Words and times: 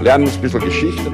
lernen 0.00 0.28
ein 0.28 0.40
bisschen 0.40 0.60
Geschichte. 0.60 1.12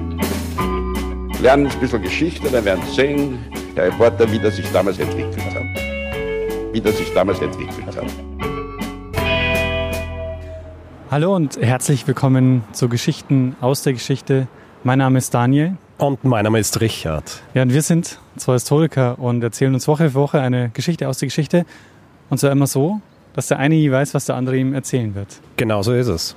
Lernen 1.42 1.66
ein 1.66 1.80
bisschen 1.80 2.02
Geschichte, 2.02 2.48
dann 2.48 2.64
werden 2.64 2.80
Sie 2.86 2.94
sehen, 2.94 3.38
der 3.76 3.86
Reporter, 3.86 4.30
wie 4.30 4.38
das 4.38 4.56
sich 4.56 4.70
damals 4.72 4.98
entwickelt 4.98 5.54
hat. 5.54 5.64
Wie 6.72 6.80
das 6.80 6.96
sich 6.96 7.12
damals 7.12 7.40
entwickelt 7.40 7.96
hat. 7.96 8.06
Hallo 11.10 11.34
und 11.34 11.56
herzlich 11.60 12.06
willkommen 12.06 12.62
zu 12.72 12.88
Geschichten 12.88 13.56
aus 13.60 13.82
der 13.82 13.92
Geschichte. 13.92 14.46
Mein 14.84 14.98
Name 14.98 15.18
ist 15.18 15.34
Daniel. 15.34 15.76
Und 15.98 16.24
mein 16.24 16.44
Name 16.44 16.60
ist 16.60 16.80
Richard. 16.80 17.42
Ja, 17.54 17.62
und 17.62 17.72
wir 17.72 17.82
sind 17.82 18.20
zwei 18.36 18.54
Historiker 18.54 19.18
und 19.18 19.42
erzählen 19.42 19.74
uns 19.74 19.88
Woche 19.88 20.10
für 20.10 20.14
Woche 20.14 20.40
eine 20.40 20.70
Geschichte 20.70 21.08
aus 21.08 21.18
der 21.18 21.26
Geschichte. 21.26 21.66
Und 22.30 22.38
zwar 22.38 22.52
immer 22.52 22.66
so, 22.66 23.00
dass 23.34 23.48
der 23.48 23.58
eine 23.58 23.74
nie 23.74 23.90
weiß, 23.90 24.14
was 24.14 24.26
der 24.26 24.36
andere 24.36 24.56
ihm 24.56 24.74
erzählen 24.74 25.14
wird. 25.14 25.40
Genau 25.56 25.82
so 25.82 25.92
ist 25.92 26.08
es. 26.08 26.36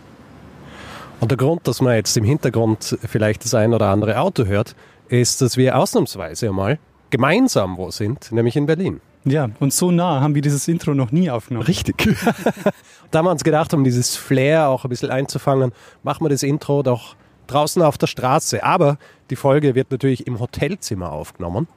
Und 1.19 1.31
der 1.31 1.37
Grund, 1.37 1.67
dass 1.67 1.81
man 1.81 1.95
jetzt 1.95 2.15
im 2.15 2.23
Hintergrund 2.23 2.97
vielleicht 3.05 3.43
das 3.43 3.53
ein 3.53 3.73
oder 3.73 3.87
andere 3.89 4.19
Auto 4.19 4.45
hört, 4.45 4.75
ist, 5.09 5.41
dass 5.41 5.57
wir 5.57 5.77
ausnahmsweise 5.77 6.47
einmal 6.49 6.79
gemeinsam 7.09 7.77
wo 7.77 7.91
sind, 7.91 8.31
nämlich 8.31 8.55
in 8.55 8.65
Berlin. 8.65 9.01
Ja, 9.25 9.49
und 9.59 9.73
so 9.73 9.91
nah 9.91 10.21
haben 10.21 10.33
wir 10.33 10.41
dieses 10.41 10.67
Intro 10.67 10.93
noch 10.93 11.11
nie 11.11 11.29
aufgenommen. 11.29 11.65
Richtig. 11.65 11.97
da 13.11 13.19
haben 13.19 13.25
wir 13.25 13.31
uns 13.31 13.43
gedacht, 13.43 13.73
um 13.73 13.83
dieses 13.83 14.15
Flair 14.15 14.69
auch 14.69 14.85
ein 14.85 14.89
bisschen 14.89 15.11
einzufangen, 15.11 15.73
machen 16.03 16.23
wir 16.23 16.29
das 16.29 16.41
Intro 16.41 16.83
doch 16.83 17.15
draußen 17.47 17.81
auf 17.81 17.97
der 17.97 18.07
Straße. 18.07 18.63
Aber 18.63 18.97
die 19.29 19.35
Folge 19.35 19.75
wird 19.75 19.91
natürlich 19.91 20.25
im 20.25 20.39
Hotelzimmer 20.39 21.11
aufgenommen. 21.11 21.67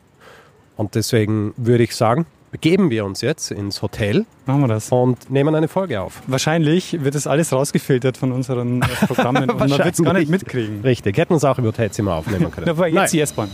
Und 0.77 0.95
deswegen 0.95 1.53
würde 1.56 1.83
ich 1.83 1.97
sagen, 1.97 2.27
begeben 2.52 2.91
wir 2.91 3.05
uns 3.05 3.23
jetzt 3.23 3.51
ins 3.51 3.83
Hotel. 3.83 4.27
Machen 4.47 4.61
wir 4.61 4.69
das. 4.69 4.92
Und 4.92 5.30
nehmen 5.30 5.55
eine 5.55 5.66
Folge 5.66 6.01
auf. 6.01 6.23
Wahrscheinlich 6.29 7.02
wird 7.02 7.16
das 7.16 7.27
alles 7.27 7.52
rausgefiltert 7.52 8.16
von 8.16 8.30
unseren 8.30 8.83
äh, 8.83 8.87
Programmen 9.06 9.51
und 9.51 9.59
man 9.59 9.70
wird 9.78 9.95
es 9.95 10.02
gar 10.02 10.12
nicht 10.12 10.30
mitkriegen. 10.30 10.83
Richtig, 10.83 11.16
hätten 11.16 11.33
uns 11.33 11.45
auch 11.45 11.59
im 11.59 11.65
Hotelzimmer 11.65 12.14
aufnehmen 12.14 12.53
können. 12.53 12.69
Aber 12.69 12.86
jetzt 12.86 12.94
Nein. 12.94 13.11
die 13.11 13.20
S-Bahn. 13.20 13.50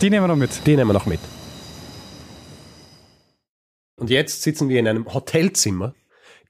Die 0.00 0.08
nehmen 0.08 0.22
wir 0.22 0.28
noch 0.28 0.36
mit. 0.36 0.50
Die 0.66 0.76
nehmen 0.76 0.88
wir 0.88 0.94
noch 0.94 1.06
mit. 1.06 1.20
Und 3.96 4.08
jetzt 4.08 4.42
sitzen 4.42 4.68
wir 4.68 4.78
in 4.78 4.88
einem 4.88 5.12
Hotelzimmer 5.12 5.94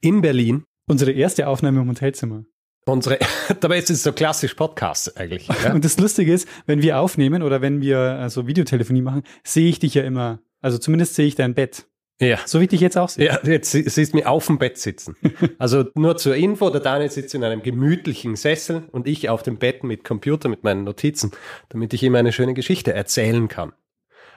in 0.01 0.21
Berlin. 0.21 0.63
Unsere 0.87 1.11
erste 1.11 1.47
Aufnahme 1.47 1.81
im 1.81 1.89
Hotelzimmer. 1.89 2.43
Unsere, 2.85 3.17
dabei 3.59 3.79
ist 3.79 3.89
es 3.89 4.03
so 4.03 4.13
klassisch 4.13 4.53
Podcast 4.53 5.17
eigentlich. 5.17 5.47
Ja? 5.63 5.73
Und 5.73 5.83
das 5.83 5.97
Lustige 5.97 6.31
ist, 6.31 6.47
wenn 6.67 6.83
wir 6.83 6.99
aufnehmen 6.99 7.41
oder 7.41 7.61
wenn 7.61 7.81
wir 7.81 7.97
also 7.97 8.45
Videotelefonie 8.45 9.01
machen, 9.01 9.23
sehe 9.43 9.67
ich 9.67 9.79
dich 9.79 9.95
ja 9.95 10.03
immer. 10.03 10.39
Also 10.65 10.79
zumindest 10.79 11.13
sehe 11.13 11.27
ich 11.27 11.35
dein 11.35 11.53
Bett. 11.53 11.85
Ja. 12.19 12.39
So 12.43 12.59
wie 12.59 12.63
ich 12.63 12.71
dich 12.71 12.81
jetzt 12.81 12.97
auch 12.97 13.09
sehe. 13.09 13.27
Ja, 13.27 13.39
jetzt 13.43 13.69
siehst 13.69 14.13
du 14.13 14.17
mich 14.17 14.25
auf 14.25 14.47
dem 14.47 14.57
Bett 14.57 14.79
sitzen. 14.79 15.15
Also 15.59 15.85
nur 15.93 16.17
zur 16.17 16.35
Info, 16.35 16.71
der 16.71 16.81
Daniel 16.81 17.11
sitzt 17.11 17.35
in 17.35 17.43
einem 17.43 17.61
gemütlichen 17.61 18.35
Sessel 18.35 18.89
und 18.91 19.07
ich 19.07 19.29
auf 19.29 19.43
dem 19.43 19.59
Bett 19.59 19.83
mit 19.83 20.03
Computer, 20.03 20.49
mit 20.49 20.63
meinen 20.63 20.83
Notizen, 20.83 21.33
damit 21.69 21.93
ich 21.93 22.01
ihm 22.01 22.15
eine 22.15 22.31
schöne 22.31 22.55
Geschichte 22.55 22.93
erzählen 22.93 23.47
kann. 23.47 23.73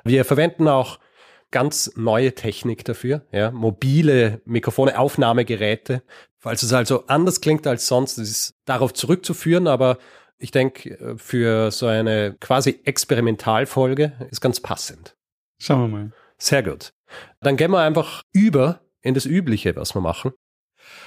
Wir 0.04 0.26
verwenden 0.26 0.68
auch 0.68 0.98
ganz 1.50 1.92
neue 1.96 2.34
Technik 2.34 2.84
dafür, 2.84 3.22
ja, 3.32 3.50
mobile 3.50 4.42
Mikrofone, 4.44 4.98
Aufnahmegeräte. 4.98 6.02
Falls 6.36 6.62
es 6.62 6.74
also 6.74 7.06
anders 7.06 7.40
klingt 7.40 7.66
als 7.66 7.86
sonst, 7.86 8.18
das 8.18 8.28
ist 8.28 8.54
darauf 8.66 8.92
zurückzuführen, 8.92 9.66
aber 9.66 9.96
ich 10.36 10.50
denke, 10.50 11.16
für 11.16 11.70
so 11.70 11.86
eine 11.86 12.36
quasi 12.38 12.80
Experimentalfolge 12.84 14.28
ist 14.30 14.42
ganz 14.42 14.60
passend. 14.60 15.14
Schauen 15.58 15.80
wir 15.80 15.88
mal. 15.88 16.12
Sehr 16.38 16.62
gut. 16.62 16.92
Dann 17.40 17.56
gehen 17.56 17.70
wir 17.70 17.80
einfach 17.80 18.22
über 18.32 18.80
in 19.02 19.14
das 19.14 19.26
Übliche, 19.26 19.76
was 19.76 19.94
wir 19.94 20.00
machen. 20.00 20.32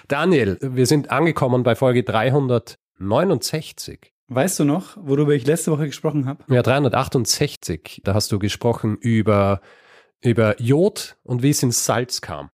Daniel, 0.08 0.58
wir 0.62 0.86
sind 0.86 1.12
angekommen 1.12 1.64
bei 1.64 1.76
Folge 1.76 2.04
369. 2.04 4.14
Weißt 4.28 4.60
du 4.60 4.66
noch, 4.66 4.98
worüber 4.98 5.34
ich 5.34 5.46
letzte 5.46 5.72
Woche 5.72 5.88
gesprochen 5.88 6.26
habe? 6.26 6.44
Ja, 6.54 6.62
368. 6.62 8.02
Da 8.04 8.14
hast 8.14 8.32
du 8.32 8.40
gesprochen 8.40 8.98
über 8.98 9.62
über 10.22 10.60
Jod 10.62 11.18
und 11.24 11.44
wie 11.44 11.50
es 11.50 11.64
ins 11.64 11.86
Salz 11.86 12.22
kam. 12.22 12.50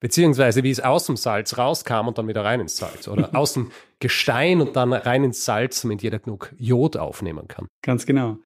Beziehungsweise 0.00 0.62
wie 0.64 0.70
es 0.70 0.80
aus 0.80 1.06
dem 1.06 1.16
Salz 1.16 1.56
rauskam 1.56 2.08
und 2.08 2.18
dann 2.18 2.28
wieder 2.28 2.44
rein 2.44 2.60
ins 2.60 2.76
Salz. 2.76 3.08
Oder 3.08 3.30
aus 3.34 3.54
dem 3.54 3.70
Gestein 4.00 4.60
und 4.60 4.76
dann 4.76 4.92
rein 4.92 5.24
ins 5.24 5.44
Salz, 5.44 5.80
damit 5.80 6.02
jeder 6.02 6.18
genug 6.18 6.52
Jod 6.58 6.96
aufnehmen 6.96 7.48
kann. 7.48 7.68
Ganz 7.82 8.04
genau. 8.04 8.38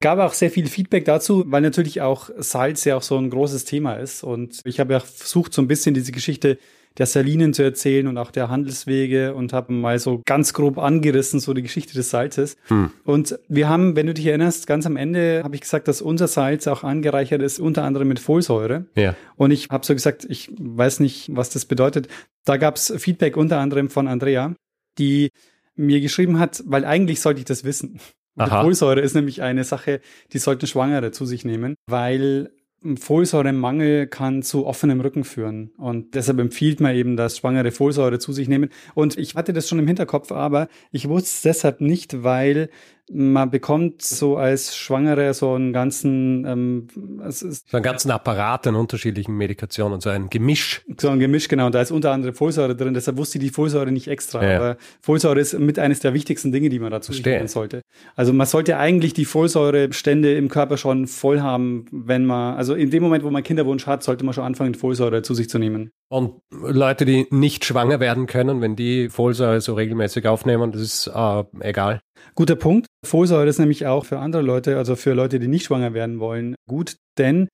Gab 0.00 0.20
auch 0.20 0.32
sehr 0.32 0.50
viel 0.50 0.66
Feedback 0.66 1.04
dazu, 1.04 1.44
weil 1.48 1.62
natürlich 1.62 2.00
auch 2.00 2.30
Salz 2.38 2.84
ja 2.84 2.96
auch 2.96 3.02
so 3.02 3.16
ein 3.16 3.30
großes 3.30 3.64
Thema 3.64 3.94
ist. 3.94 4.22
Und 4.22 4.60
ich 4.64 4.78
habe 4.78 4.92
ja 4.92 5.00
versucht, 5.00 5.52
so 5.52 5.60
ein 5.60 5.68
bisschen 5.68 5.94
diese 5.94 6.12
Geschichte 6.12 6.58
der 6.98 7.06
Salinen 7.06 7.54
zu 7.54 7.62
erzählen 7.62 8.06
und 8.08 8.18
auch 8.18 8.30
der 8.30 8.48
Handelswege 8.48 9.34
und 9.34 9.52
habe 9.52 9.72
mal 9.72 9.98
so 9.98 10.20
ganz 10.26 10.52
grob 10.52 10.78
angerissen, 10.78 11.38
so 11.38 11.54
die 11.54 11.62
Geschichte 11.62 11.94
des 11.94 12.10
Salzes. 12.10 12.56
Hm. 12.66 12.90
Und 13.04 13.38
wir 13.48 13.68
haben, 13.68 13.94
wenn 13.94 14.06
du 14.06 14.14
dich 14.14 14.26
erinnerst, 14.26 14.66
ganz 14.66 14.84
am 14.84 14.96
Ende 14.96 15.42
habe 15.44 15.54
ich 15.54 15.60
gesagt, 15.60 15.86
dass 15.88 16.02
unser 16.02 16.26
Salz 16.26 16.66
auch 16.66 16.82
angereichert 16.82 17.40
ist, 17.40 17.60
unter 17.60 17.84
anderem 17.84 18.08
mit 18.08 18.18
Folsäure. 18.18 18.86
Ja. 18.96 19.14
Und 19.36 19.52
ich 19.52 19.68
habe 19.70 19.86
so 19.86 19.94
gesagt, 19.94 20.26
ich 20.28 20.50
weiß 20.58 21.00
nicht, 21.00 21.34
was 21.34 21.50
das 21.50 21.66
bedeutet. 21.66 22.08
Da 22.44 22.56
gab 22.56 22.76
es 22.76 22.92
Feedback 22.98 23.36
unter 23.36 23.58
anderem 23.58 23.90
von 23.90 24.08
Andrea, 24.08 24.54
die 24.98 25.30
mir 25.76 26.00
geschrieben 26.00 26.40
hat, 26.40 26.62
weil 26.66 26.84
eigentlich 26.84 27.20
sollte 27.20 27.38
ich 27.38 27.44
das 27.46 27.62
wissen. 27.62 28.00
Folsäure 28.46 29.00
ist 29.00 29.14
nämlich 29.14 29.42
eine 29.42 29.64
Sache, 29.64 30.00
die 30.32 30.38
sollten 30.38 30.66
Schwangere 30.66 31.10
zu 31.10 31.26
sich 31.26 31.44
nehmen, 31.44 31.74
weil 31.86 32.50
Folsäuremangel 32.96 34.06
kann 34.06 34.42
zu 34.42 34.66
offenem 34.66 35.00
Rücken 35.00 35.24
führen. 35.24 35.72
Und 35.76 36.14
deshalb 36.14 36.38
empfiehlt 36.38 36.80
man 36.80 36.94
eben, 36.94 37.16
dass 37.16 37.38
Schwangere 37.38 37.72
Folsäure 37.72 38.18
zu 38.18 38.32
sich 38.32 38.48
nehmen. 38.48 38.70
Und 38.94 39.18
ich 39.18 39.34
hatte 39.34 39.52
das 39.52 39.68
schon 39.68 39.80
im 39.80 39.86
Hinterkopf, 39.86 40.30
aber 40.30 40.68
ich 40.92 41.08
wusste 41.08 41.28
es 41.28 41.42
deshalb 41.42 41.80
nicht, 41.80 42.22
weil 42.22 42.70
man 43.10 43.50
bekommt 43.50 44.02
so 44.02 44.36
als 44.36 44.76
Schwangere 44.76 45.32
so 45.34 45.54
einen 45.54 45.72
ganzen, 45.72 46.44
ähm, 46.46 46.88
es 47.26 47.42
ist 47.42 47.70
so 47.70 47.76
einen 47.76 47.84
ganzen 47.84 48.10
Apparat 48.10 48.66
an 48.66 48.74
unterschiedlichen 48.74 49.36
Medikationen, 49.36 50.00
so 50.00 50.10
ein 50.10 50.28
Gemisch. 50.30 50.82
So 50.98 51.08
ein 51.08 51.18
Gemisch, 51.18 51.48
genau. 51.48 51.66
Und 51.66 51.74
da 51.74 51.80
ist 51.80 51.90
unter 51.90 52.12
anderem 52.12 52.34
Folsäure 52.34 52.76
drin. 52.76 52.94
Deshalb 52.94 53.16
wusste 53.16 53.38
ich 53.38 53.44
die 53.44 53.50
Folsäure 53.50 53.90
nicht 53.90 54.08
extra. 54.08 54.44
Ja. 54.44 54.56
Aber 54.56 54.76
Folsäure 55.00 55.40
ist 55.40 55.58
mit 55.58 55.78
eines 55.78 56.00
der 56.00 56.14
wichtigsten 56.14 56.52
Dinge, 56.52 56.68
die 56.68 56.78
man 56.78 56.90
dazu 56.90 57.12
nehmen 57.12 57.48
sollte. 57.48 57.82
Also 58.16 58.32
man 58.32 58.46
sollte 58.46 58.76
eigentlich 58.76 59.14
die 59.14 59.24
Folsäurebestände 59.24 60.34
im 60.34 60.48
Körper 60.48 60.76
schon 60.76 61.06
voll 61.06 61.40
haben, 61.40 61.86
wenn 61.90 62.24
man, 62.24 62.56
also 62.56 62.74
in 62.74 62.90
dem 62.90 63.02
Moment, 63.02 63.24
wo 63.24 63.30
man 63.30 63.42
Kinderwunsch 63.42 63.86
hat, 63.86 64.02
sollte 64.02 64.24
man 64.24 64.34
schon 64.34 64.44
anfangen, 64.44 64.74
Folsäure 64.74 65.22
zu 65.22 65.34
sich 65.34 65.48
zu 65.48 65.58
nehmen. 65.58 65.90
Und 66.10 66.40
Leute, 66.50 67.04
die 67.04 67.26
nicht 67.30 67.64
schwanger 67.64 68.00
werden 68.00 68.26
können, 68.26 68.60
wenn 68.60 68.76
die 68.76 69.10
Folsäure 69.10 69.60
so 69.60 69.74
regelmäßig 69.74 70.26
aufnehmen, 70.26 70.72
das 70.72 70.80
ist 70.80 71.06
äh, 71.14 71.44
egal. 71.60 72.00
Guter 72.34 72.56
Punkt. 72.56 72.86
Folsäure 73.04 73.46
ist 73.46 73.58
nämlich 73.58 73.86
auch 73.86 74.04
für 74.04 74.18
andere 74.18 74.42
Leute, 74.42 74.76
also 74.76 74.96
für 74.96 75.12
Leute, 75.12 75.38
die 75.38 75.48
nicht 75.48 75.66
schwanger 75.66 75.94
werden 75.94 76.20
wollen, 76.20 76.54
gut, 76.68 76.96
denn 77.16 77.48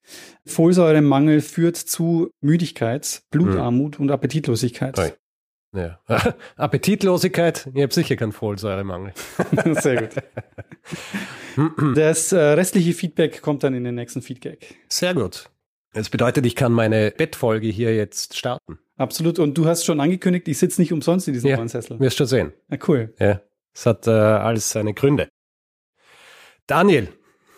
Folsäuremangel 0.46 1.40
führt 1.40 1.76
zu 1.76 2.30
Müdigkeit, 2.42 3.22
Blutarmut 3.30 3.96
hm. 3.96 4.02
und 4.02 4.10
Appetitlosigkeit. 4.10 4.98
Oi. 4.98 5.12
Ja. 5.74 5.98
Appetitlosigkeit, 6.56 7.68
ich 7.74 7.82
habe 7.82 7.92
sicher 7.92 8.16
keinen 8.16 8.32
Folsäuremangel. 8.32 9.12
Sehr 9.74 10.02
gut. 10.02 10.10
Das 11.94 12.32
äh, 12.32 12.36
restliche 12.36 12.92
Feedback 12.94 13.40
kommt 13.40 13.62
dann 13.62 13.74
in 13.74 13.84
den 13.84 13.94
nächsten 13.94 14.22
Feedback. 14.22 14.74
Sehr 14.88 15.14
gut. 15.14 15.48
Das 15.92 16.10
bedeutet, 16.10 16.44
ich 16.46 16.56
kann 16.56 16.72
meine 16.72 17.12
Bettfolge 17.16 17.68
hier 17.68 17.94
jetzt 17.94 18.36
starten. 18.36 18.80
Absolut. 18.96 19.38
Und 19.38 19.56
du 19.56 19.66
hast 19.66 19.84
schon 19.84 20.00
angekündigt, 20.00 20.48
ich 20.48 20.58
sitze 20.58 20.80
nicht 20.80 20.92
umsonst 20.92 21.28
in 21.28 21.34
diesem 21.34 21.50
ja, 21.50 21.56
neuen 21.56 21.68
Sessel. 21.68 22.00
Wirst 22.00 22.18
schon 22.18 22.26
sehen. 22.26 22.52
Ja, 22.70 22.78
cool. 22.88 23.14
Ja. 23.20 23.40
Es 23.74 23.86
hat 23.86 24.06
äh, 24.06 24.10
alles 24.10 24.70
seine 24.70 24.94
Gründe. 24.94 25.28
Daniel, 26.66 27.12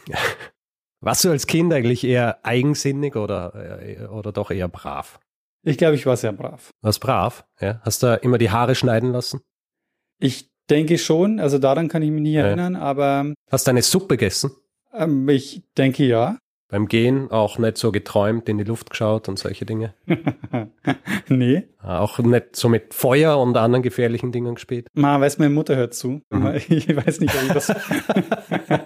warst 1.01 1.25
du 1.25 1.31
als 1.31 1.47
Kind 1.47 1.73
eigentlich 1.73 2.05
eher 2.05 2.45
eigensinnig 2.45 3.17
oder, 3.17 3.81
äh, 3.83 4.07
oder 4.07 4.33
doch 4.33 4.51
eher 4.51 4.69
brav? 4.69 5.21
Ich 5.63 5.79
glaube, 5.79 5.97
ich 5.97 6.07
war 6.07 6.17
sehr 6.17 6.33
brav. 6.33 6.71
Warst 6.81 7.01
brav? 7.01 7.45
Ja. 7.61 7.81
Hast 7.83 8.03
du 8.03 8.19
immer 8.23 8.39
die 8.39 8.51
Haare 8.51 8.75
schneiden 8.75 9.13
lassen? 9.13 9.41
Ich 10.19 10.51
denke 10.71 10.97
schon, 10.97 11.41
also 11.41 11.59
daran 11.59 11.89
kann 11.89 12.03
ich 12.03 12.11
mich 12.11 12.23
nicht 12.23 12.37
erinnern, 12.37 12.75
ja. 12.75 12.81
aber. 12.81 13.35
Hast 13.51 13.67
du 13.67 13.71
eine 13.71 13.83
Suppe 13.83 14.17
gegessen? 14.17 14.53
Ähm, 14.93 15.29
ich 15.29 15.63
denke 15.77 16.05
ja. 16.05 16.39
Beim 16.69 16.89
Gehen 16.89 17.31
auch 17.31 17.59
nicht 17.59 17.79
so 17.79 17.93
geträumt, 17.93 18.49
in 18.49 18.59
die 18.59 18.65
Luft 18.65 18.91
geschaut 18.91 19.29
und 19.29 19.39
solche 19.39 19.65
Dinge? 19.65 19.95
nee. 21.29 21.69
Auch 21.81 22.19
nicht 22.19 22.57
so 22.57 22.69
mit 22.69 22.93
Feuer 22.93 23.39
und 23.39 23.57
anderen 23.57 23.83
gefährlichen 23.83 24.33
Dingen 24.33 24.57
gespielt? 24.57 24.89
Ma, 24.93 25.21
weiß 25.21 25.39
meine 25.39 25.55
Mutter 25.55 25.77
hört 25.77 25.95
zu. 25.95 26.23
Mhm. 26.31 26.61
Ich 26.69 26.95
weiß 26.95 27.21
nicht, 27.21 27.35
ob 27.35 27.43
ich 27.43 27.53
das... 27.53 27.73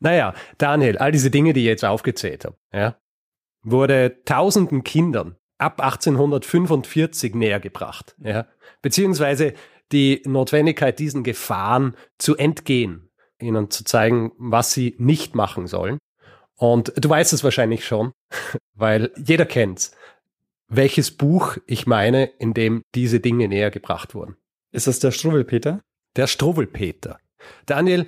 naja, 0.00 0.34
Daniel, 0.58 0.98
all 0.98 1.10
diese 1.10 1.30
Dinge, 1.30 1.52
die 1.52 1.60
ich 1.60 1.66
jetzt 1.66 1.84
aufgezählt 1.84 2.44
habe, 2.44 2.56
ja, 2.72 2.96
wurde 3.64 4.22
tausenden 4.24 4.84
Kindern 4.84 5.36
ab 5.58 5.80
1845 5.80 7.34
näher 7.34 7.58
gebracht, 7.58 8.14
ja, 8.22 8.46
beziehungsweise 8.82 9.54
die 9.92 10.22
Notwendigkeit, 10.26 10.98
diesen 10.98 11.24
Gefahren 11.24 11.96
zu 12.18 12.36
entgehen, 12.36 13.03
ihnen 13.40 13.70
zu 13.70 13.84
zeigen, 13.84 14.32
was 14.38 14.72
sie 14.72 14.94
nicht 14.98 15.34
machen 15.34 15.66
sollen. 15.66 15.98
Und 16.56 16.92
du 16.96 17.08
weißt 17.08 17.32
es 17.32 17.44
wahrscheinlich 17.44 17.84
schon, 17.84 18.12
weil 18.74 19.10
jeder 19.16 19.46
kennt 19.46 19.90
welches 20.68 21.10
Buch 21.10 21.56
ich 21.66 21.86
meine, 21.86 22.24
in 22.24 22.54
dem 22.54 22.82
diese 22.94 23.20
Dinge 23.20 23.48
näher 23.48 23.70
gebracht 23.70 24.14
wurden. 24.14 24.36
Ist 24.72 24.86
das 24.86 24.98
der 24.98 25.10
Struwwelpeter? 25.10 25.80
Der 26.16 26.26
Struwwelpeter. 26.26 27.18
Daniel, 27.66 28.06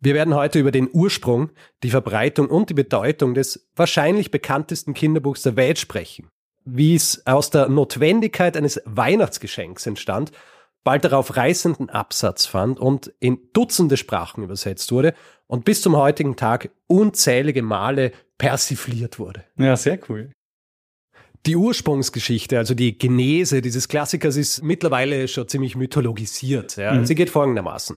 wir 0.00 0.14
werden 0.14 0.34
heute 0.34 0.58
über 0.58 0.70
den 0.70 0.88
Ursprung, 0.92 1.50
die 1.82 1.90
Verbreitung 1.90 2.48
und 2.48 2.70
die 2.70 2.74
Bedeutung 2.74 3.34
des 3.34 3.68
wahrscheinlich 3.74 4.30
bekanntesten 4.30 4.94
Kinderbuchs 4.94 5.42
der 5.42 5.56
Welt 5.56 5.78
sprechen. 5.78 6.28
Wie 6.64 6.94
es 6.94 7.26
aus 7.26 7.50
der 7.50 7.68
Notwendigkeit 7.68 8.56
eines 8.56 8.80
Weihnachtsgeschenks 8.84 9.86
entstand, 9.86 10.32
bald 10.84 11.04
darauf 11.04 11.36
reißenden 11.36 11.90
Absatz 11.90 12.46
fand 12.46 12.78
und 12.78 13.12
in 13.18 13.38
Dutzende 13.52 13.96
Sprachen 13.96 14.44
übersetzt 14.44 14.92
wurde 14.92 15.14
und 15.46 15.64
bis 15.64 15.82
zum 15.82 15.96
heutigen 15.96 16.36
Tag 16.36 16.70
unzählige 16.86 17.62
Male 17.62 18.12
persifliert 18.38 19.18
wurde. 19.18 19.44
Ja, 19.58 19.76
sehr 19.76 19.98
cool. 20.08 20.30
Die 21.46 21.56
Ursprungsgeschichte, 21.56 22.56
also 22.56 22.74
die 22.74 22.96
Genese 22.96 23.60
dieses 23.60 23.88
Klassikers 23.88 24.36
ist 24.36 24.62
mittlerweile 24.62 25.28
schon 25.28 25.46
ziemlich 25.46 25.76
mythologisiert. 25.76 26.76
Ja. 26.76 26.94
Mhm. 26.94 27.04
Sie 27.04 27.14
geht 27.14 27.28
folgendermaßen. 27.28 27.96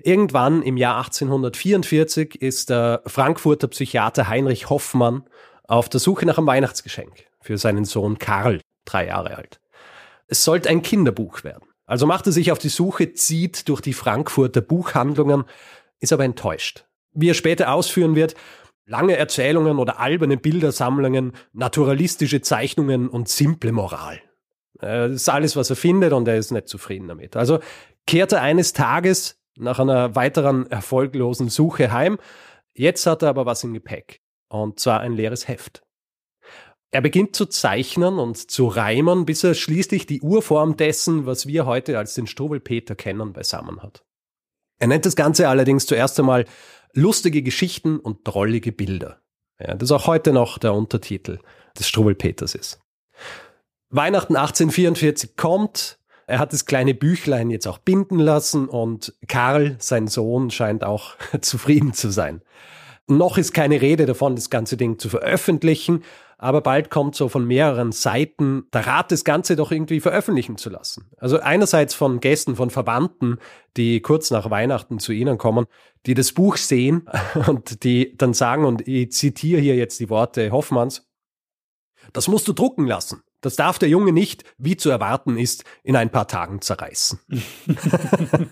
Irgendwann 0.00 0.62
im 0.62 0.78
Jahr 0.78 0.96
1844 0.96 2.40
ist 2.40 2.70
der 2.70 3.02
Frankfurter 3.04 3.68
Psychiater 3.68 4.28
Heinrich 4.28 4.70
Hoffmann 4.70 5.24
auf 5.64 5.90
der 5.90 6.00
Suche 6.00 6.24
nach 6.24 6.38
einem 6.38 6.46
Weihnachtsgeschenk 6.46 7.26
für 7.42 7.58
seinen 7.58 7.84
Sohn 7.84 8.18
Karl, 8.18 8.60
drei 8.86 9.08
Jahre 9.08 9.36
alt. 9.36 9.60
Es 10.26 10.42
sollte 10.42 10.70
ein 10.70 10.80
Kinderbuch 10.80 11.44
werden. 11.44 11.68
Also 11.86 12.06
macht 12.06 12.26
er 12.26 12.32
sich 12.32 12.52
auf 12.52 12.58
die 12.58 12.68
Suche, 12.68 13.12
zieht 13.12 13.68
durch 13.68 13.80
die 13.80 13.92
Frankfurter 13.92 14.60
Buchhandlungen, 14.60 15.44
ist 16.00 16.12
aber 16.12 16.24
enttäuscht. 16.24 16.84
Wie 17.12 17.30
er 17.30 17.34
später 17.34 17.72
ausführen 17.72 18.14
wird, 18.16 18.34
Lange 18.88 19.16
Erzählungen 19.16 19.78
oder 19.78 19.98
alberne 19.98 20.36
Bildersammlungen, 20.36 21.32
naturalistische 21.52 22.40
Zeichnungen 22.40 23.08
und 23.08 23.28
simple 23.28 23.72
Moral. 23.72 24.20
Äh, 24.78 25.08
das 25.08 25.12
ist 25.22 25.28
alles, 25.28 25.56
was 25.56 25.70
er 25.70 25.76
findet 25.76 26.12
und 26.12 26.28
er 26.28 26.36
ist 26.36 26.52
nicht 26.52 26.68
zufrieden 26.68 27.08
damit. 27.08 27.34
Also 27.34 27.58
kehrt 28.06 28.30
er 28.30 28.42
eines 28.42 28.72
Tages 28.72 29.40
nach 29.58 29.80
einer 29.80 30.14
weiteren 30.14 30.70
erfolglosen 30.70 31.48
Suche 31.48 31.90
heim. 31.90 32.18
Jetzt 32.74 33.06
hat 33.06 33.22
er 33.22 33.30
aber 33.30 33.44
was 33.44 33.64
im 33.64 33.74
Gepäck. 33.74 34.20
Und 34.48 34.78
zwar 34.78 35.00
ein 35.00 35.14
leeres 35.14 35.48
Heft. 35.48 35.82
Er 36.92 37.00
beginnt 37.00 37.34
zu 37.34 37.46
zeichnen 37.46 38.18
und 38.18 38.50
zu 38.50 38.68
reimen, 38.68 39.26
bis 39.26 39.44
er 39.44 39.54
schließlich 39.54 40.06
die 40.06 40.20
Urform 40.20 40.76
dessen, 40.76 41.26
was 41.26 41.46
wir 41.46 41.66
heute 41.66 41.98
als 41.98 42.14
den 42.14 42.26
Struwwelpeter 42.26 42.94
kennen, 42.94 43.32
beisammen 43.32 43.82
hat. 43.82 44.04
Er 44.78 44.86
nennt 44.86 45.06
das 45.06 45.16
Ganze 45.16 45.48
allerdings 45.48 45.86
zuerst 45.86 46.18
einmal 46.18 46.44
lustige 46.92 47.42
Geschichten 47.42 47.98
und 47.98 48.20
drollige 48.24 48.72
Bilder. 48.72 49.20
Ja, 49.58 49.74
das 49.74 49.90
auch 49.90 50.06
heute 50.06 50.32
noch 50.32 50.58
der 50.58 50.74
Untertitel 50.74 51.38
des 51.78 51.88
Struwwelpeters 51.88 52.54
ist. 52.54 52.80
Weihnachten 53.88 54.36
1844 54.36 55.36
kommt, 55.36 55.98
er 56.26 56.38
hat 56.38 56.52
das 56.52 56.66
kleine 56.66 56.92
Büchlein 56.94 57.50
jetzt 57.50 57.66
auch 57.66 57.78
binden 57.78 58.18
lassen 58.18 58.68
und 58.68 59.14
Karl, 59.28 59.76
sein 59.78 60.08
Sohn, 60.08 60.50
scheint 60.50 60.84
auch 60.84 61.14
zufrieden 61.40 61.92
zu 61.92 62.10
sein. 62.10 62.42
Noch 63.06 63.38
ist 63.38 63.54
keine 63.54 63.80
Rede 63.80 64.04
davon, 64.04 64.34
das 64.34 64.50
ganze 64.50 64.76
Ding 64.76 64.98
zu 64.98 65.08
veröffentlichen, 65.08 66.02
aber 66.38 66.60
bald 66.60 66.90
kommt 66.90 67.14
so 67.14 67.28
von 67.28 67.46
mehreren 67.46 67.92
Seiten 67.92 68.66
der 68.72 68.86
Rat, 68.86 69.10
das 69.10 69.24
Ganze 69.24 69.56
doch 69.56 69.72
irgendwie 69.72 70.00
veröffentlichen 70.00 70.58
zu 70.58 70.68
lassen. 70.68 71.10
Also 71.16 71.40
einerseits 71.40 71.94
von 71.94 72.20
Gästen, 72.20 72.56
von 72.56 72.70
Verwandten, 72.70 73.38
die 73.76 74.00
kurz 74.00 74.30
nach 74.30 74.50
Weihnachten 74.50 74.98
zu 74.98 75.12
Ihnen 75.12 75.38
kommen, 75.38 75.66
die 76.04 76.14
das 76.14 76.32
Buch 76.32 76.56
sehen 76.56 77.08
und 77.46 77.84
die 77.84 78.16
dann 78.16 78.34
sagen, 78.34 78.64
und 78.64 78.86
ich 78.86 79.12
zitiere 79.12 79.60
hier 79.60 79.76
jetzt 79.76 79.98
die 80.00 80.10
Worte 80.10 80.50
Hoffmanns, 80.50 81.06
das 82.12 82.28
musst 82.28 82.46
du 82.48 82.52
drucken 82.52 82.86
lassen. 82.86 83.22
Das 83.40 83.56
darf 83.56 83.78
der 83.78 83.88
Junge 83.88 84.12
nicht, 84.12 84.44
wie 84.58 84.76
zu 84.76 84.90
erwarten 84.90 85.38
ist, 85.38 85.64
in 85.82 85.94
ein 85.94 86.10
paar 86.10 86.26
Tagen 86.26 86.60
zerreißen. 86.60 87.20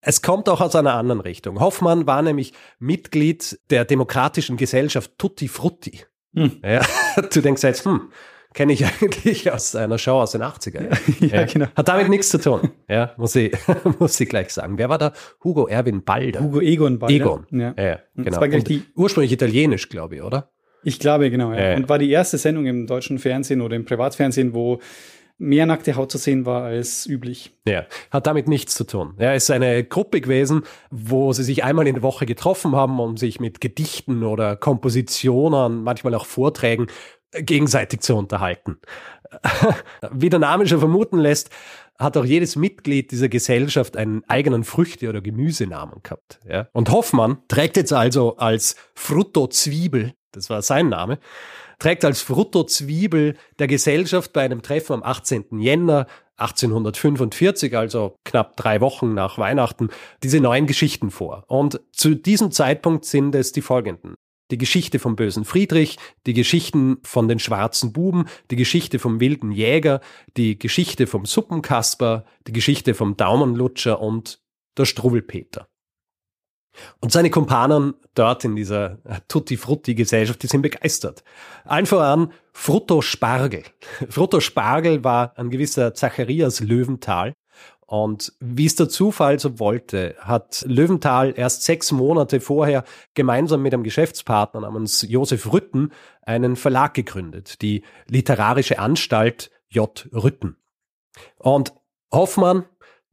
es 0.00 0.22
kommt 0.22 0.48
auch 0.48 0.60
aus 0.60 0.74
einer 0.74 0.94
anderen 0.94 1.20
Richtung. 1.20 1.60
Hoffmann 1.60 2.06
war 2.06 2.22
nämlich 2.22 2.52
Mitglied 2.78 3.60
der 3.70 3.84
Demokratischen 3.84 4.56
Gesellschaft 4.56 5.12
Tutti 5.18 5.48
Frutti. 5.48 6.04
Hm. 6.34 6.52
Ja, 6.64 6.82
du 7.32 7.40
denkst 7.40 7.62
jetzt, 7.62 7.84
hm, 7.84 8.10
kenne 8.54 8.72
ich 8.72 8.84
eigentlich 9.02 9.50
aus 9.50 9.74
einer 9.74 9.98
Show 9.98 10.20
aus 10.20 10.32
den 10.32 10.42
80er. 10.42 10.96
Ja, 11.20 11.40
ja, 11.40 11.44
genau. 11.46 11.66
Hat 11.74 11.88
damit 11.88 12.08
nichts 12.08 12.30
zu 12.30 12.38
tun. 12.38 12.70
Ja, 12.88 13.14
muss 13.16 13.36
ich, 13.36 13.52
muss 13.98 14.18
ich 14.20 14.28
gleich 14.28 14.50
sagen. 14.50 14.78
Wer 14.78 14.88
war 14.88 14.98
da? 14.98 15.12
Hugo 15.44 15.66
Erwin 15.66 16.02
Balder. 16.02 16.40
Hugo 16.40 16.60
Egon 16.60 16.98
Balder. 16.98 17.14
Egon. 17.14 17.46
Ja, 17.50 17.74
ja 17.76 17.98
genau. 18.14 18.30
Das 18.30 18.40
war 18.40 18.48
gleich 18.48 18.64
die 18.64 18.84
ursprünglich 18.94 19.32
italienisch, 19.32 19.88
glaube 19.88 20.16
ich, 20.16 20.22
oder? 20.22 20.50
Ich 20.82 20.98
glaube, 20.98 21.30
genau. 21.30 21.52
Ja. 21.52 21.76
Und 21.76 21.88
war 21.88 21.98
die 21.98 22.10
erste 22.10 22.38
Sendung 22.38 22.66
im 22.66 22.86
deutschen 22.86 23.18
Fernsehen 23.18 23.60
oder 23.60 23.76
im 23.76 23.84
Privatfernsehen, 23.84 24.54
wo 24.54 24.80
mehr 25.40 25.66
nackte 25.66 25.96
Haut 25.96 26.12
zu 26.12 26.18
sehen 26.18 26.46
war 26.46 26.64
als 26.64 27.06
üblich. 27.06 27.52
Ja, 27.66 27.86
hat 28.10 28.26
damit 28.26 28.46
nichts 28.46 28.74
zu 28.74 28.84
tun. 28.84 29.14
Ja, 29.18 29.32
es 29.32 29.44
ist 29.44 29.50
eine 29.50 29.82
Gruppe 29.82 30.20
gewesen, 30.20 30.62
wo 30.90 31.32
sie 31.32 31.42
sich 31.42 31.64
einmal 31.64 31.88
in 31.88 31.94
der 31.94 32.02
Woche 32.02 32.26
getroffen 32.26 32.76
haben, 32.76 33.00
um 33.00 33.16
sich 33.16 33.40
mit 33.40 33.60
Gedichten 33.60 34.22
oder 34.22 34.54
Kompositionen, 34.56 35.82
manchmal 35.82 36.14
auch 36.14 36.26
Vorträgen 36.26 36.86
gegenseitig 37.32 38.00
zu 38.00 38.16
unterhalten. 38.16 38.78
Wie 40.12 40.28
der 40.28 40.40
Name 40.40 40.66
schon 40.66 40.80
vermuten 40.80 41.18
lässt, 41.18 41.50
hat 41.98 42.16
auch 42.16 42.24
jedes 42.24 42.56
Mitglied 42.56 43.10
dieser 43.10 43.28
Gesellschaft 43.28 43.96
einen 43.96 44.24
eigenen 44.28 44.64
Früchte- 44.64 45.08
oder 45.08 45.20
Gemüsenamen 45.20 46.02
gehabt. 46.02 46.40
Ja? 46.48 46.68
Und 46.72 46.90
Hoffmann 46.90 47.38
trägt 47.48 47.76
jetzt 47.76 47.92
also 47.92 48.36
als 48.36 48.76
Frutto 48.94 49.46
Zwiebel, 49.48 50.14
das 50.32 50.50
war 50.50 50.62
sein 50.62 50.88
Name, 50.88 51.18
trägt 51.80 52.04
als 52.04 52.22
Fruttozwiebel 52.22 53.34
der 53.58 53.66
Gesellschaft 53.66 54.32
bei 54.32 54.42
einem 54.42 54.62
Treffen 54.62 54.92
am 54.92 55.02
18. 55.02 55.58
Jänner 55.58 56.06
1845, 56.36 57.76
also 57.76 58.16
knapp 58.24 58.56
drei 58.56 58.80
Wochen 58.80 59.12
nach 59.12 59.36
Weihnachten, 59.36 59.90
diese 60.22 60.40
neuen 60.40 60.66
Geschichten 60.66 61.10
vor. 61.10 61.44
Und 61.48 61.80
zu 61.92 62.14
diesem 62.14 62.52
Zeitpunkt 62.52 63.04
sind 63.04 63.34
es 63.34 63.52
die 63.52 63.62
folgenden. 63.62 64.14
Die 64.50 64.58
Geschichte 64.58 64.98
vom 64.98 65.16
bösen 65.16 65.44
Friedrich, 65.44 65.96
die 66.26 66.34
Geschichten 66.34 66.98
von 67.02 67.28
den 67.28 67.38
schwarzen 67.38 67.92
Buben, 67.92 68.24
die 68.50 68.56
Geschichte 68.56 68.98
vom 68.98 69.20
wilden 69.20 69.52
Jäger, 69.52 70.00
die 70.36 70.58
Geschichte 70.58 71.06
vom 71.06 71.24
Suppenkasper, 71.24 72.24
die 72.46 72.52
Geschichte 72.52 72.94
vom 72.94 73.16
Daumenlutscher 73.16 74.00
und 74.00 74.40
der 74.76 74.86
Struwwelpeter. 74.86 75.68
Und 77.02 77.12
seine 77.12 77.30
Kumpanen 77.30 77.94
dort 78.14 78.44
in 78.44 78.56
dieser 78.56 78.98
Tutti-Frutti-Gesellschaft, 79.28 80.42
die 80.42 80.48
sind 80.48 80.62
begeistert. 80.62 81.24
Allen 81.64 81.86
voran 81.86 82.32
Frutto 82.52 83.00
Spargel. 83.00 83.62
Frutto 84.10 84.40
Spargel 84.40 85.02
war 85.02 85.32
ein 85.38 85.50
gewisser 85.50 85.94
Zacharias 85.94 86.60
Löwenthal. 86.60 87.32
Und 87.86 88.34
wie 88.38 88.66
es 88.66 88.76
der 88.76 88.88
Zufall 88.88 89.40
so 89.40 89.58
wollte, 89.58 90.14
hat 90.20 90.64
Löwenthal 90.68 91.34
erst 91.36 91.64
sechs 91.64 91.90
Monate 91.90 92.40
vorher 92.40 92.84
gemeinsam 93.14 93.62
mit 93.62 93.74
einem 93.74 93.82
Geschäftspartner 93.82 94.60
namens 94.60 95.04
Josef 95.08 95.52
Rütten 95.52 95.90
einen 96.22 96.54
Verlag 96.54 96.94
gegründet, 96.94 97.62
die 97.62 97.82
Literarische 98.06 98.78
Anstalt 98.78 99.50
J. 99.70 100.06
Rütten. 100.12 100.56
Und 101.36 101.72
Hoffmann, 102.12 102.64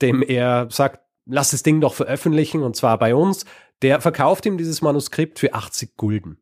dem 0.02 0.22
er 0.22 0.68
sagt, 0.70 1.00
lass 1.26 1.52
das 1.52 1.64
Ding 1.64 1.82
doch 1.82 1.94
veröffentlichen 1.94 2.64
und 2.64 2.76
zwar 2.76 2.98
bei 2.98 3.16
uns. 3.16 3.46
Der 3.82 4.02
verkauft 4.02 4.46
ihm 4.46 4.58
dieses 4.58 4.82
Manuskript 4.82 5.40
für 5.40 5.54
80 5.54 5.98
Gulden. 5.98 6.40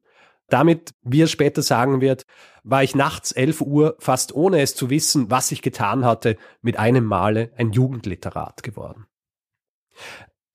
Damit, 0.47 0.93
wie 1.01 1.23
er 1.23 1.27
später 1.27 1.61
sagen 1.61 2.01
wird, 2.01 2.25
war 2.63 2.83
ich 2.83 2.95
nachts 2.95 3.31
11 3.31 3.61
Uhr, 3.61 3.95
fast 3.99 4.33
ohne 4.33 4.61
es 4.61 4.75
zu 4.75 4.89
wissen, 4.89 5.31
was 5.31 5.51
ich 5.51 5.61
getan 5.61 6.05
hatte, 6.05 6.37
mit 6.61 6.77
einem 6.77 7.05
Male 7.05 7.51
ein 7.57 7.71
Jugendliterat 7.71 8.61
geworden. 8.61 9.07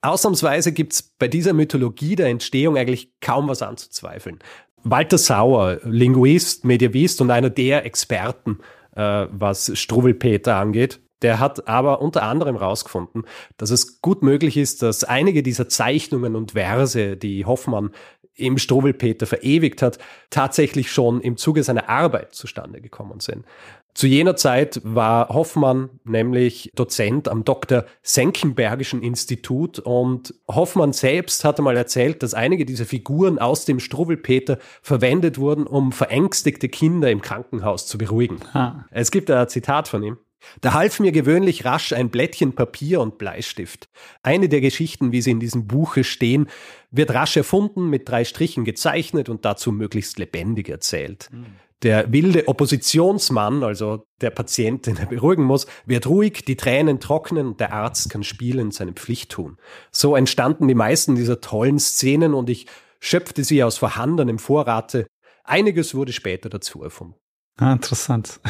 Ausnahmsweise 0.02 0.72
gibt's 0.72 1.02
bei 1.02 1.28
dieser 1.28 1.52
Mythologie 1.52 2.16
der 2.16 2.28
Entstehung 2.28 2.76
eigentlich 2.76 3.12
kaum 3.20 3.49
was 3.49 3.62
anzuzweifeln. 3.62 4.38
Walter 4.82 5.18
Sauer, 5.18 5.80
Linguist, 5.84 6.64
Medievist 6.64 7.20
und 7.20 7.30
einer 7.30 7.50
der 7.50 7.84
Experten, 7.84 8.60
äh, 8.94 9.26
was 9.30 9.76
Struwwelpeter 9.78 10.56
angeht, 10.56 11.00
der 11.22 11.38
hat 11.38 11.68
aber 11.68 12.00
unter 12.00 12.22
anderem 12.22 12.58
herausgefunden, 12.58 13.24
dass 13.56 13.70
es 13.70 14.00
gut 14.00 14.22
möglich 14.22 14.56
ist, 14.56 14.82
dass 14.82 15.04
einige 15.04 15.42
dieser 15.42 15.68
Zeichnungen 15.68 16.36
und 16.36 16.52
Verse, 16.52 17.16
die 17.16 17.44
Hoffmann 17.44 17.90
im 18.34 18.58
Struwwelpeter 18.58 19.26
verewigt 19.26 19.82
hat, 19.82 19.98
tatsächlich 20.30 20.90
schon 20.90 21.20
im 21.20 21.36
Zuge 21.36 21.62
seiner 21.62 21.88
Arbeit 21.88 22.34
zustande 22.34 22.80
gekommen 22.80 23.20
sind. 23.20 23.44
Zu 23.92 24.06
jener 24.06 24.36
Zeit 24.36 24.80
war 24.84 25.30
Hoffmann 25.30 25.90
nämlich 26.04 26.70
Dozent 26.76 27.28
am 27.28 27.44
Dr. 27.44 27.84
Senckenbergischen 28.02 29.02
Institut 29.02 29.80
und 29.80 30.32
Hoffmann 30.48 30.92
selbst 30.92 31.44
hatte 31.44 31.60
mal 31.60 31.76
erzählt, 31.76 32.22
dass 32.22 32.32
einige 32.32 32.64
dieser 32.64 32.86
Figuren 32.86 33.40
aus 33.40 33.64
dem 33.64 33.80
Struwwelpeter 33.80 34.58
verwendet 34.80 35.38
wurden, 35.38 35.66
um 35.66 35.90
verängstigte 35.90 36.68
Kinder 36.68 37.10
im 37.10 37.20
Krankenhaus 37.20 37.86
zu 37.88 37.98
beruhigen. 37.98 38.38
Ah. 38.52 38.84
Es 38.90 39.10
gibt 39.10 39.28
ein 39.30 39.48
Zitat 39.48 39.88
von 39.88 40.02
ihm. 40.04 40.18
Da 40.61 40.75
half 40.75 41.00
mir 41.00 41.12
gewöhnlich 41.12 41.64
rasch 41.64 41.92
ein 41.92 42.11
Blättchen 42.11 42.54
Papier 42.54 43.00
und 43.00 43.18
Bleistift. 43.18 43.88
Eine 44.23 44.49
der 44.49 44.61
Geschichten, 44.61 45.12
wie 45.12 45.20
sie 45.20 45.30
in 45.30 45.40
diesem 45.40 45.66
Buche 45.66 46.04
stehen, 46.04 46.49
wird 46.90 47.12
rasch 47.12 47.37
erfunden, 47.37 47.88
mit 47.88 48.09
drei 48.09 48.25
Strichen 48.25 48.64
gezeichnet 48.64 49.28
und 49.28 49.44
dazu 49.44 49.73
möglichst 49.73 50.18
lebendig 50.18 50.68
erzählt. 50.68 51.28
Mhm. 51.32 51.47
Der 51.82 52.12
wilde 52.12 52.47
Oppositionsmann, 52.47 53.62
also 53.62 54.04
der 54.20 54.30
Patient, 54.30 54.87
den 54.87 54.99
er 54.99 55.06
beruhigen 55.06 55.44
muss, 55.44 55.66
wird 55.87 56.06
ruhig, 56.06 56.44
die 56.44 56.56
Tränen 56.56 57.00
trocknen 57.00 57.47
und 57.47 57.61
der 57.61 57.73
Arzt 57.73 58.11
kann 58.11 58.23
spielend 58.23 58.75
seine 58.75 58.92
Pflicht 58.92 59.30
tun. 59.30 59.56
So 59.90 60.14
entstanden 60.14 60.68
die 60.68 60.75
meisten 60.75 61.14
dieser 61.14 61.40
tollen 61.40 61.78
Szenen 61.78 62.35
und 62.35 62.50
ich 62.50 62.66
schöpfte 63.00 63.44
sie 63.44 63.64
aus 63.64 63.78
vorhandenem 63.78 64.38
Vorrate. 64.38 65.06
Einiges 65.42 65.94
wurde 65.94 66.12
später 66.12 66.50
dazu 66.50 66.82
erfunden. 66.82 67.14
Ah, 67.56 67.73
interessant. 67.73 68.40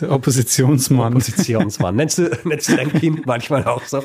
Der 0.00 0.12
Oppositionsmann. 0.12 1.14
Oppositionsmann. 1.14 1.96
nennst, 1.96 2.18
du, 2.18 2.30
nennst 2.44 2.68
du 2.68 2.76
dein 2.76 2.92
Kind 2.92 3.26
manchmal 3.26 3.64
auch 3.64 3.84
so, 3.84 4.02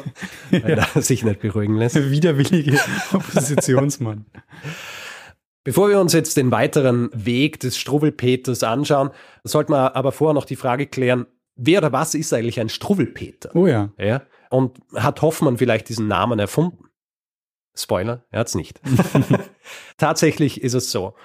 weil 0.51 0.77
ja. 0.77 0.87
er 0.93 1.01
sich 1.01 1.23
nicht 1.23 1.41
beruhigen 1.41 1.75
lässt? 1.75 1.95
Widerwillige 1.95 2.79
Oppositionsmann. 3.13 4.25
Bevor 5.63 5.89
wir 5.89 5.99
uns 5.99 6.13
jetzt 6.13 6.35
den 6.35 6.51
weiteren 6.51 7.09
Weg 7.13 7.59
des 7.59 7.77
Struwwelpeters 7.77 8.63
anschauen, 8.63 9.11
sollten 9.43 9.71
wir 9.71 9.95
aber 9.95 10.11
vorher 10.11 10.33
noch 10.33 10.45
die 10.45 10.57
Frage 10.57 10.87
klären, 10.87 11.25
wer 11.55 11.79
oder 11.79 11.93
was 11.93 12.15
ist 12.15 12.33
eigentlich 12.33 12.59
ein 12.59 12.69
Struwwelpeter? 12.69 13.55
Oh 13.55 13.67
ja. 13.67 13.91
ja. 13.97 14.23
Und 14.49 14.79
hat 14.95 15.21
Hoffmann 15.21 15.57
vielleicht 15.57 15.89
diesen 15.89 16.07
Namen 16.07 16.39
erfunden? 16.39 16.85
Spoiler, 17.75 18.25
er 18.29 18.41
hat's 18.41 18.55
nicht. 18.55 18.81
Tatsächlich 19.97 20.61
ist 20.61 20.73
es 20.73 20.91
so. 20.91 21.15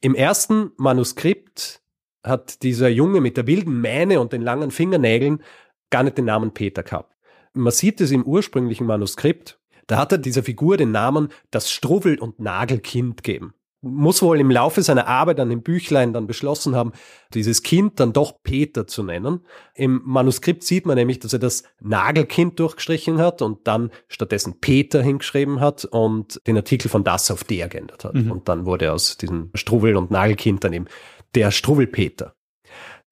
Im 0.00 0.14
ersten 0.14 0.70
Manuskript 0.76 1.82
hat 2.28 2.62
dieser 2.62 2.88
Junge 2.88 3.20
mit 3.20 3.36
der 3.36 3.46
wilden 3.46 3.80
Mähne 3.80 4.20
und 4.20 4.32
den 4.32 4.42
langen 4.42 4.70
Fingernägeln 4.70 5.42
gar 5.90 6.02
nicht 6.02 6.18
den 6.18 6.26
Namen 6.26 6.52
Peter 6.52 6.82
gehabt. 6.82 7.16
Man 7.54 7.72
sieht 7.72 8.00
es 8.00 8.10
im 8.10 8.24
ursprünglichen 8.24 8.86
Manuskript. 8.86 9.58
Da 9.86 9.96
hat 9.96 10.12
er 10.12 10.18
dieser 10.18 10.42
Figur 10.42 10.76
den 10.76 10.92
Namen 10.92 11.28
das 11.50 11.70
Struwwel- 11.70 12.18
und 12.18 12.40
Nagelkind 12.40 13.22
geben 13.22 13.54
muss 13.80 14.22
wohl 14.22 14.40
im 14.40 14.50
Laufe 14.50 14.82
seiner 14.82 15.06
Arbeit 15.06 15.38
an 15.38 15.50
dem 15.50 15.62
Büchlein 15.62 16.12
dann 16.12 16.26
beschlossen 16.26 16.74
haben, 16.74 16.92
dieses 17.32 17.62
Kind 17.62 18.00
dann 18.00 18.12
doch 18.12 18.42
Peter 18.42 18.88
zu 18.88 19.04
nennen. 19.04 19.40
Im 19.74 20.02
Manuskript 20.04 20.64
sieht 20.64 20.84
man 20.84 20.96
nämlich, 20.96 21.20
dass 21.20 21.32
er 21.32 21.38
das 21.38 21.62
Nagelkind 21.80 22.58
durchgestrichen 22.58 23.18
hat 23.18 23.40
und 23.40 23.68
dann 23.68 23.90
stattdessen 24.08 24.58
Peter 24.60 25.00
hingeschrieben 25.00 25.60
hat 25.60 25.84
und 25.84 26.40
den 26.46 26.56
Artikel 26.56 26.88
von 26.88 27.04
das 27.04 27.30
auf 27.30 27.44
der 27.44 27.68
geändert 27.68 28.04
hat. 28.04 28.14
Mhm. 28.14 28.32
Und 28.32 28.48
dann 28.48 28.66
wurde 28.66 28.92
aus 28.92 29.16
diesem 29.16 29.50
Struwwel 29.54 29.96
und 29.96 30.10
Nagelkind 30.10 30.64
dann 30.64 30.72
eben 30.72 30.86
der 31.34 31.50
Struwwelpeter. 31.50 32.34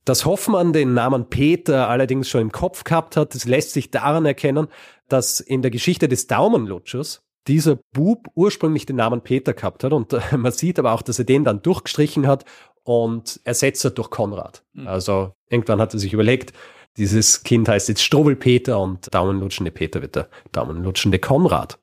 Dass 0.04 0.24
Hoffmann 0.24 0.72
den 0.72 0.94
Namen 0.94 1.28
Peter 1.28 1.88
allerdings 1.88 2.28
schon 2.28 2.40
im 2.40 2.52
Kopf 2.52 2.84
gehabt 2.84 3.16
hat, 3.16 3.34
das 3.34 3.44
lässt 3.44 3.72
sich 3.72 3.90
daran 3.90 4.24
erkennen, 4.24 4.68
dass 5.08 5.40
in 5.40 5.62
der 5.62 5.70
Geschichte 5.70 6.08
des 6.08 6.26
Daumenlutschers 6.28 7.22
dieser 7.48 7.78
Bub 7.92 8.28
ursprünglich 8.34 8.86
den 8.86 8.96
Namen 8.96 9.20
Peter 9.20 9.52
gehabt 9.52 9.84
hat 9.84 9.92
und 9.92 10.12
äh, 10.12 10.20
man 10.36 10.52
sieht 10.52 10.78
aber 10.78 10.92
auch, 10.92 11.02
dass 11.02 11.18
er 11.18 11.24
den 11.24 11.44
dann 11.44 11.62
durchgestrichen 11.62 12.26
hat 12.26 12.44
und 12.84 13.40
ersetzt 13.44 13.84
hat 13.84 13.98
durch 13.98 14.10
Konrad. 14.10 14.64
Mhm. 14.72 14.86
Also 14.86 15.32
irgendwann 15.48 15.80
hat 15.80 15.92
er 15.92 16.00
sich 16.00 16.12
überlegt, 16.12 16.52
dieses 16.96 17.42
Kind 17.42 17.68
heißt 17.68 17.88
jetzt 17.88 18.02
Struwwelpeter 18.02 18.80
und 18.80 19.12
Daumenlutschende 19.12 19.70
Peter 19.70 20.00
wird 20.00 20.16
der 20.16 20.28
Daumenlutschende 20.52 21.18
Konrad. 21.18 21.78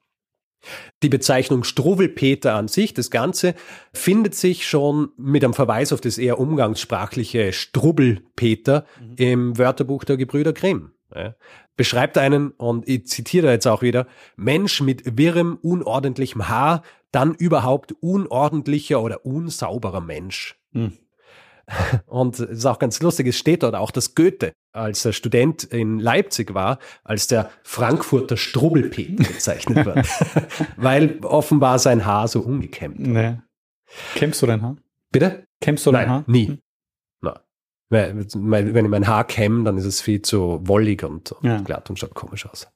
Die 1.02 1.10
Bezeichnung 1.10 1.64
Struwwelpeter 1.64 2.56
an 2.56 2.68
sich, 2.68 2.94
das 2.94 3.12
Ganze, 3.12 3.56
findet 3.94 4.36
sich 4.36 4.68
schon 4.68 5.10
mit 5.18 5.44
einem 5.44 5.54
Verweis 5.54 5.94
auf 5.94 6.02
das 6.02 6.18
eher 6.18 6.40
umgangssprachliche 6.40 7.54
Strubbelpeter 7.54 8.86
mhm. 9.00 9.16
im 9.18 9.58
Wörterbuch 9.58 10.04
der 10.04 10.18
Gebrüder 10.18 10.54
Grimm. 10.54 10.92
Ja 11.16 11.36
beschreibt 11.76 12.18
einen, 12.18 12.52
und 12.52 12.88
ich 12.88 13.08
zitiere 13.08 13.52
jetzt 13.52 13.68
auch 13.68 13.82
wieder, 13.82 14.08
Mensch 14.36 14.82
mit 14.82 15.18
wirrem, 15.18 15.58
unordentlichem 15.62 16.48
Haar, 16.48 16.84
dann 17.12 17.34
überhaupt 17.36 17.94
unordentlicher 18.00 19.02
oder 19.02 19.26
unsauberer 19.26 20.02
Mensch. 20.02 20.60
Hm. 20.74 20.94
Und 22.06 22.40
es 22.40 22.60
ist 22.60 22.66
auch 22.66 22.80
ganz 22.80 23.02
lustig, 23.02 23.28
es 23.28 23.38
steht 23.38 23.64
dort 23.64 23.76
auch, 23.76 23.92
dass 23.92 24.16
Goethe, 24.16 24.54
als 24.74 25.06
er 25.06 25.14
Student 25.14 25.64
in 25.64 26.00
Leipzig 26.00 26.54
war, 26.54 26.80
als 27.04 27.28
der 27.28 27.52
Frankfurter 27.64 28.38
Strubbelpeter 28.38 29.24
bezeichnet 29.24 29.86
wird. 29.86 30.08
Weil 30.78 31.20
offenbar 31.24 31.80
sein 31.80 32.06
Haar 32.06 32.28
so 32.28 32.42
ungekämmt 32.42 33.00
war. 33.00 33.08
Nee. 33.08 33.38
Kämmst 34.16 34.42
du 34.42 34.46
dein 34.46 34.62
Haar? 34.62 34.76
Bitte? 35.12 35.46
Kämmst 35.62 35.86
du 35.86 35.92
dein 35.92 36.02
Nein, 36.02 36.10
Haar? 36.10 36.24
Nie. 36.28 36.48
Hm. 36.48 36.60
Wenn 37.94 38.22
ich 38.86 38.90
mein 38.90 39.08
Haar 39.08 39.26
kämme, 39.26 39.64
dann 39.64 39.78
ist 39.78 39.86
es 39.86 40.02
viel 40.02 40.24
zu 40.24 40.60
wollig 40.64 41.04
und, 41.04 41.32
und 41.32 41.46
ja. 41.46 41.62
glatt 41.62 41.92
und 41.92 42.00
schaut 42.00 42.16
komisch 42.16 42.48
aus. 42.48 42.68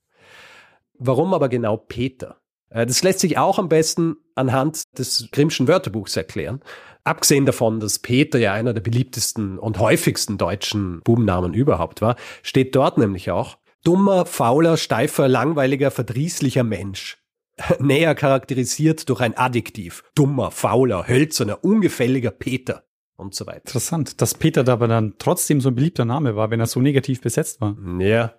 Warum 0.99 1.33
aber 1.33 1.49
genau 1.49 1.75
Peter? 1.75 2.39
Äh, 2.69 2.85
das 2.85 3.01
lässt 3.01 3.19
sich 3.19 3.37
auch 3.37 3.57
am 3.57 3.67
besten 3.67 4.17
anhand 4.35 4.83
des 4.97 5.29
Grimmschen 5.31 5.67
Wörterbuchs 5.67 6.15
erklären. 6.15 6.61
Abgesehen 7.07 7.45
davon, 7.45 7.79
dass 7.79 7.99
Peter 7.99 8.37
ja 8.37 8.51
einer 8.51 8.73
der 8.73 8.81
beliebtesten 8.81 9.57
und 9.57 9.79
häufigsten 9.79 10.37
deutschen 10.37 10.99
Bubennamen 11.03 11.53
überhaupt 11.53 12.01
war, 12.01 12.17
steht 12.43 12.75
dort 12.75 12.97
nämlich 12.97 13.31
auch 13.31 13.57
dummer, 13.85 14.25
fauler, 14.25 14.75
steifer, 14.75 15.29
langweiliger, 15.29 15.89
verdrießlicher 15.89 16.63
Mensch. 16.63 17.17
Näher 17.79 18.13
charakterisiert 18.13 19.07
durch 19.07 19.21
ein 19.21 19.37
Adjektiv. 19.37 20.03
Dummer, 20.15 20.51
fauler, 20.51 21.07
hölzerner, 21.07 21.63
ungefälliger 21.63 22.31
Peter 22.31 22.83
und 23.15 23.33
so 23.33 23.47
weiter. 23.47 23.59
Interessant, 23.59 24.21
dass 24.21 24.33
Peter 24.33 24.65
da 24.65 24.73
aber 24.73 24.89
dann 24.89 25.13
trotzdem 25.17 25.61
so 25.61 25.69
ein 25.69 25.75
beliebter 25.75 26.03
Name 26.03 26.35
war, 26.35 26.51
wenn 26.51 26.59
er 26.59 26.67
so 26.67 26.81
negativ 26.81 27.21
besetzt 27.21 27.61
war. 27.61 27.77
Ja. 27.99 28.33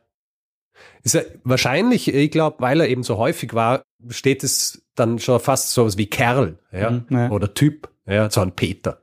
Ist 1.02 1.14
ja 1.14 1.22
wahrscheinlich, 1.44 2.12
ich 2.12 2.30
glaube, 2.30 2.56
weil 2.60 2.80
er 2.80 2.88
eben 2.88 3.02
so 3.02 3.16
häufig 3.18 3.54
war, 3.54 3.82
steht 4.08 4.44
es 4.44 4.86
dann 4.94 5.18
schon 5.18 5.40
fast 5.40 5.72
so 5.72 5.84
was 5.84 5.96
wie 5.96 6.06
Kerl, 6.06 6.58
ja, 6.72 6.90
mhm, 6.90 7.06
ja. 7.10 7.30
oder 7.30 7.54
Typ, 7.54 7.88
ja, 8.06 8.30
so 8.30 8.40
ein 8.40 8.52
Peter. 8.52 9.02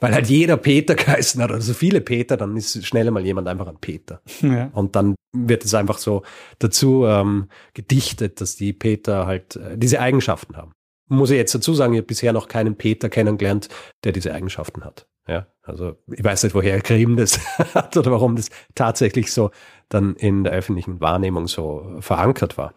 Weil 0.00 0.14
halt 0.14 0.28
jeder 0.28 0.56
Peter 0.56 0.94
geheißen 0.96 1.42
hat, 1.42 1.50
oder 1.50 1.60
so 1.60 1.72
viele 1.72 2.00
Peter, 2.00 2.36
dann 2.36 2.56
ist 2.56 2.86
schnell 2.86 3.10
mal 3.10 3.24
jemand 3.24 3.48
einfach 3.48 3.66
ein 3.66 3.78
Peter. 3.78 4.20
Ja. 4.42 4.70
Und 4.72 4.94
dann 4.96 5.14
wird 5.32 5.64
es 5.64 5.74
einfach 5.74 5.98
so 5.98 6.22
dazu 6.58 7.06
ähm, 7.06 7.48
gedichtet, 7.74 8.40
dass 8.40 8.56
die 8.56 8.72
Peter 8.72 9.26
halt 9.26 9.56
äh, 9.56 9.78
diese 9.78 10.00
Eigenschaften 10.00 10.56
haben 10.56 10.72
muss 11.08 11.30
ich 11.30 11.36
jetzt 11.36 11.54
dazu 11.54 11.74
sagen, 11.74 11.94
ich 11.94 11.98
habe 11.98 12.06
bisher 12.06 12.32
noch 12.32 12.48
keinen 12.48 12.76
Peter 12.76 13.08
kennengelernt, 13.08 13.68
der 14.04 14.12
diese 14.12 14.32
Eigenschaften 14.34 14.84
hat. 14.84 15.06
Ja, 15.28 15.46
also 15.62 15.96
ich 16.10 16.22
weiß 16.22 16.44
nicht, 16.44 16.54
woher 16.54 16.80
Grimm 16.80 17.16
das 17.16 17.40
hat 17.74 17.96
oder 17.96 18.12
warum 18.12 18.36
das 18.36 18.50
tatsächlich 18.74 19.32
so 19.32 19.50
dann 19.88 20.14
in 20.14 20.44
der 20.44 20.52
öffentlichen 20.52 21.00
Wahrnehmung 21.00 21.48
so 21.48 21.96
verankert 22.00 22.56
war. 22.56 22.74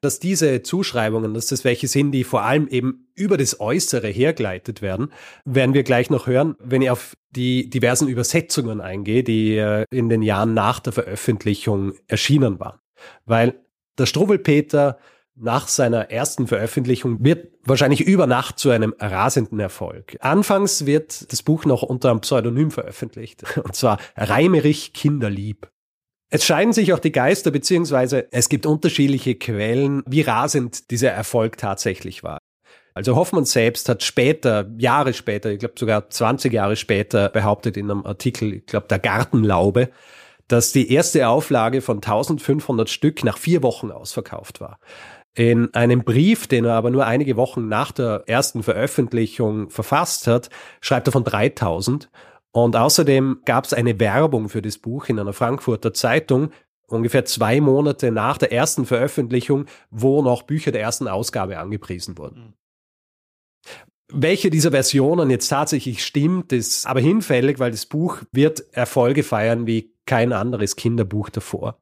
Dass 0.00 0.20
diese 0.20 0.62
Zuschreibungen, 0.62 1.34
dass 1.34 1.46
das 1.46 1.64
welche 1.64 1.88
sind, 1.88 2.12
die 2.12 2.24
vor 2.24 2.42
allem 2.42 2.68
eben 2.68 3.08
über 3.14 3.36
das 3.36 3.60
Äußere 3.60 4.08
hergeleitet 4.08 4.80
werden, 4.80 5.12
werden 5.44 5.74
wir 5.74 5.82
gleich 5.82 6.08
noch 6.08 6.28
hören, 6.28 6.54
wenn 6.60 6.82
ich 6.82 6.90
auf 6.90 7.16
die 7.30 7.68
diversen 7.68 8.08
Übersetzungen 8.08 8.80
eingehe, 8.80 9.24
die 9.24 9.56
äh, 9.56 9.84
in 9.90 10.08
den 10.08 10.22
Jahren 10.22 10.54
nach 10.54 10.80
der 10.80 10.92
Veröffentlichung 10.92 11.94
erschienen 12.06 12.60
waren. 12.60 12.78
Weil 13.26 13.60
der 13.98 14.06
Struwwelpeter 14.06 14.98
nach 15.40 15.68
seiner 15.68 16.10
ersten 16.10 16.46
Veröffentlichung 16.46 17.24
wird 17.24 17.48
wahrscheinlich 17.64 18.02
über 18.02 18.26
Nacht 18.26 18.58
zu 18.58 18.70
einem 18.70 18.94
rasenden 18.98 19.58
Erfolg. 19.60 20.16
Anfangs 20.20 20.86
wird 20.86 21.32
das 21.32 21.42
Buch 21.42 21.64
noch 21.64 21.82
unter 21.82 22.10
einem 22.10 22.20
Pseudonym 22.20 22.70
veröffentlicht, 22.70 23.44
und 23.64 23.74
zwar 23.74 23.98
Reimerich 24.16 24.92
Kinderlieb. 24.92 25.68
Es 26.32 26.44
scheiden 26.44 26.72
sich 26.72 26.92
auch 26.92 27.00
die 27.00 27.10
Geister, 27.10 27.50
beziehungsweise 27.50 28.28
es 28.30 28.48
gibt 28.48 28.64
unterschiedliche 28.64 29.34
Quellen, 29.34 30.02
wie 30.06 30.20
rasend 30.20 30.90
dieser 30.92 31.10
Erfolg 31.10 31.56
tatsächlich 31.56 32.22
war. 32.22 32.38
Also 32.94 33.16
Hoffmann 33.16 33.44
selbst 33.44 33.88
hat 33.88 34.02
später, 34.02 34.68
Jahre 34.78 35.12
später, 35.12 35.50
ich 35.50 35.58
glaube 35.58 35.74
sogar 35.76 36.08
20 36.08 36.52
Jahre 36.52 36.76
später, 36.76 37.28
behauptet 37.28 37.76
in 37.76 37.90
einem 37.90 38.04
Artikel, 38.04 38.54
ich 38.54 38.66
glaube 38.66 38.86
der 38.88 38.98
Gartenlaube, 38.98 39.90
dass 40.48 40.72
die 40.72 40.92
erste 40.92 41.28
Auflage 41.28 41.80
von 41.80 41.98
1500 41.98 42.90
Stück 42.90 43.24
nach 43.24 43.38
vier 43.38 43.62
Wochen 43.62 43.90
ausverkauft 43.92 44.60
war. 44.60 44.78
In 45.34 45.72
einem 45.74 46.02
Brief, 46.02 46.46
den 46.48 46.64
er 46.64 46.74
aber 46.74 46.90
nur 46.90 47.06
einige 47.06 47.36
Wochen 47.36 47.68
nach 47.68 47.92
der 47.92 48.24
ersten 48.26 48.62
Veröffentlichung 48.62 49.70
verfasst 49.70 50.26
hat, 50.26 50.50
schreibt 50.80 51.08
er 51.08 51.12
von 51.12 51.24
3000. 51.24 52.10
Und 52.52 52.74
außerdem 52.74 53.42
gab 53.44 53.64
es 53.64 53.72
eine 53.72 54.00
Werbung 54.00 54.48
für 54.48 54.60
das 54.60 54.78
Buch 54.78 55.08
in 55.08 55.20
einer 55.20 55.32
Frankfurter 55.32 55.94
Zeitung, 55.94 56.50
ungefähr 56.88 57.24
zwei 57.24 57.60
Monate 57.60 58.10
nach 58.10 58.38
der 58.38 58.52
ersten 58.52 58.86
Veröffentlichung, 58.86 59.66
wo 59.90 60.22
noch 60.22 60.42
Bücher 60.42 60.72
der 60.72 60.82
ersten 60.82 61.06
Ausgabe 61.06 61.58
angepriesen 61.58 62.18
wurden. 62.18 62.54
Welche 64.12 64.50
dieser 64.50 64.72
Versionen 64.72 65.30
jetzt 65.30 65.46
tatsächlich 65.48 66.04
stimmt, 66.04 66.52
ist 66.52 66.86
aber 66.86 66.98
hinfällig, 66.98 67.60
weil 67.60 67.70
das 67.70 67.86
Buch 67.86 68.22
wird 68.32 68.64
Erfolge 68.72 69.22
feiern 69.22 69.68
wie 69.68 69.94
kein 70.04 70.32
anderes 70.32 70.74
Kinderbuch 70.74 71.30
davor. 71.30 71.80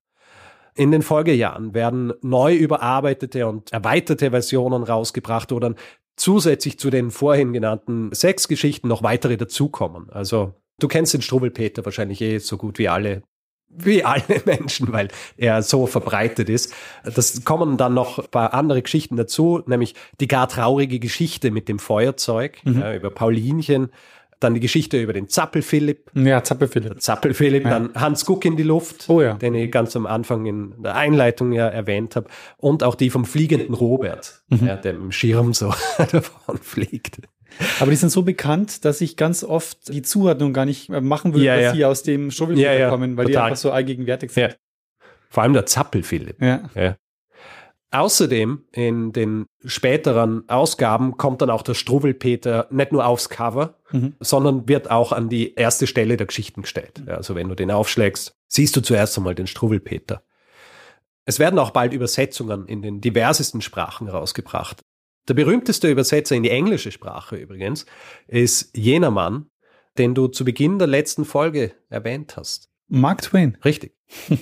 In 0.79 0.93
den 0.93 1.03
Folgejahren 1.03 1.75
werden 1.75 2.13
neu 2.23 2.55
überarbeitete 2.55 3.49
und 3.49 3.73
erweiterte 3.73 4.31
Versionen 4.31 4.85
rausgebracht 4.85 5.51
oder 5.51 5.75
zusätzlich 6.15 6.79
zu 6.79 6.89
den 6.89 7.11
vorhin 7.11 7.53
genannten 7.53 8.11
sechs 8.13 8.47
Geschichten 8.47 8.87
noch 8.87 9.03
weitere 9.03 9.37
dazukommen. 9.37 10.09
Also 10.11 10.55
du 10.79 10.87
kennst 10.87 11.15
den 11.15 11.23
Struwwelpeter 11.23 11.85
wahrscheinlich 11.85 12.21
eh 12.21 12.39
so 12.39 12.57
gut 12.57 12.79
wie 12.79 12.89
alle 12.89 13.23
wie 13.69 14.05
alle 14.05 14.23
Menschen, 14.47 14.93
weil 14.93 15.09
er 15.37 15.63
so 15.63 15.87
verbreitet 15.87 16.49
ist. 16.49 16.73
Das 17.03 17.45
kommen 17.45 17.77
dann 17.77 17.93
noch 17.93 18.21
ein 18.21 18.31
paar 18.31 18.55
andere 18.55 18.81
Geschichten 18.81 19.17
dazu, 19.17 19.63
nämlich 19.67 19.97
die 20.21 20.29
gar 20.29 20.49
traurige 20.49 21.01
Geschichte 21.01 21.51
mit 21.51 21.69
dem 21.69 21.81
Feuerzeug 21.81 22.61
mhm. 22.65 22.81
ja, 22.81 22.95
über 22.95 23.11
Paulinchen 23.11 23.91
Dann 24.41 24.55
die 24.55 24.61
Geschichte 24.61 25.01
über 25.01 25.13
den 25.13 25.29
Zappel-Philipp. 25.29 26.11
Ja, 26.15 26.45
Zappel-Philipp. 26.45 27.01
Zappel-Philipp, 27.03 27.65
ja. 27.65 27.71
dann 27.71 27.95
Hans 27.95 28.25
Guck 28.25 28.45
in 28.45 28.57
die 28.57 28.63
Luft, 28.63 29.09
oh, 29.09 29.21
ja. 29.21 29.35
den 29.35 29.55
ich 29.55 29.71
ganz 29.73 29.97
am 29.97 30.07
Anfang 30.07 30.47
in 30.47 30.81
der 30.83 30.95
Einleitung 30.95 31.53
ja 31.53 31.67
erwähnt 31.67 32.15
habe. 32.15 32.29
Und 32.57 32.85
auch 32.85 32.95
die 32.95 33.11
vom 33.11 33.25
fliegenden 33.25 33.75
Robert, 33.75 34.43
mhm. 34.49 34.67
ja, 34.67 34.77
der 34.77 34.95
im 34.95 35.11
Schirm 35.11 35.55
so 35.55 35.75
davon 36.13 36.59
fliegt. 36.59 37.19
Aber 37.81 37.91
die 37.91 37.97
sind 37.97 38.11
so 38.11 38.23
bekannt, 38.23 38.85
dass 38.85 39.01
ich 39.01 39.17
ganz 39.17 39.43
oft 39.43 39.89
die 39.89 40.03
Zuordnung 40.03 40.53
gar 40.53 40.65
nicht 40.65 40.89
machen 40.89 41.35
würde, 41.35 41.45
ja, 41.45 41.57
dass 41.57 41.65
ja. 41.65 41.75
sie 41.75 41.85
aus 41.85 42.03
dem 42.03 42.31
Struwwelpeter 42.31 42.79
ja, 42.79 42.91
kommen, 42.91 43.17
weil 43.17 43.27
total. 43.27 43.43
die 43.43 43.45
einfach 43.47 43.57
so 43.57 43.73
allgegenwärtig 43.73 44.31
sind. 44.31 44.57
Vor 45.31 45.43
allem 45.43 45.53
der 45.53 45.67
Zappel-Philipp. 45.67 46.41
Ja. 46.41 46.97
Außerdem 47.91 48.65
in 48.73 49.13
den 49.13 49.47
späteren 49.65 50.47
Ausgaben 50.49 51.17
kommt 51.17 51.41
dann 51.41 51.49
auch 51.49 51.63
der 51.63 51.75
Struwwelpeter 51.75 52.67
nicht 52.71 52.93
nur 52.93 53.07
aufs 53.07 53.29
Cover, 53.31 53.77
Mhm. 53.91 54.15
sondern 54.21 54.69
wird 54.69 54.91
auch 54.91 55.13
an 55.13 55.31
die 55.31 55.55
erste 55.55 55.87
Stelle 55.87 56.19
der 56.19 56.27
Geschichten 56.27 56.63
gestellt. 56.63 57.03
Ja, 57.07 57.15
also 57.15 57.35
wenn 57.35 57.49
du 57.49 57.55
den 57.55 57.71
aufschlägst, 57.71 58.35
siehst 58.47 58.77
du 58.77 58.83
zuerst 58.83 59.17
einmal 59.17 59.35
den 59.35 59.47
Struwwelpeter. 59.47 60.23
Es 61.25 61.39
werden 61.39 61.59
auch 61.59 61.71
bald 61.71 61.95
Übersetzungen 61.95 62.67
in 62.67 62.83
den 62.83 63.01
diversesten 63.01 63.63
Sprachen 63.63 64.09
rausgebracht. 64.09 64.81
Der 65.29 65.35
berühmteste 65.35 65.89
Übersetzer 65.91 66.37
in 66.37 66.43
die 66.43 66.51
englische 66.51 66.91
Sprache 66.91 67.37
übrigens 67.37 67.87
ist 68.27 68.77
jener 68.77 69.11
Mann, 69.11 69.47
den 69.97 70.15
du 70.15 70.29
zu 70.29 70.45
Beginn 70.45 70.79
der 70.79 70.89
letzten 70.89 71.25
Folge 71.25 71.73
erwähnt 71.89 72.37
hast. 72.37 72.69
Mark 72.89 73.23
Twain. 73.23 73.57
Richtig. 73.65 73.93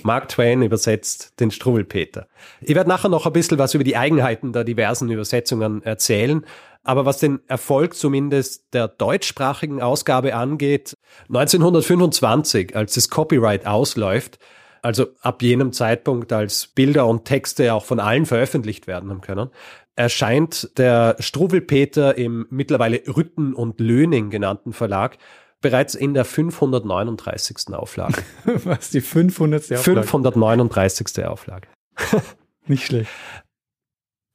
Mark 0.03 0.29
Twain 0.29 0.61
übersetzt 0.61 1.39
den 1.39 1.51
Struwwelpeter. 1.51 2.27
Ich 2.61 2.75
werde 2.75 2.89
nachher 2.89 3.09
noch 3.09 3.25
ein 3.25 3.33
bisschen 3.33 3.57
was 3.57 3.73
über 3.73 3.83
die 3.83 3.97
Eigenheiten 3.97 4.53
der 4.53 4.63
diversen 4.63 5.09
Übersetzungen 5.09 5.83
erzählen. 5.83 6.45
Aber 6.83 7.05
was 7.05 7.19
den 7.19 7.41
Erfolg 7.47 7.95
zumindest 7.95 8.73
der 8.73 8.87
deutschsprachigen 8.87 9.81
Ausgabe 9.81 10.35
angeht, 10.35 10.95
1925, 11.27 12.77
als 12.77 12.93
das 12.93 13.09
Copyright 13.09 13.67
ausläuft, 13.67 14.39
also 14.81 15.07
ab 15.21 15.41
jenem 15.41 15.73
Zeitpunkt, 15.73 16.31
als 16.31 16.67
Bilder 16.67 17.07
und 17.07 17.25
Texte 17.25 17.73
auch 17.73 17.83
von 17.83 17.99
allen 17.99 18.25
veröffentlicht 18.25 18.87
werden 18.87 19.09
haben 19.09 19.19
können, 19.19 19.49
erscheint 19.97 20.77
der 20.77 21.17
Struwwelpeter 21.19 22.17
im 22.17 22.47
mittlerweile 22.49 23.01
Rütten 23.05 23.53
und 23.53 23.81
Löning 23.81 24.29
genannten 24.29 24.71
Verlag 24.71 25.17
bereits 25.61 25.95
in 25.95 26.13
der 26.13 26.25
539. 26.25 27.73
Auflage. 27.73 28.23
Was, 28.45 28.89
die 28.89 29.01
500. 29.01 29.63
Auflage? 29.63 29.79
539. 29.79 31.25
Auflage. 31.25 31.67
Nicht 32.67 32.85
schlecht. 32.85 33.09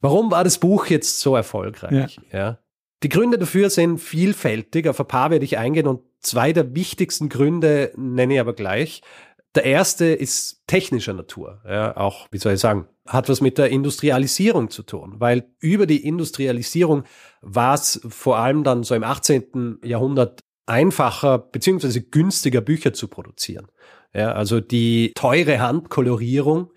Warum 0.00 0.30
war 0.30 0.42
das 0.42 0.58
Buch 0.58 0.86
jetzt 0.86 1.20
so 1.20 1.36
erfolgreich? 1.36 2.18
Ja. 2.32 2.38
ja. 2.38 2.58
Die 3.02 3.08
Gründe 3.08 3.38
dafür 3.38 3.70
sind 3.70 3.98
vielfältig, 3.98 4.88
auf 4.88 5.00
ein 5.00 5.06
paar 5.06 5.30
werde 5.30 5.44
ich 5.44 5.58
eingehen 5.58 5.86
und 5.86 6.02
zwei 6.20 6.52
der 6.52 6.74
wichtigsten 6.74 7.28
Gründe 7.28 7.92
nenne 7.96 8.34
ich 8.34 8.40
aber 8.40 8.52
gleich. 8.52 9.02
Der 9.54 9.64
erste 9.64 10.06
ist 10.06 10.62
technischer 10.66 11.12
Natur, 11.12 11.60
ja, 11.68 11.96
auch, 11.96 12.26
wie 12.30 12.38
soll 12.38 12.54
ich 12.54 12.60
sagen, 12.60 12.88
hat 13.06 13.28
was 13.28 13.40
mit 13.40 13.58
der 13.58 13.70
Industrialisierung 13.70 14.70
zu 14.70 14.82
tun, 14.82 15.16
weil 15.18 15.44
über 15.58 15.86
die 15.86 16.06
Industrialisierung 16.06 17.04
war 17.42 17.74
es 17.74 18.00
vor 18.08 18.38
allem 18.38 18.64
dann 18.64 18.82
so 18.82 18.94
im 18.94 19.04
18. 19.04 19.80
Jahrhundert 19.84 20.40
einfacher 20.66 21.38
beziehungsweise 21.38 22.02
günstiger 22.02 22.60
Bücher 22.60 22.92
zu 22.92 23.08
produzieren. 23.08 23.68
Ja, 24.14 24.32
also 24.32 24.60
die 24.60 25.12
teure 25.14 25.60
Handkolorierung, 25.60 26.72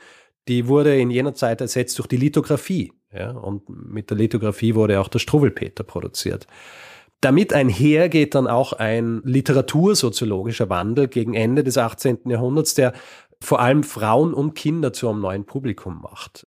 die 0.47 0.67
wurde 0.67 0.99
in 0.99 1.11
jener 1.11 1.33
Zeit 1.33 1.61
ersetzt 1.61 1.97
durch 1.97 2.07
die 2.07 2.17
Lithografie. 2.17 2.93
Ja, 3.13 3.31
und 3.31 3.69
mit 3.69 4.09
der 4.09 4.17
Lithografie 4.17 4.75
wurde 4.75 4.99
auch 4.99 5.07
der 5.07 5.19
Struwwelpeter 5.19 5.83
produziert. 5.83 6.47
Damit 7.21 7.53
einher 7.53 8.09
geht 8.09 8.35
dann 8.35 8.47
auch 8.47 8.73
ein 8.73 9.21
literatursoziologischer 9.23 10.69
Wandel 10.69 11.07
gegen 11.07 11.33
Ende 11.33 11.63
des 11.63 11.77
18. 11.77 12.19
Jahrhunderts, 12.25 12.73
der 12.73 12.93
vor 13.41 13.59
allem 13.61 13.83
Frauen 13.83 14.33
und 14.33 14.53
Kinder 14.53 14.93
zu 14.93 15.09
einem 15.09 15.21
neuen 15.21 15.45
Publikum 15.45 16.01
macht. 16.01 16.45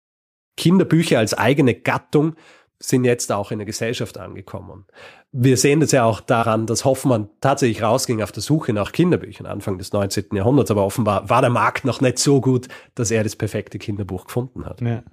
Kinderbücher 0.57 1.19
als 1.19 1.33
eigene 1.33 1.75
Gattung 1.75 2.35
sind 2.79 3.05
jetzt 3.05 3.31
auch 3.31 3.51
in 3.51 3.59
der 3.59 3.65
Gesellschaft 3.65 4.17
angekommen. 4.17 4.85
Wir 5.31 5.57
sehen 5.57 5.79
das 5.79 5.91
ja 5.91 6.03
auch 6.05 6.19
daran, 6.21 6.65
dass 6.65 6.85
Hoffmann 6.85 7.29
tatsächlich 7.41 7.81
rausging 7.81 8.21
auf 8.21 8.31
der 8.31 8.43
Suche 8.43 8.73
nach 8.73 8.91
Kinderbüchern 8.91 9.45
Anfang 9.47 9.77
des 9.77 9.91
19. 9.93 10.25
Jahrhunderts, 10.33 10.71
aber 10.71 10.85
offenbar 10.85 11.29
war 11.29 11.41
der 11.41 11.49
Markt 11.49 11.85
noch 11.85 12.01
nicht 12.01 12.19
so 12.19 12.41
gut, 12.41 12.67
dass 12.95 13.11
er 13.11 13.23
das 13.23 13.35
perfekte 13.35 13.79
Kinderbuch 13.79 14.25
gefunden 14.25 14.65
hat. 14.65 14.81
Ja. 14.81 15.03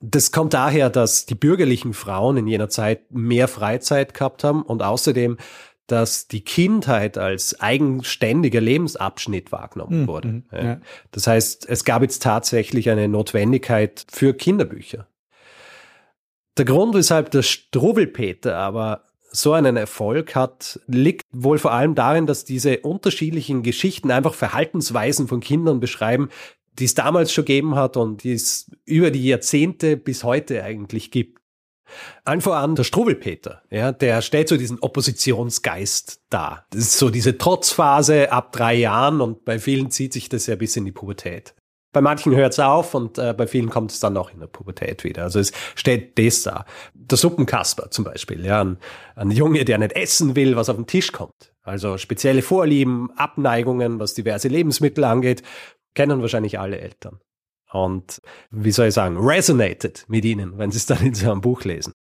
Das 0.00 0.32
kommt 0.32 0.52
daher, 0.54 0.90
dass 0.90 1.26
die 1.26 1.34
bürgerlichen 1.34 1.94
Frauen 1.94 2.36
in 2.36 2.46
jener 2.46 2.68
Zeit 2.68 3.10
mehr 3.10 3.48
Freizeit 3.48 4.12
gehabt 4.14 4.44
haben 4.44 4.62
und 4.62 4.82
außerdem, 4.82 5.38
dass 5.86 6.26
die 6.28 6.42
Kindheit 6.42 7.16
als 7.16 7.60
eigenständiger 7.60 8.60
Lebensabschnitt 8.60 9.52
wahrgenommen 9.52 10.02
Mhm, 10.02 10.06
wurde. 10.08 10.28
mhm, 10.28 10.44
ja. 10.52 10.80
Das 11.12 11.26
heißt, 11.26 11.68
es 11.68 11.84
gab 11.84 12.02
jetzt 12.02 12.22
tatsächlich 12.22 12.90
eine 12.90 13.08
Notwendigkeit 13.08 14.04
für 14.10 14.34
Kinderbücher. 14.34 15.06
Der 16.56 16.64
Grund, 16.64 16.94
weshalb 16.94 17.30
der 17.30 17.42
Struwwelpeter 17.42 18.56
aber 18.56 19.04
so 19.30 19.52
einen 19.52 19.76
Erfolg 19.76 20.34
hat, 20.34 20.80
liegt 20.86 21.26
wohl 21.30 21.58
vor 21.58 21.72
allem 21.72 21.94
darin, 21.94 22.26
dass 22.26 22.44
diese 22.44 22.78
unterschiedlichen 22.78 23.62
Geschichten 23.62 24.10
einfach 24.10 24.32
Verhaltensweisen 24.32 25.28
von 25.28 25.40
Kindern 25.40 25.80
beschreiben, 25.80 26.30
die 26.78 26.84
es 26.84 26.94
damals 26.94 27.32
schon 27.32 27.44
gegeben 27.44 27.74
hat 27.74 27.96
und 27.96 28.24
die 28.24 28.32
es 28.32 28.70
über 28.86 29.10
die 29.10 29.26
Jahrzehnte 29.26 29.96
bis 29.96 30.24
heute 30.24 30.62
eigentlich 30.62 31.10
gibt. 31.10 31.40
Allen 32.24 32.40
voran 32.40 32.74
der 32.74 32.84
Struwwelpeter, 32.84 33.62
ja, 33.70 33.92
der 33.92 34.20
stellt 34.22 34.48
so 34.48 34.56
diesen 34.56 34.80
Oppositionsgeist 34.80 36.22
dar. 36.30 36.66
Das 36.70 36.80
ist 36.80 36.98
so 36.98 37.10
diese 37.10 37.38
Trotzphase 37.38 38.32
ab 38.32 38.52
drei 38.52 38.74
Jahren 38.74 39.20
und 39.20 39.44
bei 39.44 39.58
vielen 39.58 39.90
zieht 39.90 40.12
sich 40.12 40.28
das 40.28 40.46
ja 40.46 40.56
bis 40.56 40.76
in 40.76 40.84
die 40.84 40.92
Pubertät. 40.92 41.54
Bei 41.96 42.02
manchen 42.02 42.36
hört 42.36 42.52
es 42.52 42.58
auf 42.58 42.92
und 42.92 43.16
äh, 43.16 43.32
bei 43.32 43.46
vielen 43.46 43.70
kommt 43.70 43.90
es 43.90 44.00
dann 44.00 44.18
auch 44.18 44.30
in 44.30 44.38
der 44.38 44.48
Pubertät 44.48 45.02
wieder. 45.02 45.22
Also 45.22 45.40
es 45.40 45.50
steht 45.74 46.18
das 46.18 46.42
da. 46.42 46.66
Der 46.92 47.16
Suppenkasper 47.16 47.90
zum 47.90 48.04
Beispiel, 48.04 48.44
ja, 48.44 48.62
ein, 48.62 48.76
ein 49.14 49.30
Junge, 49.30 49.64
der 49.64 49.78
nicht 49.78 49.92
essen 49.92 50.36
will, 50.36 50.56
was 50.56 50.68
auf 50.68 50.76
den 50.76 50.86
Tisch 50.86 51.10
kommt. 51.10 51.54
Also 51.62 51.96
spezielle 51.96 52.42
Vorlieben, 52.42 53.12
Abneigungen, 53.16 53.98
was 53.98 54.12
diverse 54.12 54.48
Lebensmittel 54.48 55.04
angeht, 55.04 55.42
kennen 55.94 56.20
wahrscheinlich 56.20 56.58
alle 56.58 56.78
Eltern. 56.80 57.18
Und 57.72 58.20
wie 58.50 58.72
soll 58.72 58.88
ich 58.88 58.94
sagen, 58.94 59.16
resonated 59.16 60.04
mit 60.06 60.26
ihnen, 60.26 60.58
wenn 60.58 60.70
sie 60.70 60.76
es 60.76 60.84
dann 60.84 61.00
in 61.00 61.14
so 61.14 61.32
einem 61.32 61.40
Buch 61.40 61.64
lesen. 61.64 61.94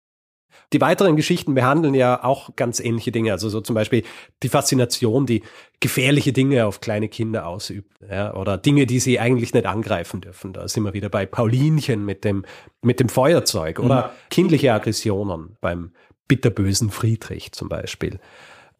Die 0.72 0.80
weiteren 0.80 1.16
Geschichten 1.16 1.54
behandeln 1.54 1.94
ja 1.94 2.24
auch 2.24 2.56
ganz 2.56 2.80
ähnliche 2.80 3.12
Dinge. 3.12 3.32
Also 3.32 3.48
so 3.48 3.60
zum 3.60 3.74
Beispiel 3.74 4.02
die 4.42 4.48
Faszination, 4.48 5.26
die 5.26 5.42
gefährliche 5.80 6.32
Dinge 6.32 6.66
auf 6.66 6.80
kleine 6.80 7.08
Kinder 7.08 7.46
ausübt. 7.46 7.92
Ja, 8.10 8.34
oder 8.34 8.58
Dinge, 8.58 8.86
die 8.86 9.00
sie 9.00 9.20
eigentlich 9.20 9.54
nicht 9.54 9.66
angreifen 9.66 10.20
dürfen. 10.20 10.52
Da 10.52 10.66
sind 10.68 10.82
wir 10.84 10.94
wieder 10.94 11.08
bei 11.08 11.26
Paulinchen 11.26 12.04
mit 12.04 12.24
dem, 12.24 12.44
mit 12.82 13.00
dem 13.00 13.08
Feuerzeug. 13.08 13.78
Oder 13.78 14.08
mhm. 14.08 14.10
kindliche 14.30 14.72
Aggressionen 14.72 15.56
beim 15.60 15.92
bitterbösen 16.28 16.90
Friedrich 16.90 17.52
zum 17.52 17.68
Beispiel. 17.68 18.18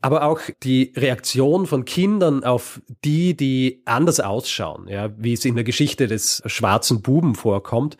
Aber 0.01 0.25
auch 0.25 0.41
die 0.63 0.93
Reaktion 0.97 1.67
von 1.67 1.87
Kindern 1.87 2.45
auf 2.45 2.83
die, 3.07 3.35
die 3.35 3.81
anders 3.87 4.21
ausschauen, 4.21 4.87
ja, 4.87 5.11
wie 5.17 5.33
es 5.33 5.47
in 5.47 5.55
der 5.55 5.65
Geschichte 5.65 6.07
des 6.07 6.43
schwarzen 6.45 7.01
Buben 7.01 7.35
vorkommt, 7.35 7.97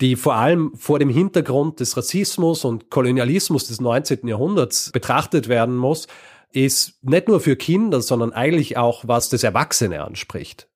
die 0.00 0.16
vor 0.16 0.34
allem 0.34 0.72
vor 0.74 0.98
dem 0.98 1.08
Hintergrund 1.08 1.80
des 1.80 1.96
Rassismus 1.96 2.64
und 2.64 2.90
Kolonialismus 2.90 3.68
des 3.68 3.80
19. 3.80 4.26
Jahrhunderts 4.26 4.90
betrachtet 4.92 5.48
werden 5.48 5.76
muss, 5.76 6.06
ist 6.52 7.02
nicht 7.02 7.28
nur 7.28 7.40
für 7.40 7.56
Kinder, 7.56 8.00
sondern 8.00 8.32
eigentlich 8.32 8.76
auch, 8.76 9.04
was 9.06 9.28
das 9.28 9.42
Erwachsene 9.42 10.04
anspricht. 10.04 10.68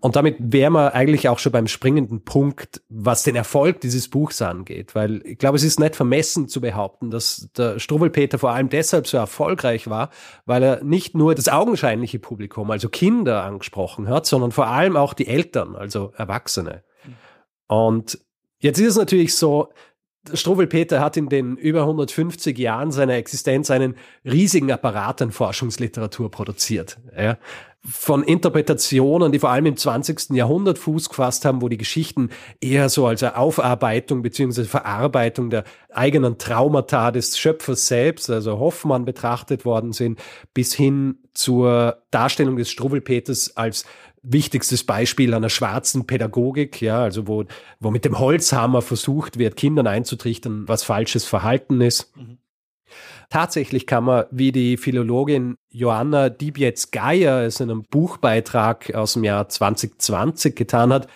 Und 0.00 0.16
damit 0.16 0.36
wären 0.38 0.74
wir 0.74 0.94
eigentlich 0.94 1.28
auch 1.28 1.38
schon 1.38 1.52
beim 1.52 1.66
springenden 1.66 2.24
Punkt, 2.24 2.82
was 2.88 3.24
den 3.24 3.36
Erfolg 3.36 3.80
dieses 3.80 4.08
Buchs 4.08 4.40
angeht. 4.40 4.94
Weil 4.94 5.22
ich 5.24 5.38
glaube, 5.38 5.56
es 5.56 5.64
ist 5.64 5.80
nicht 5.80 5.96
vermessen 5.96 6.48
zu 6.48 6.60
behaupten, 6.60 7.10
dass 7.10 7.48
der 7.56 7.78
Struwwelpeter 7.78 8.38
vor 8.38 8.50
allem 8.50 8.68
deshalb 8.68 9.06
so 9.06 9.16
erfolgreich 9.16 9.88
war, 9.88 10.10
weil 10.44 10.62
er 10.62 10.84
nicht 10.84 11.14
nur 11.14 11.34
das 11.34 11.48
augenscheinliche 11.48 12.18
Publikum, 12.18 12.70
also 12.70 12.88
Kinder 12.88 13.42
angesprochen 13.42 14.08
hat, 14.08 14.26
sondern 14.26 14.52
vor 14.52 14.68
allem 14.68 14.96
auch 14.96 15.14
die 15.14 15.26
Eltern, 15.26 15.74
also 15.74 16.12
Erwachsene. 16.16 16.84
Und 17.66 18.20
Jetzt 18.58 18.78
ist 18.78 18.88
es 18.88 18.96
natürlich 18.96 19.34
so, 19.34 19.68
Struwwelpeter 20.32 21.00
hat 21.00 21.16
in 21.16 21.28
den 21.28 21.56
über 21.56 21.80
150 21.82 22.58
Jahren 22.58 22.90
seiner 22.90 23.14
Existenz 23.14 23.70
einen 23.70 23.96
riesigen 24.24 24.72
Apparat 24.72 25.22
an 25.22 25.32
Forschungsliteratur 25.32 26.30
produziert. 26.30 26.98
Ja. 27.16 27.38
Von 27.88 28.24
Interpretationen, 28.24 29.30
die 29.30 29.38
vor 29.38 29.50
allem 29.50 29.66
im 29.66 29.76
20. 29.76 30.30
Jahrhundert 30.30 30.78
Fuß 30.78 31.08
gefasst 31.08 31.44
haben, 31.44 31.62
wo 31.62 31.68
die 31.68 31.76
Geschichten 31.76 32.30
eher 32.60 32.88
so 32.88 33.06
als 33.06 33.22
Aufarbeitung 33.22 34.22
bzw. 34.22 34.64
Verarbeitung 34.64 35.50
der 35.50 35.62
eigenen 35.92 36.36
Traumata 36.36 37.12
des 37.12 37.38
Schöpfers 37.38 37.86
selbst, 37.86 38.28
also 38.28 38.58
Hoffmann, 38.58 39.04
betrachtet 39.04 39.64
worden 39.64 39.92
sind, 39.92 40.18
bis 40.52 40.74
hin 40.74 41.18
zur 41.32 42.02
Darstellung 42.10 42.56
des 42.56 42.70
Struwwelpeters 42.70 43.56
als 43.56 43.84
wichtigstes 44.28 44.84
Beispiel 44.84 45.34
einer 45.34 45.50
schwarzen 45.50 46.06
Pädagogik, 46.06 46.80
ja, 46.82 47.00
also 47.02 47.28
wo, 47.28 47.44
wo 47.78 47.90
mit 47.90 48.04
dem 48.04 48.18
Holzhammer 48.18 48.82
versucht 48.82 49.38
wird, 49.38 49.56
Kindern 49.56 49.86
einzutrichtern, 49.86 50.66
was 50.66 50.82
falsches 50.82 51.24
Verhalten 51.24 51.80
ist. 51.80 52.16
Mhm. 52.16 52.38
Tatsächlich 53.30 53.86
kann 53.86 54.04
man, 54.04 54.24
wie 54.30 54.52
die 54.52 54.76
Philologin 54.76 55.56
Joanna 55.68 56.28
Dibietz-Geier 56.28 57.42
es 57.42 57.60
in 57.60 57.70
einem 57.70 57.82
Buchbeitrag 57.82 58.94
aus 58.94 59.14
dem 59.14 59.24
Jahr 59.24 59.48
2020 59.48 60.54
getan 60.54 60.92
hat, 60.92 61.08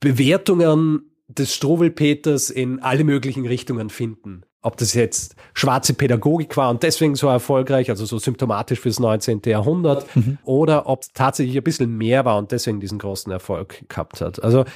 Bewertungen 0.00 1.10
des 1.28 1.54
Struwelpeters 1.54 2.50
in 2.50 2.80
alle 2.80 3.04
möglichen 3.04 3.46
Richtungen 3.46 3.90
finden. 3.90 4.42
Ob 4.62 4.76
das 4.76 4.92
jetzt 4.92 5.36
schwarze 5.54 5.94
Pädagogik 5.94 6.56
war 6.56 6.68
und 6.68 6.82
deswegen 6.82 7.14
so 7.14 7.28
erfolgreich, 7.28 7.88
also 7.88 8.04
so 8.04 8.18
symptomatisch 8.18 8.80
fürs 8.80 9.00
19. 9.00 9.40
Jahrhundert, 9.46 10.04
mhm. 10.14 10.38
oder 10.44 10.86
ob 10.86 11.02
es 11.02 11.12
tatsächlich 11.12 11.56
ein 11.56 11.64
bisschen 11.64 11.96
mehr 11.96 12.26
war 12.26 12.36
und 12.36 12.52
deswegen 12.52 12.78
diesen 12.78 12.98
großen 12.98 13.32
Erfolg 13.32 13.88
gehabt 13.88 14.20
hat. 14.20 14.42
Also 14.42 14.66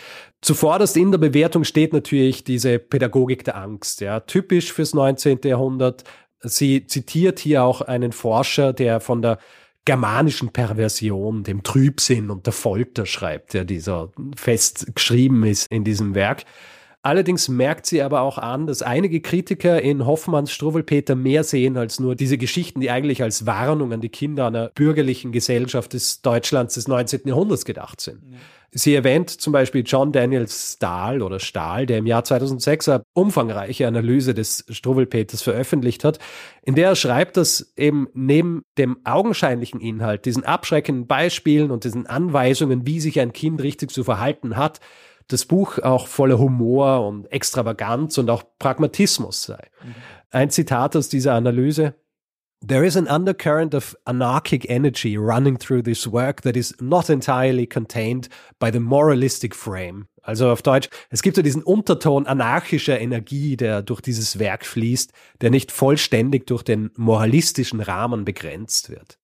zuvorderst 0.40 0.96
in 0.96 1.10
der 1.10 1.18
Bewertung 1.18 1.64
steht 1.64 1.92
natürlich 1.92 2.44
diese 2.44 2.78
Pädagogik 2.78 3.44
der 3.44 3.56
Angst, 3.56 4.00
ja, 4.00 4.20
typisch 4.20 4.72
fürs 4.72 4.94
19. 4.94 5.40
Jahrhundert. 5.44 6.04
Sie 6.40 6.86
zitiert 6.86 7.38
hier 7.38 7.64
auch 7.64 7.82
einen 7.82 8.12
Forscher, 8.12 8.72
der 8.72 9.00
von 9.00 9.20
der 9.20 9.38
germanischen 9.84 10.48
Perversion, 10.50 11.44
dem 11.44 11.62
Trübsinn 11.62 12.30
und 12.30 12.46
der 12.46 12.52
Folter 12.52 13.04
schreibt, 13.04 13.52
der 13.54 13.64
dieser 13.64 14.10
fest 14.34 14.94
geschrieben 14.94 15.44
ist 15.44 15.66
in 15.70 15.84
diesem 15.84 16.14
Werk. 16.14 16.44
Allerdings 17.04 17.50
merkt 17.50 17.84
sie 17.84 18.00
aber 18.00 18.22
auch 18.22 18.38
an, 18.38 18.66
dass 18.66 18.80
einige 18.80 19.20
Kritiker 19.20 19.82
in 19.82 20.06
Hoffmanns 20.06 20.50
Struwwelpeter 20.50 21.14
mehr 21.14 21.44
sehen 21.44 21.76
als 21.76 22.00
nur 22.00 22.14
diese 22.14 22.38
Geschichten, 22.38 22.80
die 22.80 22.90
eigentlich 22.90 23.22
als 23.22 23.44
Warnung 23.44 23.92
an 23.92 24.00
die 24.00 24.08
Kinder 24.08 24.46
einer 24.46 24.70
bürgerlichen 24.74 25.30
Gesellschaft 25.30 25.92
des 25.92 26.22
Deutschlands 26.22 26.76
des 26.76 26.88
19. 26.88 27.20
Jahrhunderts 27.26 27.66
gedacht 27.66 28.00
sind. 28.00 28.22
Ja. 28.30 28.38
Sie 28.70 28.94
erwähnt 28.94 29.28
zum 29.28 29.52
Beispiel 29.52 29.84
John 29.84 30.12
Daniel 30.12 30.48
Stahl 30.48 31.20
oder 31.20 31.40
Stahl, 31.40 31.84
der 31.84 31.98
im 31.98 32.06
Jahr 32.06 32.24
2006 32.24 32.88
eine 32.88 33.04
umfangreiche 33.12 33.86
Analyse 33.86 34.32
des 34.32 34.64
Struwwelpeters 34.70 35.42
veröffentlicht 35.42 36.04
hat, 36.04 36.18
in 36.62 36.74
der 36.74 36.88
er 36.88 36.96
schreibt, 36.96 37.36
dass 37.36 37.74
eben 37.76 38.08
neben 38.14 38.64
dem 38.78 38.96
augenscheinlichen 39.04 39.78
Inhalt, 39.78 40.24
diesen 40.24 40.44
abschreckenden 40.44 41.06
Beispielen 41.06 41.70
und 41.70 41.84
diesen 41.84 42.06
Anweisungen, 42.06 42.86
wie 42.86 42.98
sich 42.98 43.20
ein 43.20 43.34
Kind 43.34 43.62
richtig 43.62 43.90
zu 43.90 44.04
verhalten 44.04 44.56
hat, 44.56 44.80
das 45.28 45.44
Buch 45.44 45.78
auch 45.78 46.06
voller 46.06 46.38
Humor 46.38 47.06
und 47.06 47.30
Extravaganz 47.32 48.18
und 48.18 48.30
auch 48.30 48.42
Pragmatismus 48.58 49.44
sei. 49.44 49.68
Mhm. 49.82 49.94
Ein 50.30 50.50
Zitat 50.50 50.96
aus 50.96 51.08
dieser 51.08 51.34
Analyse. 51.34 51.94
There 52.66 52.84
is 52.87 52.96
an 52.96 53.06
undercurrent 53.06 53.74
of 53.74 53.94
anarchic 54.06 54.68
energy 54.70 55.16
running 55.16 55.58
through 55.58 55.82
this 55.82 56.10
work 56.10 56.42
that 56.42 56.56
is 56.56 56.74
not 56.80 57.10
entirely 57.10 57.66
contained 57.66 58.28
by 58.58 58.70
the 58.72 58.80
moralistic 58.80 59.54
frame. 59.54 60.08
Also 60.22 60.50
auf 60.50 60.62
Deutsch, 60.62 60.88
es 61.10 61.20
gibt 61.20 61.37
so 61.37 61.42
diesen 61.42 61.62
Unterton 61.62 62.26
anarchischer 62.26 62.98
Energie, 62.98 63.58
der 63.58 63.82
durch 63.82 64.00
dieses 64.00 64.38
Werk 64.38 64.64
fließt, 64.64 65.12
der 65.42 65.50
nicht 65.50 65.70
vollständig 65.70 66.46
durch 66.46 66.62
den 66.62 66.90
moralistischen 66.96 67.80
Rahmen 67.80 68.24
begrenzt 68.24 68.88
wird. 68.88 69.18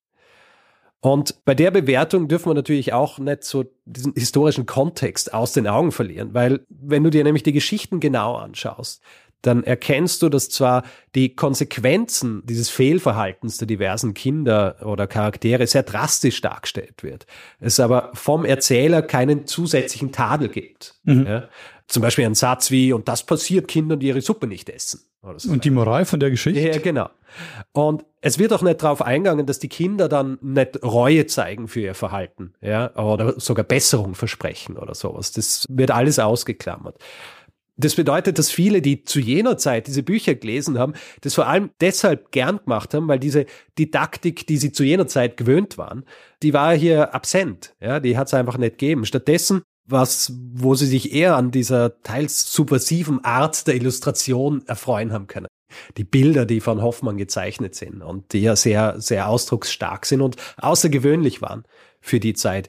Und 1.00 1.44
bei 1.44 1.54
der 1.54 1.70
Bewertung 1.70 2.28
dürfen 2.28 2.50
wir 2.50 2.54
natürlich 2.54 2.92
auch 2.92 3.18
nicht 3.18 3.44
so 3.44 3.64
diesen 3.86 4.12
historischen 4.14 4.66
Kontext 4.66 5.32
aus 5.32 5.52
den 5.52 5.66
Augen 5.66 5.92
verlieren, 5.92 6.34
weil 6.34 6.60
wenn 6.68 7.02
du 7.02 7.10
dir 7.10 7.24
nämlich 7.24 7.42
die 7.42 7.52
Geschichten 7.54 8.00
genau 8.00 8.36
anschaust, 8.36 9.02
dann 9.42 9.64
erkennst 9.64 10.20
du, 10.22 10.28
dass 10.28 10.50
zwar 10.50 10.82
die 11.14 11.34
Konsequenzen 11.34 12.42
dieses 12.44 12.68
Fehlverhaltens 12.68 13.56
der 13.56 13.66
diversen 13.66 14.12
Kinder 14.12 14.76
oder 14.84 15.06
Charaktere 15.06 15.66
sehr 15.66 15.82
drastisch 15.82 16.42
dargestellt 16.42 17.02
wird, 17.02 17.26
es 17.58 17.80
aber 17.80 18.10
vom 18.12 18.44
Erzähler 18.44 19.00
keinen 19.00 19.46
zusätzlichen 19.46 20.12
Tadel 20.12 20.48
gibt. 20.48 20.94
Mhm. 21.04 21.26
Ja? 21.26 21.48
Zum 21.90 22.02
Beispiel 22.02 22.24
ein 22.24 22.36
Satz 22.36 22.70
wie, 22.70 22.92
und 22.92 23.08
das 23.08 23.24
passiert 23.24 23.66
Kindern, 23.66 23.98
die 23.98 24.06
ihre 24.06 24.20
Suppe 24.20 24.46
nicht 24.46 24.68
essen. 24.70 25.00
So 25.36 25.50
und 25.50 25.64
die 25.64 25.70
Moral 25.70 26.04
von 26.04 26.20
der 26.20 26.30
Geschichte? 26.30 26.60
Ja, 26.60 26.78
genau. 26.78 27.10
Und 27.72 28.04
es 28.20 28.38
wird 28.38 28.52
auch 28.52 28.62
nicht 28.62 28.80
darauf 28.80 29.02
eingegangen, 29.02 29.44
dass 29.44 29.58
die 29.58 29.68
Kinder 29.68 30.08
dann 30.08 30.38
nicht 30.40 30.80
Reue 30.84 31.26
zeigen 31.26 31.66
für 31.66 31.80
ihr 31.80 31.94
Verhalten, 31.96 32.54
ja, 32.60 32.94
oder 32.94 33.40
sogar 33.40 33.64
Besserung 33.64 34.14
versprechen 34.14 34.76
oder 34.76 34.94
sowas. 34.94 35.32
Das 35.32 35.66
wird 35.68 35.90
alles 35.90 36.20
ausgeklammert. 36.20 36.96
Das 37.76 37.96
bedeutet, 37.96 38.38
dass 38.38 38.50
viele, 38.50 38.82
die 38.82 39.02
zu 39.02 39.18
jener 39.18 39.58
Zeit 39.58 39.88
diese 39.88 40.04
Bücher 40.04 40.36
gelesen 40.36 40.78
haben, 40.78 40.92
das 41.22 41.34
vor 41.34 41.48
allem 41.48 41.70
deshalb 41.80 42.30
gern 42.30 42.58
gemacht 42.58 42.94
haben, 42.94 43.08
weil 43.08 43.18
diese 43.18 43.46
Didaktik, 43.78 44.46
die 44.46 44.58
sie 44.58 44.70
zu 44.70 44.84
jener 44.84 45.08
Zeit 45.08 45.36
gewöhnt 45.36 45.76
waren, 45.76 46.04
die 46.44 46.52
war 46.52 46.72
hier 46.76 47.14
absent. 47.16 47.74
Ja, 47.80 47.98
die 47.98 48.16
hat 48.16 48.28
es 48.28 48.34
einfach 48.34 48.58
nicht 48.58 48.78
gegeben. 48.78 49.06
Stattdessen 49.06 49.62
was, 49.86 50.32
wo 50.52 50.74
sie 50.74 50.86
sich 50.86 51.12
eher 51.12 51.36
an 51.36 51.50
dieser 51.50 52.02
teils 52.02 52.52
subversiven 52.52 53.24
Art 53.24 53.66
der 53.66 53.74
Illustration 53.74 54.62
erfreuen 54.66 55.12
haben 55.12 55.26
können. 55.26 55.48
Die 55.96 56.04
Bilder, 56.04 56.46
die 56.46 56.60
von 56.60 56.82
Hoffmann 56.82 57.16
gezeichnet 57.16 57.74
sind 57.74 58.02
und 58.02 58.32
die 58.32 58.40
ja 58.40 58.56
sehr, 58.56 59.00
sehr 59.00 59.28
ausdrucksstark 59.28 60.06
sind 60.06 60.20
und 60.20 60.36
außergewöhnlich 60.58 61.42
waren 61.42 61.64
für 62.00 62.20
die 62.20 62.34
Zeit. 62.34 62.68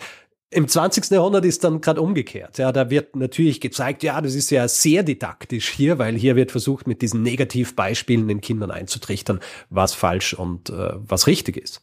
Im 0.53 0.67
20. 0.67 1.09
Jahrhundert 1.11 1.45
ist 1.45 1.63
dann 1.63 1.79
gerade 1.79 2.01
umgekehrt. 2.01 2.57
Ja, 2.57 2.73
da 2.73 2.89
wird 2.89 3.15
natürlich 3.15 3.61
gezeigt, 3.61 4.03
ja, 4.03 4.19
das 4.19 4.35
ist 4.35 4.51
ja 4.51 4.67
sehr 4.67 5.01
didaktisch 5.01 5.69
hier, 5.69 5.97
weil 5.97 6.15
hier 6.15 6.35
wird 6.35 6.51
versucht, 6.51 6.87
mit 6.87 7.01
diesen 7.01 7.23
Negativbeispielen 7.23 8.27
den 8.27 8.41
Kindern 8.41 8.69
einzutrichtern, 8.69 9.39
was 9.69 9.93
falsch 9.93 10.33
und 10.33 10.69
äh, 10.69 10.91
was 10.95 11.27
richtig 11.27 11.55
ist. 11.55 11.81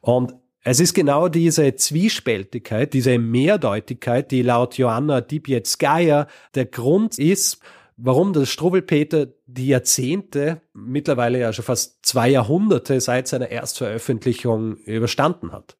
Und 0.00 0.34
es 0.70 0.80
ist 0.80 0.92
genau 0.92 1.28
diese 1.28 1.76
Zwiespältigkeit, 1.76 2.92
diese 2.92 3.18
Mehrdeutigkeit, 3.18 4.30
die 4.30 4.42
laut 4.42 4.76
Joanna 4.76 5.22
Dibietskaya 5.22 6.26
der 6.54 6.66
Grund 6.66 7.18
ist, 7.18 7.60
warum 7.96 8.34
der 8.34 8.44
Struwwelpeter 8.44 9.28
die 9.46 9.68
Jahrzehnte, 9.68 10.60
mittlerweile 10.74 11.40
ja 11.40 11.54
schon 11.54 11.64
fast 11.64 12.04
zwei 12.04 12.28
Jahrhunderte 12.28 13.00
seit 13.00 13.28
seiner 13.28 13.48
Erstveröffentlichung 13.48 14.76
überstanden 14.76 15.52
hat. 15.52 15.78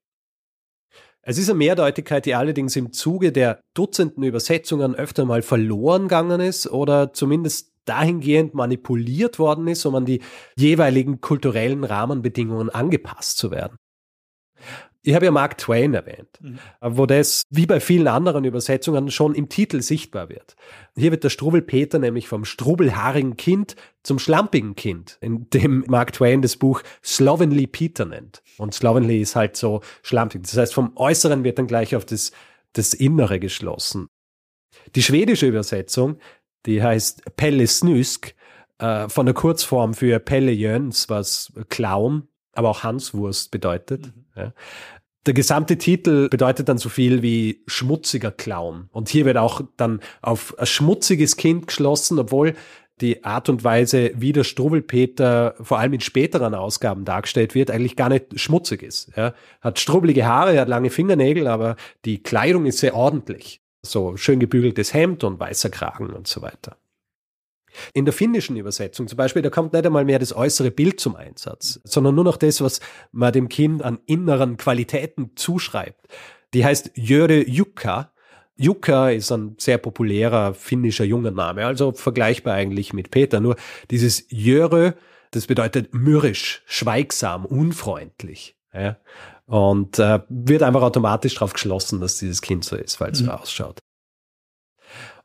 Es 1.21 1.37
ist 1.37 1.51
eine 1.51 1.59
Mehrdeutigkeit, 1.59 2.25
die 2.25 2.35
allerdings 2.35 2.75
im 2.75 2.95
Zuge 2.95 3.31
der 3.31 3.61
Dutzenden 3.75 4.25
Übersetzungen 4.25 4.95
öfter 4.95 5.27
mal 5.27 5.43
verloren 5.43 6.05
gegangen 6.05 6.41
ist 6.41 6.67
oder 6.67 7.13
zumindest 7.13 7.75
dahingehend 7.85 8.55
manipuliert 8.55 9.39
worden 9.39 9.69
ist, 9.69 9.85
um 9.85 9.95
an 9.95 10.07
die 10.07 10.23
jeweiligen 10.57 11.21
kulturellen 11.21 11.85
Rahmenbedingungen 11.85 12.71
angepasst 12.71 13.37
zu 13.37 13.51
werden. 13.51 13.77
Ich 15.03 15.15
habe 15.15 15.25
ja 15.25 15.31
Mark 15.31 15.57
Twain 15.59 15.95
erwähnt, 15.95 16.39
mhm. 16.41 16.59
wo 16.83 17.07
das 17.07 17.43
wie 17.51 17.67
bei 17.67 17.81
vielen 17.81 18.09
anderen 18.09 18.45
Übersetzungen 18.45 19.11
schon 19.11 19.35
im 19.35 19.49
Titel 19.49 19.81
sichtbar 19.81 20.29
wird. 20.29 20.57
Hier 20.97 21.13
wird 21.13 21.25
der 21.25 21.31
Struwelpeter 21.31 21.99
nämlich 21.99 22.29
vom 22.29 22.45
strubelhaarigen 22.45 23.37
Kind 23.37 23.77
zum 24.03 24.19
schlampigen 24.19 24.75
Kind, 24.75 25.17
in 25.21 25.49
dem 25.51 25.85
Mark 25.87 26.13
Twain 26.13 26.43
das 26.43 26.57
Buch 26.57 26.83
Slovenly 27.03 27.67
Peter 27.67 28.05
nennt. 28.05 28.43
Und 28.59 28.75
Slovenly 28.75 29.21
ist 29.21 29.37
halt 29.37 29.57
so 29.57 29.81
schlampig. 30.03 30.43
Das 30.43 30.57
heißt, 30.57 30.75
vom 30.75 30.93
Äußeren 30.97 31.45
wird 31.45 31.59
dann 31.59 31.69
gleich 31.69 31.95
auf 31.95 32.05
das, 32.05 32.33
das 32.73 32.93
Innere 32.93 33.39
geschlossen. 33.39 34.09
Die 34.95 35.03
schwedische 35.03 35.47
Übersetzung, 35.47 36.19
die 36.67 36.83
heißt 36.83 37.37
Pelle 37.37 37.67
Snusk, 37.67 38.35
äh, 38.79 39.09
von 39.09 39.27
der 39.27 39.35
Kurzform 39.35 39.95
für 39.95 40.19
Pelle 40.19 40.53
Jöns, 40.53 41.09
was 41.09 41.53
Clown 41.69 42.29
aber 42.59 42.71
auch 42.71 42.83
Hanswurst 42.83 43.53
bedeutet. 43.53 44.07
Mhm. 44.07 44.25
Ja. 44.39 44.53
Der 45.27 45.35
gesamte 45.35 45.77
Titel 45.77 46.29
bedeutet 46.29 46.69
dann 46.69 46.79
so 46.79 46.89
viel 46.89 47.23
wie 47.23 47.63
schmutziger 47.67 48.31
Clown. 48.31 48.89
Und 48.93 49.09
hier 49.09 49.25
wird 49.25 49.37
auch 49.37 49.61
dann 49.77 50.01
auf 50.23 50.59
ein 50.59 50.67
schmutziges 50.67 51.37
Kind 51.37 51.67
geschlossen, 51.67 52.19
obwohl 52.19 52.55
die 53.01 53.25
Art 53.25 53.49
und 53.49 53.63
Weise, 53.63 54.11
wie 54.15 54.33
der 54.33 54.45
Struwwelpeter 54.45 55.55
vor 55.61 55.79
allem 55.79 55.93
in 55.93 56.01
späteren 56.01 56.55
Ausgaben 56.55 57.05
dargestellt 57.05 57.55
wird, 57.55 57.71
eigentlich 57.71 57.97
gar 57.97 58.09
nicht 58.09 58.41
schmutzig 58.41 58.83
ist. 58.83 59.11
Er 59.15 59.35
hat 59.61 59.79
strubbelige 59.79 60.27
Haare, 60.27 60.59
hat 60.59 60.69
lange 60.69 60.91
Fingernägel, 60.91 61.47
aber 61.47 61.77
die 62.05 62.23
Kleidung 62.23 62.67
ist 62.67 62.79
sehr 62.79 62.95
ordentlich. 62.95 63.61
So 63.83 64.17
schön 64.17 64.41
gebügeltes 64.41 64.95
Hemd 64.95 65.25
und 65.25 65.39
weißer 65.39 65.71
Kragen 65.71 66.11
und 66.11 66.27
so 66.27 66.43
weiter. 66.43 66.77
In 67.95 68.05
der 68.05 68.15
finnischen 68.15 68.57
Übersetzung 68.57 69.09
zum 69.09 69.17
Beispiel, 69.17 69.43
da 69.43 69.51
kommt 69.51 69.73
nicht 69.73 69.87
einmal 69.87 70.05
mehr 70.05 70.19
das 70.19 70.35
äußere 70.35 70.71
Bild 70.71 71.01
zum 71.01 71.17
Einsatz, 71.17 71.81
sondern 71.85 72.15
nur 72.15 72.25
noch 72.25 72.37
das, 72.37 72.61
was 72.61 72.81
man 73.13 73.33
dem 73.33 73.49
Kind 73.49 73.83
an 73.83 73.99
inneren 74.07 74.57
Qualitäten 74.57 75.33
zuschreibt. 75.37 76.07
Die 76.55 76.65
heißt 76.65 76.93
Jöre 76.95 77.47
Jukka. 77.49 78.13
Jukka 78.57 79.11
ist 79.11 79.31
ein 79.31 79.55
sehr 79.59 79.79
populärer 79.79 80.55
finnischer 80.55 81.05
junger 81.05 81.31
Name, 81.31 81.65
also 81.65 81.93
vergleichbar 81.93 82.55
eigentlich 82.55 82.93
mit 82.93 83.11
Peter. 83.11 83.41
Nur 83.41 83.57
dieses 83.91 84.27
Jöre, 84.31 84.95
das 85.31 85.47
bedeutet 85.47 85.95
mürrisch, 85.95 86.63
schweigsam, 86.67 87.45
unfreundlich. 87.45 88.57
Ja? 88.75 88.97
Und 89.47 89.99
äh, 89.99 90.21
wird 90.29 90.63
einfach 90.63 90.83
automatisch 90.83 91.35
darauf 91.35 91.53
geschlossen, 91.53 92.01
dass 92.01 92.19
dieses 92.19 92.43
Kind 92.43 92.65
so 92.65 92.77
ist, 92.77 93.01
weil 93.01 93.13
es 93.13 93.21
mhm. 93.21 93.27
so 93.27 93.33
ausschaut. 93.33 93.79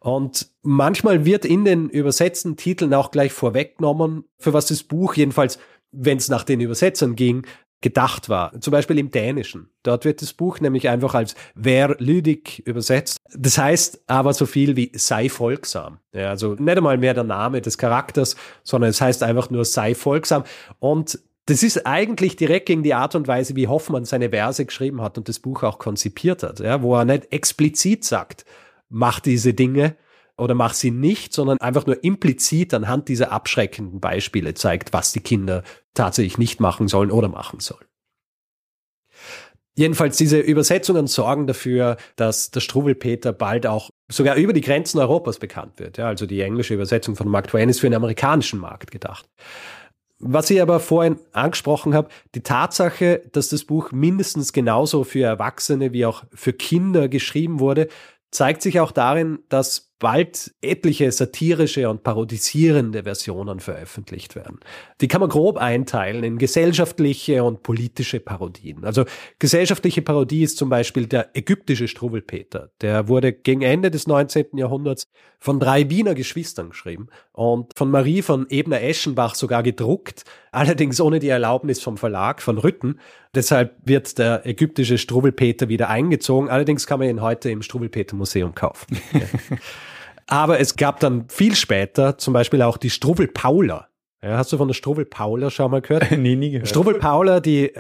Und 0.03 0.49
manchmal 0.63 1.23
wird 1.23 1.45
in 1.45 1.63
den 1.63 1.87
übersetzten 1.87 2.57
Titeln 2.57 2.93
auch 2.93 3.09
gleich 3.09 3.31
vorweggenommen, 3.31 4.25
für 4.37 4.51
was 4.51 4.65
das 4.65 4.83
Buch, 4.83 5.15
jedenfalls 5.15 5.59
wenn 5.93 6.17
es 6.17 6.27
nach 6.27 6.43
den 6.43 6.59
Übersetzern 6.59 7.15
ging, 7.15 7.45
gedacht 7.79 8.27
war. 8.27 8.59
Zum 8.59 8.71
Beispiel 8.71 8.99
im 8.99 9.11
Dänischen. 9.11 9.69
Dort 9.81 10.03
wird 10.03 10.21
das 10.21 10.33
Buch 10.33 10.59
nämlich 10.59 10.89
einfach 10.89 11.13
als 11.13 11.35
Wer 11.55 11.95
Lüdig 11.99 12.59
übersetzt. 12.65 13.17
Das 13.33 13.57
heißt 13.57 14.03
aber 14.07 14.33
so 14.33 14.45
viel 14.45 14.75
wie 14.75 14.91
sei 14.93 15.29
folgsam. 15.29 15.99
Ja, 16.13 16.31
also 16.31 16.55
nicht 16.55 16.77
einmal 16.77 16.97
mehr 16.97 17.13
der 17.13 17.23
Name 17.23 17.61
des 17.61 17.77
Charakters, 17.77 18.35
sondern 18.63 18.89
es 18.89 18.99
heißt 18.99 19.23
einfach 19.23 19.49
nur 19.51 19.63
sei 19.63 19.95
folgsam. 19.95 20.43
Und 20.79 21.19
das 21.45 21.63
ist 21.63 21.85
eigentlich 21.85 22.35
direkt 22.35 22.65
gegen 22.65 22.83
die 22.83 22.93
Art 22.93 23.15
und 23.15 23.29
Weise, 23.29 23.55
wie 23.55 23.69
Hoffmann 23.69 24.03
seine 24.03 24.31
Verse 24.31 24.65
geschrieben 24.65 25.01
hat 25.01 25.17
und 25.17 25.29
das 25.29 25.39
Buch 25.39 25.63
auch 25.63 25.79
konzipiert 25.79 26.43
hat, 26.43 26.59
ja, 26.59 26.81
wo 26.81 26.93
er 26.95 27.05
nicht 27.05 27.31
explizit 27.31 28.03
sagt, 28.03 28.43
mach 28.93 29.19
diese 29.19 29.53
Dinge 29.53 29.97
oder 30.37 30.53
mach 30.53 30.73
sie 30.73 30.91
nicht, 30.91 31.33
sondern 31.33 31.57
einfach 31.59 31.85
nur 31.85 32.03
implizit 32.03 32.73
anhand 32.73 33.09
dieser 33.09 33.31
abschreckenden 33.31 33.99
Beispiele 33.99 34.53
zeigt, 34.53 34.93
was 34.93 35.11
die 35.11 35.19
Kinder 35.19 35.63
tatsächlich 35.93 36.37
nicht 36.37 36.59
machen 36.59 36.87
sollen 36.87 37.11
oder 37.11 37.27
machen 37.27 37.59
sollen. 37.59 37.85
Jedenfalls 39.75 40.17
diese 40.17 40.39
Übersetzungen 40.39 41.07
sorgen 41.07 41.47
dafür, 41.47 41.97
dass 42.15 42.51
der 42.51 42.59
Struwelpeter 42.59 43.33
bald 43.33 43.65
auch 43.65 43.89
sogar 44.07 44.35
über 44.35 44.53
die 44.53 44.61
Grenzen 44.61 44.99
Europas 44.99 45.39
bekannt 45.39 45.79
wird. 45.79 45.97
Ja, 45.97 46.07
also 46.07 46.27
die 46.27 46.41
englische 46.41 46.75
Übersetzung 46.75 47.15
von 47.15 47.27
Mark 47.27 47.47
Twain 47.47 47.69
ist 47.69 47.79
für 47.79 47.87
den 47.87 47.95
amerikanischen 47.95 48.59
Markt 48.59 48.91
gedacht. 48.91 49.27
Was 50.25 50.49
ich 50.49 50.61
aber 50.61 50.79
vorhin 50.79 51.19
angesprochen 51.33 51.95
habe, 51.95 52.07
die 52.33 52.43
Tatsache, 52.43 53.23
dass 53.33 53.49
das 53.49 53.65
Buch 53.65 53.91
mindestens 53.91 54.53
genauso 54.53 55.03
für 55.03 55.23
Erwachsene 55.23 55.91
wie 55.91 56.05
auch 56.05 56.23
für 56.33 56.53
Kinder 56.53 57.09
geschrieben 57.09 57.59
wurde, 57.59 57.89
zeigt 58.33 58.61
sich 58.61 58.79
auch 58.79 58.91
darin, 58.91 59.39
dass 59.49 59.92
bald 60.03 60.53
etliche 60.61 61.09
satirische 61.13 61.89
und 61.89 62.03
parodisierende 62.03 63.03
Versionen 63.03 63.61
veröffentlicht 63.61 64.35
werden. 64.35 64.59
Die 64.99 65.07
kann 65.07 65.21
man 65.21 65.29
grob 65.29 65.55
einteilen 65.55 66.25
in 66.25 66.37
gesellschaftliche 66.37 67.41
und 67.41 67.63
politische 67.63 68.19
Parodien. 68.19 68.83
Also 68.83 69.05
gesellschaftliche 69.39 70.01
Parodie 70.01 70.43
ist 70.43 70.57
zum 70.57 70.67
Beispiel 70.67 71.07
der 71.07 71.29
ägyptische 71.37 71.87
Struwelpeter. 71.87 72.69
Der 72.81 73.07
wurde 73.07 73.31
gegen 73.31 73.61
Ende 73.61 73.91
des 73.91 74.05
19. 74.05 74.57
Jahrhunderts 74.57 75.07
von 75.39 75.61
drei 75.61 75.89
Wiener 75.89 76.15
Geschwistern 76.15 76.71
geschrieben 76.71 77.07
und 77.31 77.71
von 77.73 77.89
Marie 77.89 78.21
von 78.21 78.45
Ebner-Eschenbach 78.49 79.35
sogar 79.35 79.63
gedruckt, 79.63 80.25
allerdings 80.51 80.99
ohne 80.99 81.19
die 81.19 81.29
Erlaubnis 81.29 81.81
vom 81.81 81.95
Verlag 81.95 82.41
von 82.41 82.57
Rütten. 82.57 82.99
Deshalb 83.33 83.77
wird 83.85 84.17
der 84.17 84.45
ägyptische 84.45 84.97
Struwelpeter 84.97 85.69
wieder 85.69 85.87
eingezogen. 85.87 86.49
Allerdings 86.49 86.87
kann 86.87 86.99
man 86.99 87.07
ihn 87.07 87.21
heute 87.21 87.49
im 87.49 87.61
Struwelpeter 87.61 88.17
Museum 88.17 88.53
kaufen. 88.53 88.97
Aber 90.27 90.59
es 90.59 90.75
gab 90.75 90.99
dann 90.99 91.27
viel 91.29 91.55
später 91.55 92.17
zum 92.17 92.33
Beispiel 92.33 92.61
auch 92.61 92.77
die 92.77 92.89
Struwwelpauler. 92.89 93.89
Ja, 94.23 94.37
hast 94.37 94.53
du 94.53 94.57
von 94.57 94.69
der 94.69 94.73
Struwwelpauler 94.73 95.51
schon 95.51 95.69
mal 95.69 95.81
gehört? 95.81 96.11
nee, 96.17 96.35
nie 96.35 96.51
gehört. 96.51 96.69
Struwwelpauler, 96.69 97.41
die, 97.41 97.73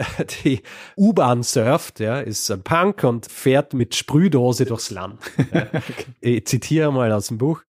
die 0.43 0.61
U-Bahn 0.97 1.41
surft, 1.41 2.01
ja, 2.01 2.19
ist 2.19 2.51
ein 2.51 2.63
Punk 2.63 3.05
und 3.05 3.31
fährt 3.31 3.73
mit 3.73 3.95
Sprühdose 3.95 4.65
durchs 4.65 4.91
Land. 4.91 5.19
Ja. 5.53 5.67
okay. 5.67 6.05
Ich 6.19 6.47
zitiere 6.47 6.91
mal 6.91 7.11
aus 7.11 7.27
dem 7.27 7.37
Buch. 7.37 7.61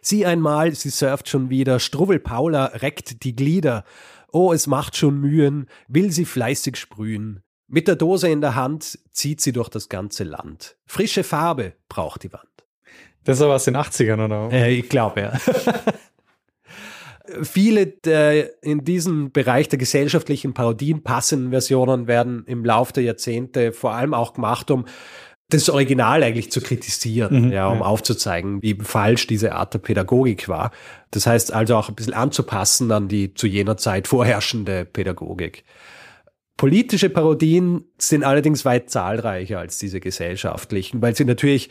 Sieh 0.00 0.24
einmal, 0.24 0.74
sie 0.74 0.90
surft 0.90 1.28
schon 1.28 1.50
wieder, 1.50 1.80
Struwwelpaula 1.80 2.66
reckt 2.76 3.24
die 3.24 3.36
Glieder. 3.36 3.84
Oh, 4.32 4.52
es 4.52 4.66
macht 4.66 4.96
schon 4.96 5.20
Mühen, 5.20 5.68
will 5.88 6.12
sie 6.12 6.24
fleißig 6.24 6.76
sprühen. 6.76 7.42
Mit 7.66 7.88
der 7.88 7.96
Dose 7.96 8.28
in 8.28 8.40
der 8.40 8.54
Hand 8.54 8.98
zieht 9.12 9.40
sie 9.40 9.52
durch 9.52 9.68
das 9.68 9.88
ganze 9.88 10.24
Land. 10.24 10.76
Frische 10.86 11.24
Farbe 11.24 11.74
braucht 11.88 12.22
die 12.22 12.32
Wand. 12.32 12.49
Das 13.24 13.38
ist 13.38 13.42
aber 13.42 13.54
aus 13.54 13.64
den 13.64 13.76
80ern, 13.76 14.24
oder? 14.24 14.48
Äh, 14.52 14.74
ich 14.74 14.88
glaube, 14.88 15.20
ja. 15.20 15.32
Viele 17.42 17.86
der 17.86 18.62
in 18.62 18.84
diesem 18.84 19.30
Bereich 19.30 19.68
der 19.68 19.78
gesellschaftlichen 19.78 20.52
Parodien 20.52 21.02
passenden 21.02 21.50
Versionen 21.50 22.08
werden 22.08 22.44
im 22.46 22.64
Laufe 22.64 22.92
der 22.94 23.04
Jahrzehnte 23.04 23.72
vor 23.72 23.94
allem 23.94 24.14
auch 24.14 24.32
gemacht, 24.32 24.70
um 24.70 24.84
das 25.50 25.68
Original 25.68 26.22
eigentlich 26.22 26.50
zu 26.50 26.60
kritisieren, 26.60 27.46
mhm, 27.46 27.52
ja, 27.52 27.68
um 27.68 27.78
ja. 27.78 27.84
aufzuzeigen, 27.84 28.62
wie 28.62 28.76
falsch 28.80 29.26
diese 29.26 29.54
Art 29.54 29.74
der 29.74 29.80
Pädagogik 29.80 30.48
war. 30.48 30.70
Das 31.10 31.26
heißt 31.26 31.52
also 31.52 31.76
auch 31.76 31.88
ein 31.88 31.94
bisschen 31.94 32.14
anzupassen 32.14 32.90
an 32.92 33.08
die 33.08 33.34
zu 33.34 33.46
jener 33.46 33.76
Zeit 33.76 34.08
vorherrschende 34.08 34.84
Pädagogik. 34.84 35.64
Politische 36.56 37.10
Parodien 37.10 37.84
sind 37.98 38.22
allerdings 38.22 38.64
weit 38.64 38.90
zahlreicher 38.90 39.58
als 39.58 39.78
diese 39.78 39.98
gesellschaftlichen, 39.98 41.00
weil 41.00 41.16
sie 41.16 41.24
natürlich 41.24 41.70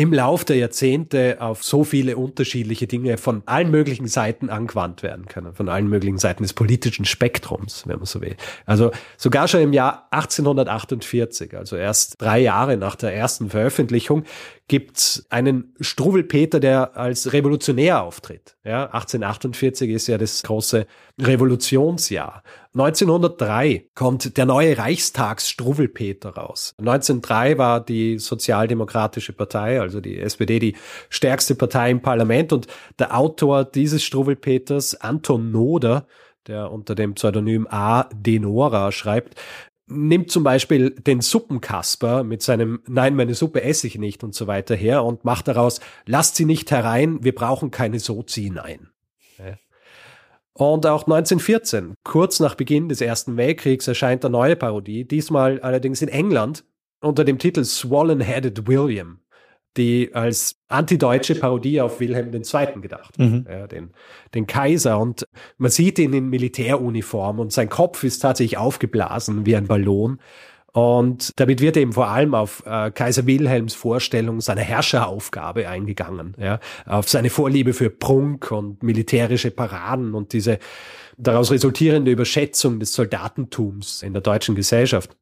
im 0.00 0.14
Lauf 0.14 0.46
der 0.46 0.56
Jahrzehnte 0.56 1.36
auf 1.40 1.62
so 1.62 1.84
viele 1.84 2.16
unterschiedliche 2.16 2.86
Dinge 2.86 3.18
von 3.18 3.42
allen 3.44 3.70
möglichen 3.70 4.08
Seiten 4.08 4.48
angewandt 4.48 5.02
werden 5.02 5.26
können, 5.26 5.52
von 5.52 5.68
allen 5.68 5.88
möglichen 5.88 6.16
Seiten 6.16 6.42
des 6.42 6.54
politischen 6.54 7.04
Spektrums, 7.04 7.86
wenn 7.86 7.98
man 7.98 8.06
so 8.06 8.22
will. 8.22 8.34
Also 8.64 8.92
sogar 9.18 9.46
schon 9.46 9.60
im 9.60 9.74
Jahr 9.74 10.08
1848, 10.10 11.54
also 11.54 11.76
erst 11.76 12.14
drei 12.18 12.40
Jahre 12.40 12.78
nach 12.78 12.96
der 12.96 13.14
ersten 13.14 13.50
Veröffentlichung, 13.50 14.24
gibt's 14.68 15.26
einen 15.28 15.74
Struwelpeter, 15.80 16.60
der 16.60 16.96
als 16.96 17.34
Revolutionär 17.34 18.02
auftritt. 18.02 18.56
Ja, 18.64 18.84
1848 18.84 19.90
ist 19.90 20.06
ja 20.06 20.16
das 20.16 20.42
große 20.44 20.86
Revolutionsjahr. 21.20 22.42
1903 22.72 23.90
kommt 23.96 24.36
der 24.36 24.46
neue 24.46 24.78
Reichstagsstruwelpeter 24.78 26.30
raus. 26.30 26.74
1903 26.78 27.58
war 27.58 27.84
die 27.84 28.18
Sozialdemokratische 28.18 29.32
Partei, 29.32 29.80
also 29.80 30.00
die 30.00 30.18
SPD, 30.18 30.60
die 30.60 30.76
stärkste 31.08 31.56
Partei 31.56 31.90
im 31.90 32.00
Parlament 32.00 32.52
und 32.52 32.68
der 33.00 33.16
Autor 33.16 33.64
dieses 33.64 34.04
Struwelpeters, 34.04 34.94
Anton 35.00 35.50
Noder, 35.50 36.06
der 36.46 36.70
unter 36.70 36.94
dem 36.94 37.14
Pseudonym 37.14 37.66
A. 37.68 38.08
Denora 38.14 38.92
schreibt, 38.92 39.34
nimmt 39.88 40.30
zum 40.30 40.44
Beispiel 40.44 40.90
den 40.90 41.20
Suppenkasper 41.20 42.22
mit 42.22 42.42
seinem 42.42 42.82
Nein, 42.86 43.16
meine 43.16 43.34
Suppe 43.34 43.64
esse 43.64 43.88
ich 43.88 43.98
nicht 43.98 44.22
und 44.22 44.34
so 44.34 44.46
weiter 44.46 44.76
her 44.76 45.04
und 45.04 45.24
macht 45.24 45.48
daraus, 45.48 45.80
lasst 46.06 46.36
sie 46.36 46.44
nicht 46.44 46.70
herein, 46.70 47.24
wir 47.24 47.34
brauchen 47.34 47.72
keine 47.72 47.98
Sozi, 47.98 48.50
nein. 48.54 48.90
Und 50.52 50.84
auch 50.86 51.02
1914, 51.02 51.94
kurz 52.04 52.40
nach 52.40 52.54
Beginn 52.54 52.88
des 52.88 53.00
Ersten 53.00 53.36
Weltkriegs, 53.36 53.86
erscheint 53.88 54.24
eine 54.24 54.32
neue 54.32 54.56
Parodie, 54.56 55.06
diesmal 55.06 55.60
allerdings 55.60 56.02
in 56.02 56.08
England 56.08 56.64
unter 57.00 57.24
dem 57.24 57.38
Titel 57.38 57.64
Swollen-Headed 57.64 58.66
William 58.66 59.20
die 59.76 60.10
als 60.14 60.56
antideutsche 60.68 61.36
Parodie 61.36 61.80
auf 61.80 62.00
Wilhelm 62.00 62.32
II. 62.32 62.80
gedacht, 62.80 63.18
mhm. 63.18 63.46
ja, 63.48 63.66
den, 63.66 63.90
den 64.34 64.46
Kaiser. 64.46 64.98
Und 64.98 65.26
man 65.58 65.70
sieht 65.70 65.98
ihn 65.98 66.12
in 66.12 66.28
Militäruniform 66.28 67.38
und 67.38 67.52
sein 67.52 67.68
Kopf 67.68 68.02
ist 68.02 68.18
tatsächlich 68.18 68.58
aufgeblasen 68.58 69.46
wie 69.46 69.54
ein 69.56 69.68
Ballon. 69.68 70.20
Und 70.72 71.32
damit 71.36 71.60
wird 71.60 71.76
eben 71.76 71.92
vor 71.92 72.08
allem 72.08 72.34
auf 72.34 72.62
äh, 72.64 72.90
Kaiser 72.90 73.26
Wilhelms 73.26 73.74
Vorstellung 73.74 74.40
seiner 74.40 74.60
Herrscheraufgabe 74.60 75.68
eingegangen, 75.68 76.34
ja, 76.38 76.60
auf 76.86 77.08
seine 77.08 77.30
Vorliebe 77.30 77.72
für 77.72 77.90
Prunk 77.90 78.52
und 78.52 78.82
militärische 78.82 79.50
Paraden 79.50 80.14
und 80.14 80.32
diese 80.32 80.58
daraus 81.18 81.50
resultierende 81.50 82.10
Überschätzung 82.10 82.78
des 82.78 82.94
Soldatentums 82.94 84.02
in 84.02 84.12
der 84.12 84.22
deutschen 84.22 84.54
Gesellschaft. 84.54 85.16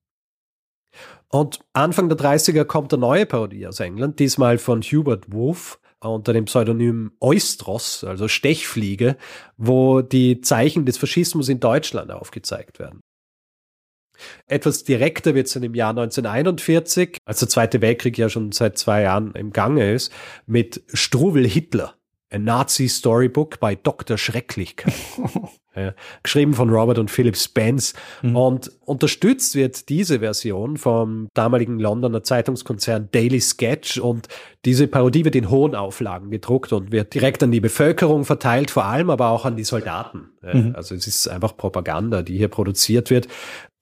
Und 1.31 1.61
Anfang 1.73 2.09
der 2.09 2.19
30er 2.19 2.65
kommt 2.65 2.93
eine 2.93 3.01
neue 3.01 3.27
Parodie 3.27 3.67
aus 3.67 3.81
England, 3.81 4.19
diesmal 4.19 4.59
von 4.59 4.83
Hubert 4.83 5.31
Wolf 5.33 5.79
unter 6.01 6.33
dem 6.33 6.45
Pseudonym 6.45 7.13
Eustros, 7.21 8.05
also 8.05 8.29
Stechfliege, 8.29 9.17
wo 9.57 10.01
die 10.01 10.41
Zeichen 10.41 10.87
des 10.87 10.97
Faschismus 10.97 11.49
in 11.49 11.61
Deutschland 11.61 12.13
aufgezeigt 12.13 12.79
werden. 12.79 13.01
Etwas 14.47 14.85
direkter 14.85 15.35
wird 15.35 15.47
es 15.47 15.53
dann 15.53 15.63
im 15.63 15.75
Jahr 15.75 15.91
1941, 15.91 17.19
als 17.25 17.41
der 17.41 17.49
Zweite 17.49 17.81
Weltkrieg 17.81 18.17
ja 18.19 18.29
schon 18.29 18.53
seit 18.53 18.79
zwei 18.79 19.03
Jahren 19.03 19.33
im 19.33 19.53
Gange 19.53 19.93
ist, 19.93 20.13
mit 20.47 20.83
Struwel 20.93 21.47
Hitler. 21.47 21.95
A 22.31 22.39
Nazi 22.39 22.89
Storybook 22.89 23.59
bei 23.59 23.75
Dr. 23.75 24.19
Schrecklichkeit. 24.19 24.93
ja, 25.75 25.95
geschrieben 26.23 26.53
von 26.53 26.69
Robert 26.69 26.99
und 26.99 27.11
Philip 27.11 27.37
Spence. 27.37 27.95
Mhm. 28.21 28.37
Und 28.37 28.73
unterstützt 28.85 29.55
wird 29.55 29.89
diese 29.89 30.19
Version 30.19 30.77
vom 30.77 31.29
damaligen 31.33 31.79
Londoner 31.79 32.23
Zeitungskonzern 32.23 33.09
Daily 33.13 33.41
Sketch. 33.41 33.99
Und 33.99 34.29
diese 34.67 34.89
Parodie 34.89 35.25
wird 35.25 35.37
in 35.37 35.49
hohen 35.49 35.75
Auflagen 35.75 36.31
gedruckt 36.31 36.75
und 36.75 36.93
wird 36.93 37.15
direkt 37.15 37.43
an 37.43 37.51
die 37.51 37.61
Bevölkerung 37.61 38.27
verteilt, 38.27 38.71
vor 38.71 38.85
allem 38.85 39.09
aber 39.09 39.31
auch 39.31 39.47
an 39.47 39.57
die 39.57 39.65
Soldaten. 39.65 40.29
Mhm. 40.43 40.75
Also 40.77 40.95
es 40.95 41.07
ist 41.07 41.29
einfach 41.29 41.57
Propaganda, 41.57 42.21
die 42.21 42.37
hier 42.37 42.49
produziert 42.49 43.09
wird. 43.09 43.27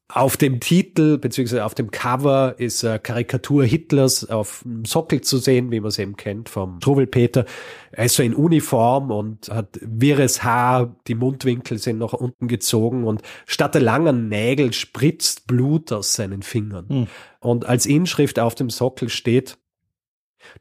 Auf 0.08 0.36
dem 0.36 0.60
Titel 0.60 1.18
beziehungsweise 1.18 1.64
auf 1.64 1.74
dem 1.74 1.90
Cover 1.90 2.54
ist 2.58 2.84
äh, 2.84 3.00
Karikatur 3.00 3.64
Hitlers 3.64 4.30
auf 4.30 4.60
dem 4.64 4.84
Sockel 4.84 5.20
zu 5.20 5.38
sehen, 5.38 5.72
wie 5.72 5.80
man 5.80 5.88
es 5.88 5.98
eben 5.98 6.16
kennt 6.16 6.48
vom 6.48 6.76
Struwelpeter. 6.76 7.44
Er 7.90 8.04
ist 8.04 8.14
so 8.14 8.22
in 8.22 8.32
Uniform 8.32 9.10
und 9.10 9.48
hat 9.48 9.80
wirres 9.82 10.44
Haar, 10.44 10.94
die 11.08 11.16
Mundwinkel 11.16 11.78
sind 11.78 11.98
nach 11.98 12.12
unten 12.12 12.46
gezogen 12.46 13.02
und 13.02 13.22
statt 13.46 13.74
der 13.74 13.82
langen 13.82 14.28
Nägel 14.28 14.72
spritzt 14.72 15.48
Blut 15.48 15.90
aus 15.90 16.12
seinen 16.12 16.42
Fingern. 16.42 16.88
Hm. 16.88 17.06
Und 17.40 17.66
als 17.66 17.84
Inschrift 17.84 18.38
auf 18.38 18.54
dem 18.54 18.70
Sockel 18.70 19.08
steht 19.08 19.58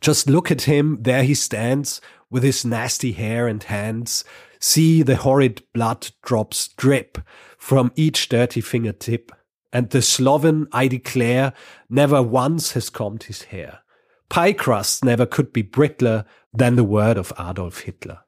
Just 0.02 0.28
look 0.28 0.50
at 0.50 0.62
him, 0.62 1.04
there 1.04 1.22
he 1.22 1.36
stands, 1.36 2.02
with 2.32 2.44
his 2.44 2.64
nasty 2.64 3.14
hair 3.14 3.46
and 3.46 3.70
hands, 3.70 4.26
See 4.68 5.04
the 5.04 5.18
horrid 5.18 5.62
blood 5.74 6.10
drops 6.24 6.70
drip 6.70 7.20
from 7.56 7.92
each 7.96 8.30
dirty 8.30 8.62
fingertip. 8.62 9.32
And 9.72 9.92
the 9.92 10.02
Sloven, 10.02 10.68
I 10.74 10.88
declare, 10.88 11.54
never 11.88 12.24
once 12.24 12.72
has 12.72 12.90
combed 12.90 13.26
his 13.26 13.44
hair. 13.44 13.82
Pie 14.28 14.54
crust 14.54 15.06
never 15.06 15.28
could 15.28 15.54
be 15.54 15.62
brittler 15.62 16.26
than 16.52 16.78
the 16.78 16.84
word 16.84 17.16
of 17.16 17.32
Adolf 17.38 17.82
Hitler. 17.82 18.26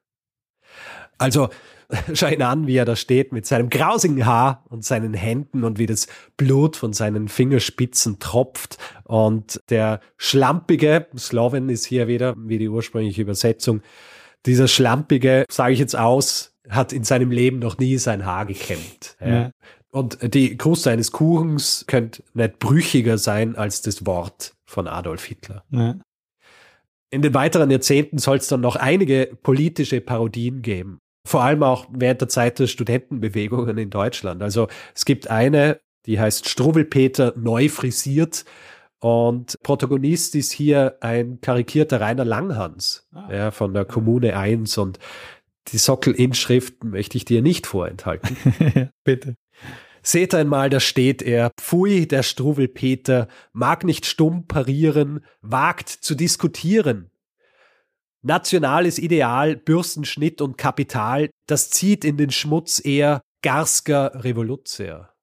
Also, 1.18 1.50
schau 2.14 2.28
ihn 2.28 2.42
an, 2.42 2.68
wie 2.68 2.76
er 2.76 2.84
da 2.84 2.94
steht 2.94 3.32
mit 3.32 3.44
seinem 3.44 3.68
grausigen 3.68 4.24
Haar 4.24 4.64
und 4.68 4.84
seinen 4.84 5.14
Händen 5.14 5.64
und 5.64 5.80
wie 5.80 5.86
das 5.86 6.06
Blut 6.36 6.76
von 6.76 6.92
seinen 6.92 7.26
Fingerspitzen 7.26 8.20
tropft. 8.20 8.78
Und 9.02 9.60
der 9.70 9.98
schlampige, 10.16 11.08
Slowen 11.18 11.68
ist 11.68 11.84
hier 11.84 12.06
wieder, 12.06 12.36
wie 12.38 12.58
die 12.58 12.68
ursprüngliche 12.68 13.22
Übersetzung, 13.22 13.82
dieser 14.48 14.68
schlampige, 14.68 15.44
sage 15.50 15.72
ich 15.72 15.78
jetzt 15.78 15.96
aus, 15.96 16.54
hat 16.68 16.92
in 16.92 17.04
seinem 17.04 17.30
Leben 17.30 17.58
noch 17.58 17.78
nie 17.78 17.98
sein 17.98 18.26
Haar 18.26 18.46
gekämmt. 18.46 19.16
Ja. 19.24 19.50
Und 19.90 20.34
die 20.34 20.56
Kruste 20.56 20.90
seines 20.90 21.12
Kuchens 21.12 21.84
könnte 21.86 22.22
nicht 22.34 22.58
brüchiger 22.58 23.16
sein 23.16 23.56
als 23.56 23.80
das 23.80 24.04
Wort 24.04 24.54
von 24.66 24.86
Adolf 24.86 25.24
Hitler. 25.24 25.64
Ja. 25.70 25.96
In 27.10 27.22
den 27.22 27.32
weiteren 27.32 27.70
Jahrzehnten 27.70 28.18
soll 28.18 28.36
es 28.36 28.48
dann 28.48 28.60
noch 28.60 28.76
einige 28.76 29.30
politische 29.42 30.00
Parodien 30.02 30.60
geben. 30.60 30.98
Vor 31.26 31.42
allem 31.42 31.62
auch 31.62 31.86
während 31.90 32.20
der 32.20 32.28
Zeit 32.28 32.58
der 32.58 32.66
Studentenbewegungen 32.66 33.78
in 33.78 33.90
Deutschland. 33.90 34.42
Also 34.42 34.68
es 34.94 35.04
gibt 35.04 35.30
eine, 35.30 35.80
die 36.06 36.20
heißt 36.20 36.48
Struwelpeter 36.48 37.32
neu 37.36 37.68
frisiert. 37.68 38.44
Und 39.00 39.56
Protagonist 39.62 40.34
ist 40.34 40.52
hier 40.52 40.96
ein 41.00 41.40
karikierter 41.40 42.00
Rainer 42.00 42.24
Langhans 42.24 43.06
ah. 43.12 43.28
ja, 43.32 43.50
von 43.50 43.72
der 43.72 43.84
Kommune 43.84 44.36
1. 44.36 44.76
Und 44.78 44.98
die 45.68 45.78
Sockelinschriften 45.78 46.90
möchte 46.90 47.16
ich 47.16 47.24
dir 47.24 47.42
nicht 47.42 47.66
vorenthalten. 47.66 48.36
Bitte. 49.04 49.36
Seht 50.02 50.34
einmal, 50.34 50.70
da 50.70 50.80
steht 50.80 51.22
er, 51.22 51.50
pfui, 51.60 52.06
der 52.06 52.22
Struwelpeter, 52.22 53.28
mag 53.52 53.84
nicht 53.84 54.06
stumm 54.06 54.46
parieren, 54.46 55.24
wagt 55.42 55.88
zu 55.88 56.14
diskutieren. 56.14 57.10
Nationales 58.22 58.98
Ideal, 58.98 59.56
Bürstenschnitt 59.56 60.40
und 60.40 60.56
Kapital, 60.56 61.30
das 61.46 61.70
zieht 61.70 62.04
in 62.04 62.16
den 62.16 62.30
Schmutz 62.30 62.84
eher 62.84 63.20
Garsker 63.42 64.24
Revoluzer. 64.24 65.14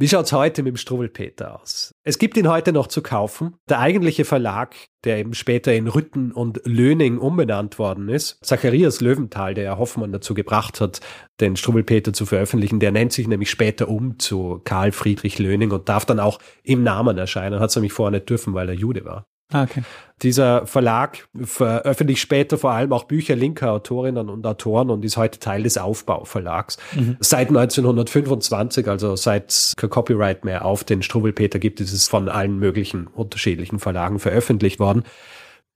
Wie 0.00 0.08
schaut's 0.08 0.32
heute 0.32 0.62
mit 0.62 0.72
dem 0.72 0.76
Struwelpeter 0.78 1.60
aus? 1.60 1.94
Es 2.04 2.18
gibt 2.18 2.38
ihn 2.38 2.48
heute 2.48 2.72
noch 2.72 2.86
zu 2.86 3.02
kaufen. 3.02 3.56
Der 3.68 3.80
eigentliche 3.80 4.24
Verlag, 4.24 4.74
der 5.04 5.18
eben 5.18 5.34
später 5.34 5.74
in 5.74 5.88
Rütten 5.88 6.32
und 6.32 6.62
Löning 6.64 7.18
umbenannt 7.18 7.78
worden 7.78 8.08
ist, 8.08 8.42
Zacharias 8.42 9.02
Löwenthal, 9.02 9.52
der 9.52 9.76
Hoffmann 9.76 10.10
dazu 10.10 10.32
gebracht 10.32 10.80
hat, 10.80 11.00
den 11.40 11.54
Struwelpeter 11.54 12.14
zu 12.14 12.24
veröffentlichen, 12.24 12.80
der 12.80 12.92
nennt 12.92 13.12
sich 13.12 13.28
nämlich 13.28 13.50
später 13.50 13.90
um 13.90 14.18
zu 14.18 14.62
Karl 14.64 14.92
Friedrich 14.92 15.38
Löning 15.38 15.70
und 15.70 15.90
darf 15.90 16.06
dann 16.06 16.18
auch 16.18 16.38
im 16.62 16.82
Namen 16.82 17.18
erscheinen. 17.18 17.60
Hat 17.60 17.68
es 17.68 17.76
nämlich 17.76 17.92
vorher 17.92 18.12
nicht 18.12 18.30
dürfen, 18.30 18.54
weil 18.54 18.70
er 18.70 18.74
Jude 18.74 19.04
war. 19.04 19.26
Ah, 19.52 19.64
okay. 19.64 19.82
Dieser 20.22 20.66
Verlag 20.66 21.28
veröffentlicht 21.34 22.20
später 22.20 22.58
vor 22.58 22.72
allem 22.72 22.92
auch 22.92 23.04
Bücher 23.04 23.34
linker 23.34 23.72
Autorinnen 23.72 24.28
und 24.28 24.46
Autoren 24.46 24.90
und 24.90 25.04
ist 25.04 25.16
heute 25.16 25.38
Teil 25.38 25.62
des 25.62 25.78
Aufbauverlags. 25.78 26.76
Mhm. 26.94 27.16
Seit 27.20 27.48
1925, 27.48 28.86
also 28.86 29.16
seit 29.16 29.50
es 29.50 29.74
kein 29.76 29.88
Copyright 29.88 30.44
mehr 30.44 30.64
auf 30.64 30.84
den 30.84 31.02
Struwelpeter 31.02 31.58
gibt, 31.58 31.80
ist 31.80 31.92
es 31.92 32.06
von 32.06 32.28
allen 32.28 32.58
möglichen 32.58 33.06
unterschiedlichen 33.06 33.78
Verlagen 33.78 34.18
veröffentlicht 34.18 34.78
worden. 34.78 35.04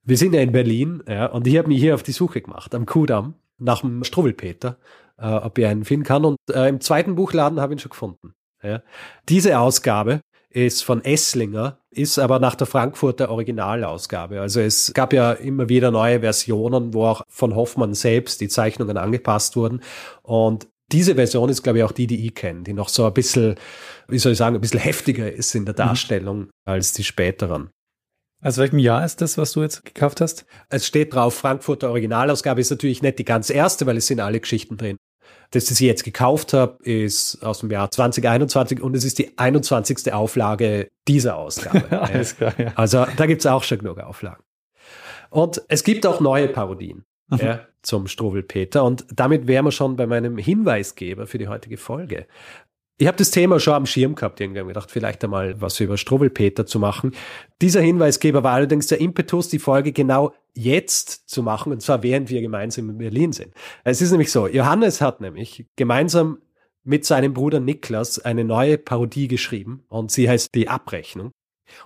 Wir 0.03 0.17
sind 0.17 0.33
ja 0.35 0.41
in 0.41 0.51
Berlin 0.51 1.01
ja, 1.07 1.25
und 1.25 1.47
ich 1.47 1.57
habe 1.57 1.67
mich 1.67 1.79
hier 1.79 1.95
auf 1.95 2.03
die 2.03 2.11
Suche 2.11 2.41
gemacht, 2.41 2.75
am 2.75 2.85
Kudamm, 2.85 3.33
nach 3.57 3.81
dem 3.81 4.03
Struwelpeter, 4.03 4.77
äh, 5.17 5.25
ob 5.25 5.57
ich 5.57 5.65
einen 5.65 5.85
finden 5.85 6.05
kann. 6.05 6.23
Und 6.23 6.37
äh, 6.51 6.69
im 6.69 6.81
zweiten 6.81 7.15
Buchladen 7.15 7.59
habe 7.59 7.73
ich 7.73 7.77
ihn 7.77 7.81
schon 7.81 7.89
gefunden. 7.89 8.35
Ja. 8.61 8.83
Diese 9.27 9.59
Ausgabe 9.59 10.21
ist 10.55 10.83
von 10.83 11.03
Esslinger, 11.03 11.79
ist 11.91 12.17
aber 12.17 12.39
nach 12.39 12.55
der 12.55 12.65
Frankfurter 12.65 13.29
Originalausgabe. 13.29 14.39
Also 14.39 14.61
es 14.61 14.93
gab 14.93 15.11
ja 15.11 15.33
immer 15.33 15.67
wieder 15.67 15.91
neue 15.91 16.21
Versionen, 16.21 16.93
wo 16.93 17.05
auch 17.05 17.23
von 17.27 17.55
Hoffmann 17.55 17.93
selbst 17.93 18.39
die 18.39 18.47
Zeichnungen 18.47 18.95
angepasst 18.95 19.57
wurden. 19.57 19.81
Und 20.23 20.67
diese 20.93 21.15
Version 21.15 21.49
ist, 21.49 21.61
glaube 21.61 21.79
ich, 21.79 21.83
auch 21.83 21.91
die, 21.91 22.07
die 22.07 22.25
ich 22.25 22.35
kenne, 22.35 22.63
die 22.63 22.73
noch 22.73 22.87
so 22.87 23.05
ein 23.05 23.13
bisschen, 23.13 23.55
wie 24.07 24.17
soll 24.17 24.31
ich 24.31 24.37
sagen, 24.37 24.55
ein 24.55 24.61
bisschen 24.61 24.79
heftiger 24.79 25.29
ist 25.29 25.53
in 25.55 25.65
der 25.65 25.73
mhm. 25.73 25.77
Darstellung 25.77 26.39
mhm. 26.39 26.49
als 26.63 26.93
die 26.93 27.03
späteren. 27.03 27.69
Also 28.41 28.61
welchem 28.61 28.79
Jahr 28.79 29.03
ist 29.03 29.21
das, 29.21 29.37
was 29.37 29.51
du 29.53 29.61
jetzt 29.61 29.83
gekauft 29.83 30.21
hast? 30.21 30.45
Es 30.69 30.87
steht 30.87 31.13
drauf, 31.13 31.33
Frankfurter 31.33 31.89
Originalausgabe 31.89 32.61
ist 32.61 32.69
natürlich 32.69 33.01
nicht 33.01 33.19
die 33.19 33.25
ganz 33.25 33.49
erste, 33.49 33.85
weil 33.87 33.97
es 33.97 34.07
sind 34.07 34.21
alle 34.21 34.39
Geschichten 34.39 34.77
drin. 34.77 34.97
Das, 35.51 35.65
das 35.65 35.79
ich 35.79 35.87
jetzt 35.87 36.03
gekauft 36.03 36.53
habe, 36.53 36.83
ist 36.83 37.41
aus 37.43 37.59
dem 37.59 37.71
Jahr 37.71 37.89
2021 37.89 38.81
und 38.81 38.95
es 38.95 39.05
ist 39.05 39.19
die 39.19 39.37
21. 39.37 40.11
Auflage 40.13 40.89
dieser 41.07 41.37
Ausgabe. 41.37 41.85
Alles 42.01 42.35
klar, 42.35 42.53
ja. 42.57 42.73
Also 42.75 43.05
da 43.15 43.25
gibt's 43.25 43.45
auch 43.45 43.63
schon 43.63 43.79
genug 43.79 43.99
Auflagen. 43.99 44.43
Und 45.29 45.61
es 45.67 45.83
gibt 45.83 46.05
auch 46.05 46.19
neue 46.19 46.47
Parodien 46.47 47.05
ja, 47.31 47.61
zum 47.81 48.07
Struwelpeter 48.07 48.83
und 48.83 49.05
damit 49.13 49.47
wären 49.47 49.65
wir 49.65 49.71
schon 49.71 49.95
bei 49.95 50.07
meinem 50.07 50.37
Hinweisgeber 50.37 51.27
für 51.27 51.37
die 51.37 51.47
heutige 51.47 51.77
Folge. 51.77 52.27
Ich 52.97 53.07
habe 53.07 53.17
das 53.17 53.29
Thema 53.29 53.59
schon 53.59 53.73
am 53.73 53.85
Schirm 53.85 54.15
gehabt, 54.15 54.39
irgendwie 54.39 54.63
gedacht, 54.63 54.89
vielleicht 54.89 55.21
einmal 55.23 55.59
was 55.59 55.79
über 55.81 55.97
Struwelpeter 55.97 56.65
zu 56.65 56.79
machen. 56.79 57.13
Dieser 57.61 57.81
Hinweisgeber 57.81 58.41
war 58.43 58.53
allerdings 58.53 58.87
der 58.87 59.01
Impetus, 59.01 59.49
die 59.49 59.59
Folge 59.59 59.91
genau 59.91 60.33
jetzt 60.53 61.29
zu 61.29 61.43
machen, 61.43 61.73
und 61.73 61.81
zwar 61.81 62.03
während 62.03 62.29
wir 62.29 62.39
gemeinsam 62.39 62.89
in 62.89 62.97
Berlin 62.97 63.33
sind. 63.33 63.53
Es 63.83 64.01
ist 64.01 64.11
nämlich 64.11 64.31
so, 64.31 64.47
Johannes 64.47 65.01
hat 65.01 65.19
nämlich 65.19 65.65
gemeinsam 65.75 66.37
mit 66.85 67.03
seinem 67.03 67.33
Bruder 67.33 67.59
Niklas 67.59 68.19
eine 68.19 68.45
neue 68.45 68.77
Parodie 68.77 69.27
geschrieben 69.27 69.83
und 69.89 70.11
sie 70.11 70.29
heißt 70.29 70.55
Die 70.55 70.69
Abrechnung. 70.69 71.31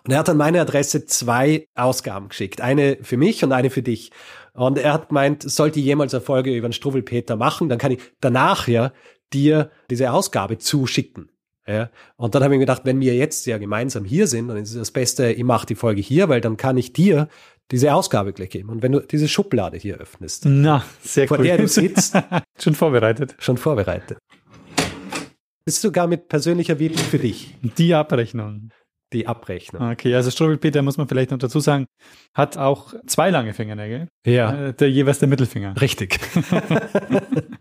Und 0.04 0.12
er 0.12 0.20
hat 0.20 0.30
an 0.30 0.38
meine 0.38 0.62
Adresse 0.62 1.06
zwei 1.06 1.68
Ausgaben 1.74 2.30
geschickt. 2.30 2.62
Eine 2.62 3.00
für 3.02 3.18
mich 3.18 3.44
und 3.44 3.52
eine 3.54 3.70
für 3.70 3.82
dich. 3.82 4.12
Und 4.54 4.78
er 4.78 4.94
hat 4.94 5.08
gemeint, 5.08 5.42
sollte 5.42 5.80
ich 5.80 5.86
jemals 5.86 6.14
eine 6.14 6.22
Folge 6.22 6.54
über 6.54 6.68
den 6.68 6.74
Struwelpeter 6.74 7.38
machen, 7.38 7.70
dann 7.70 7.80
kann 7.80 7.94
ich 7.94 8.02
danach 8.20 8.68
ja 8.68 8.92
dir 9.34 9.72
diese 9.90 10.12
Ausgabe 10.12 10.58
zuschicken. 10.58 11.30
Ja, 11.68 11.92
und 12.16 12.34
dann 12.34 12.44
habe 12.44 12.56
ich 12.56 12.58
mir 12.58 12.64
gedacht, 12.66 12.82
wenn 12.86 13.00
wir 13.00 13.16
jetzt 13.16 13.46
ja 13.46 13.60
gemeinsam 13.60 14.04
hier 14.04 14.26
sind, 14.26 14.48
dann 14.48 14.58
ist 14.58 14.72
es 14.72 14.78
das 14.78 14.92
Beste, 14.92 15.32
ich 15.32 15.44
mache 15.44 15.68
die 15.68 15.76
Folge 15.76 16.02
hier, 16.02 16.28
weil 16.28 16.42
dann 16.42 16.58
kann 16.58 16.78
ich 16.78 16.94
dir 16.94 17.28
diese 17.70 17.94
Ausgabe 17.94 18.34
gleich 18.34 18.50
geben. 18.50 18.70
Und 18.70 18.82
wenn 18.82 18.92
du 18.92 19.02
diese 19.02 19.28
Schublade 19.28 19.78
hier 19.78 19.98
öffnest, 19.98 20.46
Na, 20.48 20.84
sehr 21.02 21.28
vor 21.28 21.38
cool. 21.38 21.46
der 21.46 21.58
du 21.60 21.68
sitzt, 21.68 22.18
schon 22.60 22.74
vorbereitet. 22.74 23.36
Schon 23.38 23.58
vorbereitet. 23.58 24.18
Ist 25.66 25.82
sogar 25.82 26.08
mit 26.08 26.28
persönlicher 26.28 26.80
Widmung 26.80 27.04
für 27.06 27.20
dich. 27.20 27.56
Die 27.62 27.94
Abrechnung. 27.94 28.72
Die 29.14 29.28
Abrechnung. 29.28 29.92
Okay, 29.92 30.16
also 30.16 30.32
Struwelpeter 30.32 30.82
muss 30.82 30.98
man 30.98 31.08
vielleicht 31.08 31.30
noch 31.30 31.38
dazu 31.38 31.60
sagen, 31.60 31.86
hat 32.34 32.58
auch 32.58 32.96
zwei 33.06 33.30
lange 33.30 33.54
Fingernägel. 33.54 34.08
Ja. 34.26 34.70
Äh, 34.70 34.74
der 34.74 34.90
jeweils 34.90 35.20
der 35.20 35.28
Mittelfinger. 35.28 35.80
Richtig. 35.80 36.20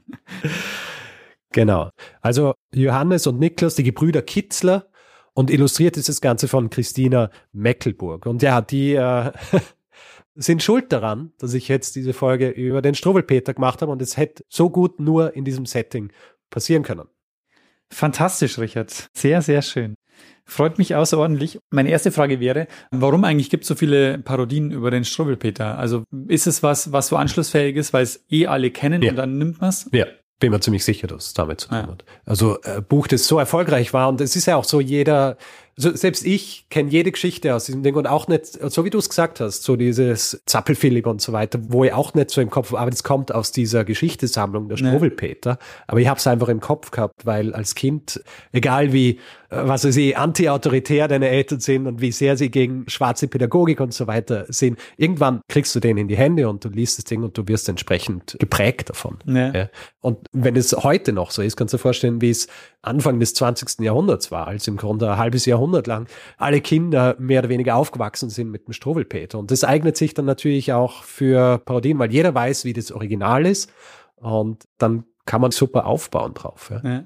Genau. 1.59 1.91
Also 2.21 2.55
Johannes 2.73 3.27
und 3.27 3.41
Niklas, 3.41 3.75
die 3.75 3.83
Gebrüder 3.83 4.23
Kitzler 4.23 4.87
und 5.35 5.51
illustriert 5.51 5.97
ist 5.97 6.09
das 6.09 6.21
Ganze 6.21 6.47
von 6.47 6.71
Christina 6.71 7.33
Meckelburg. 7.53 8.27
Und 8.27 8.43
ja, 8.43 8.61
die 8.61 8.95
äh, 8.95 9.33
sind 10.37 10.63
schuld 10.63 10.93
daran, 10.93 11.33
dass 11.39 11.55
ich 11.55 11.67
jetzt 11.67 11.97
diese 11.97 12.13
Folge 12.13 12.49
über 12.49 12.81
den 12.81 12.95
Struwelpeter 12.95 13.55
gemacht 13.55 13.83
habe 13.83 13.91
und 13.91 14.01
es 14.01 14.17
hätte 14.17 14.45
so 14.49 14.71
gut 14.71 15.01
nur 15.01 15.35
in 15.35 15.45
diesem 15.45 15.67
Setting 15.67 16.13
passieren 16.49 16.85
können. 16.85 17.09
Fantastisch, 17.91 18.57
Richard. 18.61 19.09
Sehr, 19.13 19.43
sehr 19.43 19.63
schön. 19.63 19.97
Freut 20.45 20.79
mich 20.79 20.95
außerordentlich. 20.95 21.59
Meine 21.71 21.91
erste 21.91 22.13
Frage 22.13 22.39
wäre, 22.39 22.69
warum 22.93 23.25
eigentlich 23.25 23.51
gibt 23.51 23.65
es 23.65 23.69
so 23.69 23.75
viele 23.75 24.19
Parodien 24.19 24.71
über 24.71 24.93
den 24.93 25.05
Struwelpeter? 25.05 25.77
Also 25.77 26.05
ist 26.29 26.47
es 26.47 26.63
was, 26.63 26.93
was 26.93 27.09
so 27.09 27.17
anschlussfähig 27.17 27.75
ist, 27.75 27.93
weil 27.93 28.05
es 28.05 28.25
eh 28.31 28.47
alle 28.47 28.71
kennen 28.71 29.03
ja. 29.03 29.11
und 29.11 29.17
dann 29.17 29.39
nimmt 29.39 29.61
man 29.61 29.71
es? 29.71 29.89
Ja, 29.93 30.07
bin 30.39 30.53
mir 30.53 30.61
ziemlich 30.61 30.85
sicher, 30.85 31.07
dass 31.07 31.27
es 31.27 31.35
damit 31.35 31.61
zu 31.61 31.69
tun 31.69 31.79
ja. 31.79 31.87
hat. 31.89 32.05
Also 32.25 32.59
äh, 32.63 32.81
Buch, 32.81 33.07
das 33.07 33.27
so 33.27 33.39
erfolgreich 33.39 33.93
war 33.93 34.09
und 34.09 34.21
es 34.21 34.37
ist 34.37 34.47
ja 34.47 34.57
auch 34.57 34.65
so, 34.65 34.81
jeder 34.81 35.37
also 35.79 35.95
selbst 35.95 36.27
ich 36.27 36.67
kenne 36.71 36.91
jede 36.91 37.13
Geschichte 37.13 37.55
aus 37.55 37.67
diesem 37.67 37.85
Ding 37.85 37.95
und 37.95 38.09
auch 38.09 38.27
nicht, 38.27 38.47
so 38.47 38.85
wie 38.85 38.91
du 38.91 38.99
es 38.99 39.09
gesagt 39.09 39.39
hast, 39.39 39.63
so 39.63 39.77
dieses 39.77 40.43
Zappelphilipp 40.45 41.07
und 41.07 41.21
so 41.21 41.33
weiter, 41.33 41.61
wo 41.69 41.85
ich 41.85 41.93
auch 41.93 42.15
nicht 42.15 42.31
so 42.31 42.41
im 42.41 42.51
Kopf, 42.51 42.75
aber 42.75 42.91
das 42.91 43.05
kommt 43.05 43.33
aus 43.33 43.53
dieser 43.53 43.85
Geschichtesammlung 43.85 44.69
der 44.69 44.77
Struwelpeter. 44.77 45.53
Nee. 45.53 45.85
Aber 45.87 46.01
ich 46.01 46.09
habe 46.09 46.19
es 46.19 46.27
einfach 46.27 46.49
im 46.49 46.59
Kopf 46.59 46.91
gehabt, 46.91 47.25
weil 47.25 47.55
als 47.55 47.77
Kind, 47.77 48.21
egal 48.51 48.93
wie, 48.93 49.11
äh, 49.11 49.17
was 49.51 49.85
weiß 49.85 49.97
ich, 49.99 50.19
anti-autoritär 50.19 51.07
deine 51.07 51.29
Eltern 51.29 51.61
sind 51.61 51.87
und 51.87 52.01
wie 52.01 52.11
sehr 52.11 52.37
sie 52.37 52.51
gegen 52.51 52.85
schwarze 52.89 53.29
Pädagogik 53.29 53.79
und 53.79 53.95
so 53.95 54.09
weiter 54.09 54.47
sind, 54.49 54.81
irgendwann 54.97 55.43
kriegst 55.49 55.77
du 55.77 55.81
den 55.81 55.97
in 55.97 56.09
die 56.09 56.17
Hände 56.17 56.49
und 56.49 56.65
du 56.65 56.71
liest 56.71 56.99
das 56.99 57.05
Ding 57.05 57.23
und 57.23 57.39
du 57.39 57.47
wirst 57.47 57.69
entsprechend 57.69 58.37
geprägt 58.41 58.91
davon. 58.91 59.19
Nee. 59.25 59.53
Ja. 59.55 59.69
Und 60.01 60.19
wenn 60.33 60.57
es 60.57 60.73
heute 60.73 61.13
noch 61.13 61.31
so 61.31 61.41
ist, 61.41 61.57
kannst 61.57 61.73
du 61.73 61.77
dir 61.77 61.83
vorstellen, 61.83 62.21
wie 62.21 62.31
es 62.31 62.49
Anfang 62.83 63.19
des 63.19 63.35
20. 63.35 63.81
Jahrhunderts 63.81 64.31
war, 64.31 64.47
als 64.47 64.69
im 64.69 64.77
Grunde 64.77 65.11
ein 65.11 65.19
halbes 65.19 65.47
Jahrhundert 65.47 65.87
lang 65.87 66.09
alle 66.37 66.61
Kinder 66.61 67.17
mehr 67.19 67.41
oder 67.41 67.49
weniger 67.49 67.77
aufgewachsen 67.77 68.31
sind 68.31 68.51
mit 68.51 68.67
dem 68.67 68.73
Struwelpeter. 68.73 69.39
Und 69.39 69.51
das 69.51 69.65
eignet 69.65 69.97
sich 69.97 70.15
dann 70.15 70.27
natürlich 70.27 70.73
auch 70.73 71.03
für 71.03 71.59
Parodien, 71.59 71.99
weil 71.99 72.13
jeder 72.13 72.35
weiß, 72.35 72.65
wie 72.65 72.73
das 72.73 72.93
Original 72.93 73.47
ist 73.47 73.71
Und 74.17 74.65
dann 74.79 75.05
kann 75.27 75.41
man 75.41 75.51
super 75.51 75.87
aufbauen 75.87 76.35
drauf. 76.35 76.71
Ja. 76.71 76.89
ja. 76.89 77.05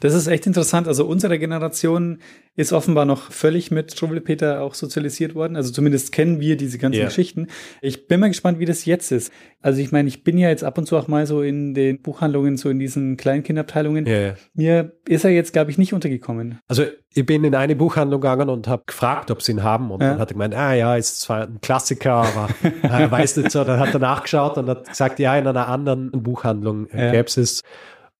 Das 0.00 0.14
ist 0.14 0.26
echt 0.26 0.46
interessant. 0.46 0.88
Also 0.88 1.06
unsere 1.06 1.38
Generation 1.38 2.18
ist 2.56 2.72
offenbar 2.72 3.04
noch 3.04 3.32
völlig 3.32 3.70
mit 3.70 3.92
Struwwelpeter 3.92 4.62
auch 4.62 4.74
sozialisiert 4.74 5.34
worden. 5.34 5.56
Also 5.56 5.72
zumindest 5.72 6.12
kennen 6.12 6.40
wir 6.40 6.56
diese 6.56 6.78
ganzen 6.78 6.98
yeah. 6.98 7.08
Geschichten. 7.08 7.48
Ich 7.80 8.06
bin 8.06 8.20
mal 8.20 8.28
gespannt, 8.28 8.60
wie 8.60 8.64
das 8.64 8.84
jetzt 8.84 9.10
ist. 9.10 9.32
Also 9.60 9.80
ich 9.80 9.90
meine, 9.90 10.08
ich 10.08 10.22
bin 10.22 10.38
ja 10.38 10.48
jetzt 10.48 10.62
ab 10.62 10.78
und 10.78 10.86
zu 10.86 10.96
auch 10.96 11.08
mal 11.08 11.26
so 11.26 11.42
in 11.42 11.74
den 11.74 12.00
Buchhandlungen, 12.00 12.56
so 12.56 12.70
in 12.70 12.78
diesen 12.78 13.16
Kleinkindabteilungen. 13.16 14.06
Yeah. 14.06 14.36
Mir 14.54 14.92
ist 15.08 15.24
er 15.24 15.30
jetzt, 15.30 15.52
glaube 15.52 15.70
ich, 15.70 15.78
nicht 15.78 15.92
untergekommen. 15.92 16.60
Also 16.68 16.84
ich 17.12 17.26
bin 17.26 17.44
in 17.44 17.54
eine 17.54 17.74
Buchhandlung 17.74 18.20
gegangen 18.20 18.48
und 18.48 18.68
habe 18.68 18.84
gefragt, 18.86 19.30
ob 19.30 19.42
sie 19.42 19.52
ihn 19.52 19.62
haben. 19.62 19.90
Und 19.90 20.00
ja. 20.00 20.10
dann 20.10 20.18
hat 20.20 20.30
er 20.30 20.34
gemeint, 20.34 20.54
ah 20.54 20.74
ja, 20.74 20.96
ist 20.96 21.20
zwar 21.20 21.42
ein 21.42 21.60
Klassiker, 21.60 22.12
aber 22.12 22.48
er 22.82 23.10
weiß 23.10 23.36
nicht 23.38 23.50
so. 23.50 23.64
Dann 23.64 23.80
hat 23.80 23.94
er 23.94 24.00
nachgeschaut 24.00 24.58
und 24.58 24.68
hat 24.68 24.88
gesagt, 24.88 25.18
ja, 25.18 25.36
in 25.36 25.46
einer 25.46 25.68
anderen 25.68 26.10
Buchhandlung 26.10 26.88
ja. 26.92 27.10
gäbe 27.10 27.26
es 27.26 27.36
es. 27.36 27.62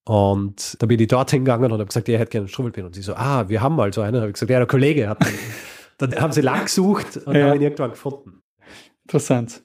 Und 0.05 0.77
da 0.81 0.87
bin 0.87 1.01
ich 1.01 1.09
dort 1.09 1.31
hingegangen 1.31 1.73
und 1.73 1.79
habe 1.79 1.87
gesagt, 1.87 2.09
er 2.09 2.19
hätte 2.19 2.31
gerne 2.31 2.45
einen 2.45 2.49
Struwwelpin. 2.49 2.85
Und 2.85 2.95
sie 2.95 3.03
so, 3.03 3.15
ah, 3.15 3.49
wir 3.49 3.63
haben 3.63 3.77
mal 3.77 3.93
so 3.93 4.03
einen. 4.03 4.17
habe 4.17 4.29
ich 4.29 4.35
gesagt, 4.35 4.51
ja, 4.51 4.59
der 4.59 4.67
Kollege 4.67 5.09
hat 5.09 5.25
einen. 5.25 5.39
Dann 5.99 6.15
haben 6.17 6.33
sie 6.33 6.41
lang 6.41 6.65
gesucht 6.65 7.19
und 7.19 7.37
ja. 7.37 7.47
haben 7.47 7.57
ihn 7.57 7.63
irgendwann 7.63 7.91
gefunden. 7.91 8.43
Interessant. 9.05 9.63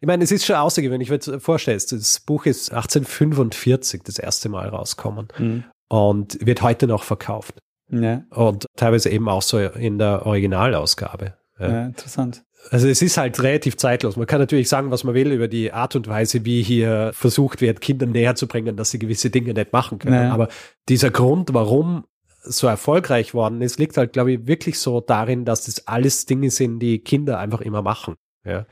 Ich 0.00 0.06
meine, 0.06 0.24
es 0.24 0.32
ist 0.32 0.46
schon 0.46 0.56
außergewöhnlich, 0.56 1.10
wenn 1.10 1.20
du 1.20 1.32
dir 1.32 1.40
vorstellst, 1.40 1.92
das 1.92 2.20
Buch 2.20 2.46
ist 2.46 2.72
1845 2.72 4.02
das 4.02 4.18
erste 4.18 4.48
Mal 4.48 4.68
rausgekommen 4.68 5.28
mhm. 5.36 5.64
und 5.88 6.44
wird 6.44 6.62
heute 6.62 6.86
noch 6.86 7.02
verkauft. 7.02 7.58
Ja. 7.90 8.22
Und 8.30 8.64
teilweise 8.76 9.10
eben 9.10 9.28
auch 9.28 9.42
so 9.42 9.58
in 9.58 9.98
der 9.98 10.24
Originalausgabe. 10.24 11.34
Ja, 11.68 11.86
interessant. 11.86 12.44
Also 12.70 12.88
es 12.88 13.00
ist 13.00 13.16
halt 13.16 13.42
relativ 13.42 13.76
zeitlos. 13.76 14.16
Man 14.16 14.26
kann 14.26 14.38
natürlich 14.38 14.68
sagen, 14.68 14.90
was 14.90 15.02
man 15.04 15.14
will 15.14 15.32
über 15.32 15.48
die 15.48 15.72
Art 15.72 15.96
und 15.96 16.08
Weise, 16.08 16.44
wie 16.44 16.62
hier 16.62 17.10
versucht 17.14 17.60
wird, 17.60 17.80
Kindern 17.80 18.10
näher 18.10 18.34
zu 18.34 18.46
bringen, 18.46 18.76
dass 18.76 18.90
sie 18.90 18.98
gewisse 18.98 19.30
Dinge 19.30 19.54
nicht 19.54 19.72
machen 19.72 19.98
können. 19.98 20.16
Naja. 20.16 20.32
Aber 20.32 20.48
dieser 20.88 21.10
Grund, 21.10 21.54
warum 21.54 22.04
so 22.42 22.66
erfolgreich 22.66 23.34
worden 23.34 23.60
ist, 23.62 23.78
liegt 23.78 23.96
halt, 23.96 24.12
glaube 24.12 24.32
ich, 24.32 24.46
wirklich 24.46 24.78
so 24.78 25.00
darin, 25.00 25.44
dass 25.44 25.66
das 25.66 25.86
alles 25.86 26.26
Dinge 26.26 26.50
sind, 26.50 26.80
die 26.80 26.98
Kinder 26.98 27.38
einfach 27.38 27.60
immer 27.60 27.82
machen. 27.82 28.16
Ja. 28.44 28.66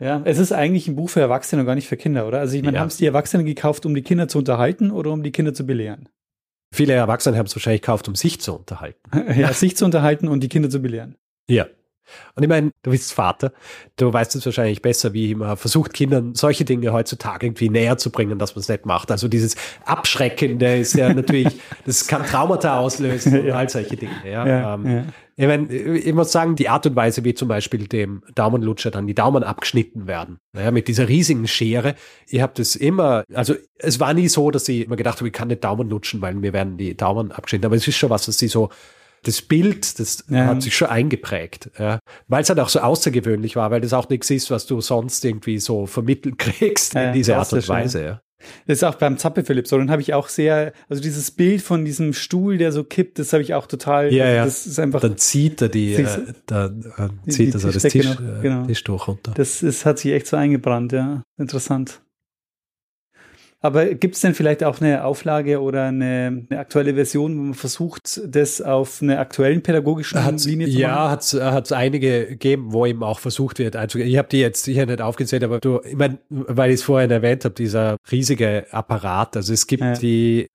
Ja, 0.00 0.22
es 0.24 0.38
ist 0.38 0.52
eigentlich 0.52 0.86
ein 0.86 0.94
Buch 0.94 1.10
für 1.10 1.20
Erwachsene 1.20 1.62
und 1.62 1.66
gar 1.66 1.74
nicht 1.74 1.88
für 1.88 1.96
Kinder, 1.96 2.28
oder? 2.28 2.38
Also 2.38 2.56
ich 2.56 2.62
meine, 2.62 2.76
ja. 2.76 2.80
haben 2.80 2.88
es 2.88 2.98
die 2.98 3.06
Erwachsenen 3.06 3.44
gekauft, 3.44 3.84
um 3.84 3.94
die 3.94 4.02
Kinder 4.02 4.28
zu 4.28 4.38
unterhalten 4.38 4.92
oder 4.92 5.10
um 5.10 5.24
die 5.24 5.32
Kinder 5.32 5.54
zu 5.54 5.66
belehren? 5.66 6.08
Viele 6.72 6.92
Erwachsene 6.92 7.36
haben 7.36 7.46
es 7.46 7.56
wahrscheinlich 7.56 7.82
gekauft, 7.82 8.06
um 8.06 8.14
sich 8.14 8.40
zu 8.40 8.54
unterhalten. 8.54 9.00
ja, 9.36 9.52
sich 9.52 9.76
zu 9.76 9.84
unterhalten 9.84 10.28
und 10.28 10.40
die 10.40 10.48
Kinder 10.48 10.70
zu 10.70 10.80
belehren. 10.80 11.16
Ja, 11.48 11.66
und 12.34 12.42
ich 12.42 12.48
meine, 12.48 12.72
du 12.82 12.90
bist 12.90 13.12
Vater, 13.12 13.52
du 13.96 14.12
weißt 14.12 14.36
es 14.36 14.44
wahrscheinlich 14.44 14.82
besser, 14.82 15.12
wie 15.12 15.34
man 15.34 15.56
versucht, 15.56 15.92
Kindern 15.92 16.34
solche 16.34 16.64
Dinge 16.64 16.92
heutzutage 16.92 17.46
irgendwie 17.46 17.68
näher 17.68 17.98
zu 17.98 18.10
bringen, 18.10 18.38
dass 18.38 18.54
man 18.54 18.60
es 18.60 18.68
nicht 18.68 18.86
macht. 18.86 19.10
Also 19.10 19.28
dieses 19.28 19.56
Abschreckende 19.84 20.78
ist 20.78 20.94
ja 20.94 21.12
natürlich, 21.12 21.48
das 21.84 22.06
kann 22.06 22.24
Traumata 22.24 22.78
auslösen 22.78 23.40
und 23.40 23.50
all 23.50 23.68
solche 23.68 23.96
Dinge. 23.96 24.12
Ja. 24.24 24.46
ja, 24.46 24.74
ähm, 24.74 24.86
ja. 24.86 25.04
Ich, 25.40 25.46
meine, 25.46 25.72
ich 25.72 26.12
muss 26.14 26.32
sagen, 26.32 26.56
die 26.56 26.68
Art 26.68 26.84
und 26.86 26.96
Weise, 26.96 27.22
wie 27.22 27.32
zum 27.32 27.46
Beispiel 27.46 27.86
dem 27.86 28.22
Daumenlutscher 28.34 28.90
dann 28.90 29.06
die 29.06 29.14
Daumen 29.14 29.44
abgeschnitten 29.44 30.08
werden, 30.08 30.40
ja, 30.52 30.72
mit 30.72 30.88
dieser 30.88 31.08
riesigen 31.08 31.46
Schere. 31.46 31.94
Ich 32.26 32.40
habe 32.40 32.54
das 32.56 32.74
immer, 32.74 33.22
also 33.32 33.54
es 33.78 34.00
war 34.00 34.14
nie 34.14 34.26
so, 34.26 34.50
dass 34.50 34.68
ich 34.68 34.86
immer 34.86 34.96
gedacht 34.96 35.18
habe, 35.18 35.28
ich 35.28 35.32
kann 35.32 35.46
nicht 35.46 35.62
Daumen 35.62 35.88
lutschen, 35.88 36.20
weil 36.22 36.34
mir 36.34 36.52
werden 36.52 36.76
die 36.76 36.96
Daumen 36.96 37.30
abgeschnitten. 37.30 37.66
Aber 37.66 37.76
es 37.76 37.86
ist 37.86 37.96
schon 37.96 38.10
was, 38.10 38.26
was 38.26 38.36
sie 38.36 38.48
so 38.48 38.70
das 39.24 39.42
Bild, 39.42 39.98
das 39.98 40.24
ja. 40.28 40.46
hat 40.46 40.62
sich 40.62 40.76
schon 40.76 40.88
eingeprägt. 40.88 41.70
Ja. 41.78 41.98
Weil 42.28 42.42
es 42.42 42.48
halt 42.48 42.60
auch 42.60 42.68
so 42.68 42.80
außergewöhnlich 42.80 43.56
war, 43.56 43.70
weil 43.70 43.80
das 43.80 43.92
auch 43.92 44.08
nichts 44.08 44.30
ist, 44.30 44.50
was 44.50 44.66
du 44.66 44.80
sonst 44.80 45.24
irgendwie 45.24 45.58
so 45.58 45.86
vermittelt 45.86 46.38
kriegst 46.38 46.94
ja, 46.94 47.08
in 47.08 47.12
dieser 47.12 47.38
Art 47.38 47.52
und 47.52 47.68
Weise. 47.68 48.04
Ja. 48.04 48.20
Das 48.66 48.78
ist 48.78 48.84
auch 48.84 48.94
beim 48.94 49.18
Zappe 49.18 49.44
Philipp 49.44 49.66
so. 49.66 49.76
Dann 49.78 49.90
habe 49.90 50.00
ich 50.00 50.14
auch 50.14 50.28
sehr, 50.28 50.72
also 50.88 51.02
dieses 51.02 51.30
Bild 51.32 51.60
von 51.60 51.84
diesem 51.84 52.12
Stuhl, 52.12 52.56
der 52.56 52.70
so 52.70 52.84
kippt, 52.84 53.18
das 53.18 53.32
habe 53.32 53.42
ich 53.42 53.54
auch 53.54 53.66
total. 53.66 54.12
Ja, 54.12 54.28
ja. 54.28 54.44
Das 54.44 54.66
ist 54.66 54.78
einfach. 54.78 55.00
Dann 55.00 55.16
zieht 55.16 55.60
er 55.60 55.68
die, 55.68 55.94
äh, 55.94 56.06
dann 56.46 56.84
äh, 57.26 57.30
zieht 57.30 57.54
er 57.54 57.60
so 57.60 57.70
das 57.70 57.82
Tisch, 57.82 58.16
genau, 58.16 58.40
genau. 58.40 58.66
Tischtuch 58.66 59.08
runter. 59.08 59.32
Das, 59.34 59.60
das 59.60 59.84
hat 59.84 59.98
sich 59.98 60.12
echt 60.12 60.28
so 60.28 60.36
eingebrannt, 60.36 60.92
ja. 60.92 61.22
Interessant. 61.36 62.00
Aber 63.60 63.86
gibt 63.86 64.14
es 64.14 64.20
denn 64.20 64.34
vielleicht 64.34 64.62
auch 64.62 64.80
eine 64.80 65.04
Auflage 65.04 65.60
oder 65.60 65.86
eine, 65.86 66.44
eine, 66.48 66.60
aktuelle 66.60 66.94
Version, 66.94 67.36
wo 67.36 67.42
man 67.42 67.54
versucht, 67.54 68.20
das 68.24 68.62
auf 68.62 69.02
einer 69.02 69.18
aktuellen 69.18 69.62
pädagogischen 69.62 70.24
hat's, 70.24 70.46
Linie 70.46 70.68
zu 70.68 70.78
ja, 70.78 70.88
machen? 70.88 71.38
Ja, 71.38 71.52
hat 71.52 71.66
es 71.66 71.72
einige 71.72 72.26
gegeben, 72.26 72.72
wo 72.72 72.86
eben 72.86 73.02
auch 73.02 73.18
versucht 73.18 73.58
wird. 73.58 73.74
Also 73.74 73.98
ich 73.98 74.16
habe 74.16 74.28
die 74.28 74.38
jetzt 74.38 74.62
sicher 74.62 74.86
nicht 74.86 75.00
aufgezählt, 75.00 75.42
aber 75.42 75.58
du, 75.58 75.80
ich 75.84 75.96
meine, 75.96 76.18
weil 76.28 76.70
ich 76.70 76.76
es 76.76 76.82
vorhin 76.84 77.10
erwähnt 77.10 77.44
habe, 77.44 77.54
dieser 77.54 77.96
riesige 78.12 78.66
Apparat. 78.70 79.36
Also 79.36 79.52
es 79.52 79.66
gibt 79.66 79.82
ja. 79.82 79.92
die 79.94 80.48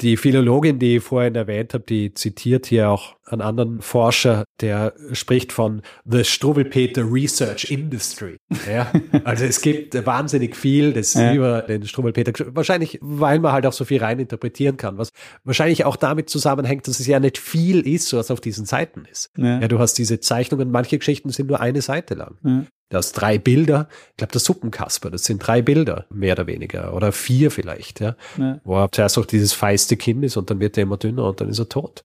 die 0.00 0.16
Philologin, 0.16 0.78
die 0.78 0.96
ich 0.96 1.02
vorhin 1.02 1.34
erwähnt 1.34 1.74
habe, 1.74 1.84
die 1.84 2.14
zitiert 2.14 2.66
hier 2.66 2.90
auch 2.90 3.16
einen 3.32 3.42
anderen 3.42 3.80
Forscher, 3.80 4.44
der 4.60 4.94
spricht 5.12 5.52
von 5.52 5.82
The 6.04 6.24
Struwelpeter 6.24 7.04
Research 7.10 7.70
Industry. 7.70 8.36
Ja, 8.70 8.90
also 9.24 9.44
es 9.44 9.60
gibt 9.60 10.06
wahnsinnig 10.06 10.56
viel, 10.56 10.92
das 10.92 11.14
ja. 11.14 11.32
über 11.32 11.62
den 11.62 11.86
Struwelpeter, 11.86 12.32
wahrscheinlich, 12.54 12.98
weil 13.00 13.38
man 13.38 13.52
halt 13.52 13.66
auch 13.66 13.72
so 13.72 13.84
viel 13.84 14.02
rein 14.02 14.18
interpretieren 14.18 14.76
kann, 14.76 14.98
was 14.98 15.10
wahrscheinlich 15.44 15.84
auch 15.84 15.96
damit 15.96 16.30
zusammenhängt, 16.30 16.88
dass 16.88 17.00
es 17.00 17.06
ja 17.06 17.20
nicht 17.20 17.38
viel 17.38 17.86
ist, 17.86 18.12
was 18.12 18.30
auf 18.30 18.40
diesen 18.40 18.66
Seiten 18.66 19.04
ist. 19.10 19.30
Ja, 19.36 19.60
ja 19.60 19.68
du 19.68 19.78
hast 19.78 19.94
diese 19.94 20.20
Zeichnungen, 20.20 20.70
manche 20.70 20.98
Geschichten 20.98 21.30
sind 21.30 21.48
nur 21.48 21.60
eine 21.60 21.82
Seite 21.82 22.14
lang. 22.14 22.66
Du 22.90 22.96
hast 22.96 23.12
drei 23.12 23.38
Bilder. 23.38 23.88
Ich 24.10 24.16
glaube, 24.16 24.32
der 24.32 24.40
Suppenkasper, 24.40 25.10
das 25.10 25.24
sind 25.24 25.46
drei 25.46 25.60
Bilder, 25.60 26.06
mehr 26.10 26.32
oder 26.32 26.46
weniger. 26.46 26.94
Oder 26.94 27.12
vier 27.12 27.50
vielleicht, 27.50 28.00
ja. 28.00 28.16
ja. 28.38 28.60
Wo 28.64 28.76
er 28.76 28.90
zuerst 28.90 29.18
auch 29.18 29.26
dieses 29.26 29.52
feiste 29.52 29.96
Kind 29.96 30.24
ist 30.24 30.36
und 30.36 30.48
dann 30.50 30.60
wird 30.60 30.78
er 30.78 30.84
immer 30.84 30.96
dünner 30.96 31.24
und 31.24 31.40
dann 31.40 31.50
ist 31.50 31.58
er 31.58 31.68
tot. 31.68 32.04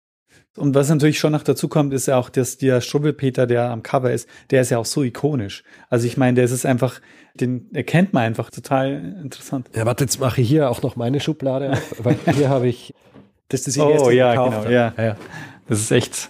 Und 0.55 0.75
was 0.75 0.89
natürlich 0.89 1.17
schon 1.19 1.31
noch 1.31 1.43
dazu 1.43 1.67
kommt, 1.67 1.93
ist 1.93 2.07
ja 2.07 2.17
auch, 2.17 2.29
dass 2.29 2.57
der 2.57 2.79
Strubbelpeter, 2.79 3.47
der 3.47 3.71
am 3.71 3.81
Cover 3.81 4.11
ist, 4.11 4.29
der 4.51 4.61
ist 4.61 4.69
ja 4.69 4.77
auch 4.77 4.85
so 4.85 5.01
ikonisch. 5.01 5.63
Also 5.89 6.05
ich 6.05 6.15
meine, 6.15 6.35
der 6.35 6.45
ist 6.45 6.65
einfach, 6.65 7.01
den 7.33 7.73
erkennt 7.73 8.13
man 8.13 8.23
einfach 8.23 8.51
total 8.51 9.17
interessant. 9.23 9.69
Ja, 9.75 9.85
warte, 9.85 10.03
jetzt 10.03 10.19
mache 10.19 10.41
ich 10.41 10.47
hier 10.47 10.69
auch 10.69 10.83
noch 10.83 10.95
meine 10.95 11.19
Schublade 11.19 11.71
auf, 11.71 12.05
weil 12.05 12.17
hier 12.35 12.49
habe 12.49 12.67
ich, 12.67 12.93
das 13.49 13.67
ist 13.67 13.79
Oh 13.79 14.11
ja, 14.11 14.33
genau, 14.35 14.69
ja. 14.69 14.93
ja. 14.97 15.17
Das 15.67 15.79
ist 15.79 15.91
echt 15.91 16.29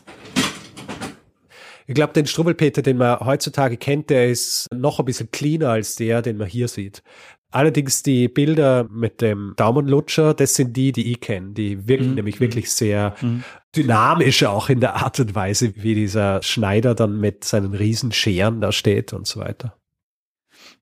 ich 1.85 1.95
glaube, 1.95 2.13
den 2.13 2.25
Strubbelpeter, 2.25 2.81
den 2.81 2.97
man 2.97 3.19
heutzutage 3.19 3.77
kennt, 3.77 4.09
der 4.09 4.29
ist 4.29 4.67
noch 4.73 4.99
ein 4.99 5.05
bisschen 5.05 5.31
cleaner 5.31 5.69
als 5.69 5.95
der, 5.95 6.21
den 6.21 6.37
man 6.37 6.47
hier 6.47 6.67
sieht. 6.67 7.03
Allerdings 7.51 8.01
die 8.01 8.29
Bilder 8.29 8.87
mit 8.89 9.21
dem 9.21 9.53
Daumenlutscher, 9.57 10.33
das 10.33 10.55
sind 10.55 10.75
die, 10.75 10.91
die 10.91 11.11
ich 11.11 11.19
kenne. 11.19 11.51
Die 11.51 11.87
wirken 11.87 12.09
mhm. 12.09 12.15
nämlich 12.15 12.39
wirklich 12.39 12.71
sehr 12.71 13.15
mhm. 13.21 13.43
Dynamisch 13.75 14.43
auch 14.43 14.69
in 14.69 14.79
der 14.79 14.95
Art 14.95 15.19
und 15.19 15.35
Weise, 15.35 15.73
wie 15.75 15.95
dieser 15.95 16.41
Schneider 16.41 16.95
dann 16.95 17.19
mit 17.19 17.43
seinen 17.43 17.73
Riesenscheren 17.73 18.61
da 18.61 18.71
steht 18.71 19.13
und 19.13 19.27
so 19.27 19.39
weiter. 19.39 19.75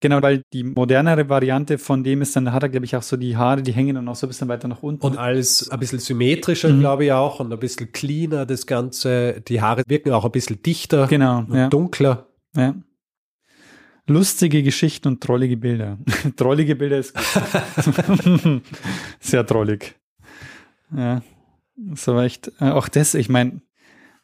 Genau, 0.02 0.20
weil 0.22 0.42
die 0.52 0.64
modernere 0.64 1.30
Variante 1.30 1.78
von 1.78 2.04
dem 2.04 2.24
ist 2.24 2.36
dann, 2.36 2.46
da 2.46 2.54
hat 2.54 2.64
er, 2.64 2.70
glaube 2.70 2.86
ich, 2.86 2.96
auch 2.96 3.04
so 3.04 3.18
die 3.18 3.38
Haare, 3.38 3.62
die 3.62 3.72
hängen 3.72 3.96
dann 3.96 4.08
auch 4.08 4.16
so 4.16 4.26
ein 4.26 4.30
bisschen 4.30 4.48
weiter 4.48 4.68
nach 4.68 4.82
unten. 4.82 5.06
Und 5.06 5.18
alles 5.18 5.70
ein 5.70 5.80
bisschen 5.80 6.00
symmetrischer, 6.00 6.70
mhm. 6.70 6.80
glaube 6.80 7.06
ich 7.06 7.12
auch, 7.12 7.40
und 7.40 7.54
ein 7.54 7.60
bisschen 7.60 7.92
cleaner, 7.92 8.48
das 8.48 8.66
Ganze. 8.66 9.42
Die 9.48 9.62
Haare 9.62 9.84
wirken 9.88 10.12
auch 10.12 10.26
ein 10.26 10.32
bisschen 10.32 10.62
dichter 10.64 11.06
genau, 11.06 11.40
und 11.48 11.54
ja. 11.54 11.70
dunkler. 11.70 12.28
Ja. 12.56 12.74
Lustige 14.08 14.64
Geschichten 14.64 15.08
und 15.08 15.22
trollige 15.22 15.56
Bilder. 15.56 16.00
trollige 16.36 16.76
Bilder 16.76 16.98
ist 16.98 17.16
sehr 19.20 19.46
trollig. 19.46 19.96
Ja, 20.98 21.22
so 21.96 22.20
echt. 22.20 22.52
Äh, 22.60 22.72
auch 22.72 22.88
das, 22.88 23.14
ich 23.14 23.30
meine, 23.30 23.62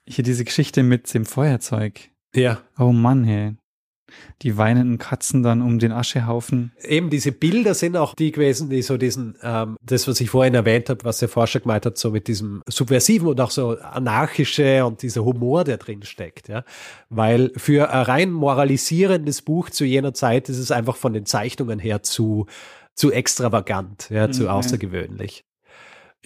hier 0.08 0.24
diese 0.24 0.46
Geschichte 0.46 0.84
mit 0.84 1.14
dem 1.14 1.26
Feuerzeug. 1.26 2.10
Ja. 2.34 2.62
Oh 2.78 2.92
Mann, 2.92 3.24
hey 3.24 3.56
die 4.42 4.58
weinenden 4.58 4.98
Katzen 4.98 5.44
dann 5.44 5.62
um 5.62 5.80
den 5.80 5.92
Aschehaufen. 5.92 6.72
Eben 6.84 7.10
diese 7.10 7.32
Bilder 7.32 7.74
sind 7.74 7.98
auch 7.98 8.14
die 8.14 8.32
gewesen, 8.32 8.70
die 8.70 8.82
so 8.82 8.98
diesen, 8.98 9.36
ähm, 9.42 9.78
das, 9.82 10.08
was 10.08 10.22
ich 10.22 10.30
vorhin 10.30 10.54
erwähnt 10.54 10.90
habe, 10.90 11.04
was 11.04 11.20
der 11.20 11.30
Forscher 11.30 11.60
gemeint 11.60 11.86
hat, 11.86 11.98
so 11.98 12.12
mit 12.12 12.28
diesem 12.28 12.62
subversiven 12.68 13.28
und 13.28 13.42
auch 13.42 13.52
so 13.52 13.78
anarchische 13.80 14.86
und 14.86 15.02
dieser 15.02 15.26
Humor, 15.26 15.64
der 15.64 15.78
drin 15.78 16.04
steckt, 16.04 16.48
ja. 16.48 16.64
Weil 17.10 17.52
für 17.58 17.90
ein 17.90 18.04
rein 18.04 18.32
moralisierendes 18.32 19.42
Buch 19.42 19.70
zu 19.70 19.86
jener 19.86 20.14
Zeit 20.14 20.50
ist 20.50 20.60
es 20.60 20.72
einfach 20.72 20.96
von 20.96 21.14
den 21.14 21.26
Zeichnungen 21.26 21.80
her 21.80 22.04
zu, 22.04 22.46
zu 22.94 23.12
extravagant, 23.12 24.10
ja, 24.10 24.32
zu 24.32 24.44
mhm. 24.44 24.50
außergewöhnlich. 24.50 25.44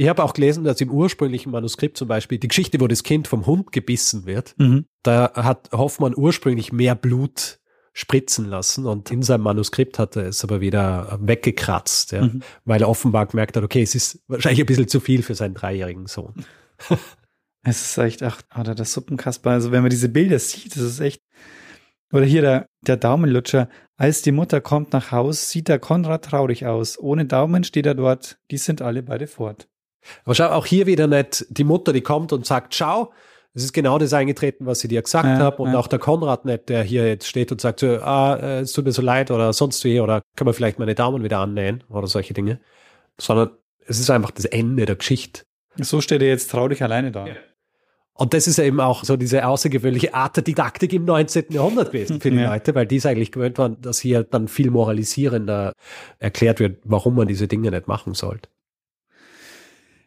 Ich 0.02 0.10
habe 0.10 0.24
auch 0.24 0.34
gelesen, 0.34 0.64
dass 0.64 0.82
im 0.82 0.89
ursprünglichen 0.89 1.52
Manuskript 1.52 1.95
zum 1.95 2.08
Beispiel 2.08 2.39
die 2.39 2.47
Geschichte, 2.47 2.82
wo 2.82 2.88
das 2.88 3.04
Kind 3.04 3.28
vom 3.28 3.45
Hund 3.45 3.72
gebissen 3.72 4.26
wird, 4.26 4.56
mhm. 4.58 4.86
da 5.04 5.32
hat 5.36 5.70
Hoffmann 5.72 6.16
ursprünglich 6.18 6.74
mehr 6.74 6.95
Blut 6.95 7.60
spritzen 7.93 8.45
lassen 8.45 8.88
und 8.88 9.12
in 9.12 9.22
seinem 9.22 9.41
Manuskript 9.41 9.99
hat 9.99 10.16
er 10.16 10.26
es 10.26 10.43
aber 10.43 10.60
wieder 10.60 11.20
weggekratzt, 11.22 12.14
ja, 12.14 12.24
mhm. 12.24 12.41
weil 12.66 12.82
er 12.82 12.89
offenbar 12.89 13.28
gemerkt 13.28 13.56
hat, 13.56 13.64
okay, 13.64 13.84
es 13.84 13.93
ist 13.93 14.24
wahrscheinlich 14.28 14.62
ein 14.62 14.66
bisschen 14.66 14.88
zu 14.88 15.02
viel 15.02 15.22
für 15.22 15.36
seinen 15.36 15.54
dreijährigen 15.54 16.08
Sohn. 16.08 16.34
es 17.64 17.82
ist 17.91 17.97
echt, 17.99 18.24
ach, 18.24 18.41
oder 18.60 18.74
das 18.74 18.93
Suppenkasper, 18.93 19.52
also 19.52 19.72
wenn 19.72 19.84
man 19.84 19.91
diese 19.91 20.10
Bilder 20.10 20.39
sieht, 20.39 20.76
das 20.76 20.82
ist 20.82 20.99
echt, 20.99 21.22
Oder 22.12 22.26
hier 22.26 22.41
der, 22.41 22.66
der 22.88 22.97
Daumenlutscher. 22.97 23.70
Als 23.97 24.24
die 24.24 24.32
Mutter 24.32 24.62
kommt 24.62 24.93
nach 24.93 25.12
Haus, 25.12 25.52
sieht 25.52 25.68
der 25.68 25.78
Konrad 25.78 26.26
traurig 26.26 26.66
aus. 26.66 26.99
Ohne 26.99 27.26
Daumen 27.26 27.64
steht 27.64 27.86
er 27.86 27.93
dort. 27.93 28.39
Die 28.49 28.58
sind 28.58 28.82
alle 28.82 29.04
beide 29.04 29.28
fort. 29.28 29.70
Aber 30.26 30.36
schau, 30.36 30.49
auch 30.49 30.66
hier 30.66 30.86
wieder 30.86 31.08
nicht 31.08 31.45
die 31.49 31.64
Mutter, 31.64 31.93
die 31.93 32.02
kommt 32.02 32.34
und 32.34 32.45
sagt, 32.45 32.76
schau, 32.76 33.12
es 33.54 33.64
ist 33.64 33.74
genau 33.74 33.97
das 33.97 34.14
eingetreten, 34.14 34.66
was 34.66 34.84
ich 34.84 34.89
dir 34.89 35.02
gesagt 35.02 35.26
ja, 35.26 35.38
habe. 35.38 35.62
Und 35.62 35.74
ja. 35.74 35.80
auch 35.80 35.88
der 35.88 35.99
Konrad 35.99 36.45
nicht, 36.45 36.70
der 36.70 36.84
hier 36.84 37.08
jetzt 37.08 37.28
steht 37.28 37.52
und 37.52 37.60
sagt, 37.60 37.82
so, 37.82 37.88
ah, 38.02 38.36
äh, 38.36 38.60
es 38.62 38.72
tut 38.72 38.86
mir 38.86 38.93
so 38.93 39.02
leid 39.02 39.30
oder 39.30 39.52
sonst 39.52 39.84
wie, 39.84 39.99
oder 39.99 40.22
können 40.36 40.47
wir 40.47 40.54
vielleicht 40.54 40.80
meine 40.80 40.95
Daumen 40.95 41.24
wieder 41.24 41.39
annähen 41.39 41.84
oder 41.89 42.08
solche 42.08 42.34
Dinge. 42.34 42.60
Sondern 43.20 43.52
es 43.86 43.99
ist 43.99 44.10
einfach 44.10 44.32
das 44.32 44.45
Ende 44.45 44.86
der 44.86 44.95
Geschichte. 44.95 45.43
So 45.78 46.02
steht 46.02 46.22
er 46.22 46.30
jetzt 46.30 46.49
traurig 46.52 46.82
alleine 46.82 47.12
da. 47.12 47.28
Ja. 47.28 47.36
Und 48.14 48.34
das 48.34 48.47
ist 48.47 48.60
eben 48.60 48.80
auch 48.80 49.04
so 49.04 49.18
diese 49.18 49.47
außergewöhnliche 49.47 50.14
Art 50.14 50.36
der 50.36 50.43
Didaktik 50.43 50.93
im 50.93 51.06
19. 51.06 51.45
Jahrhundert 51.49 51.91
gewesen 51.91 52.22
für 52.22 52.30
die 52.30 52.38
ja. 52.38 52.54
Leute, 52.54 52.76
weil 52.76 52.86
die 52.86 52.97
es 52.97 53.06
eigentlich 53.06 53.32
gewöhnt 53.32 53.58
waren, 53.58 53.82
dass 53.82 53.99
hier 53.99 54.24
dann 54.24 54.47
viel 54.47 54.70
moralisierender 54.70 55.74
erklärt 56.20 56.60
wird, 56.60 56.80
warum 56.84 57.16
man 57.16 57.28
diese 57.28 57.47
Dinge 57.47 57.72
nicht 57.72 57.88
machen 57.88 58.14
sollte. 58.14 58.49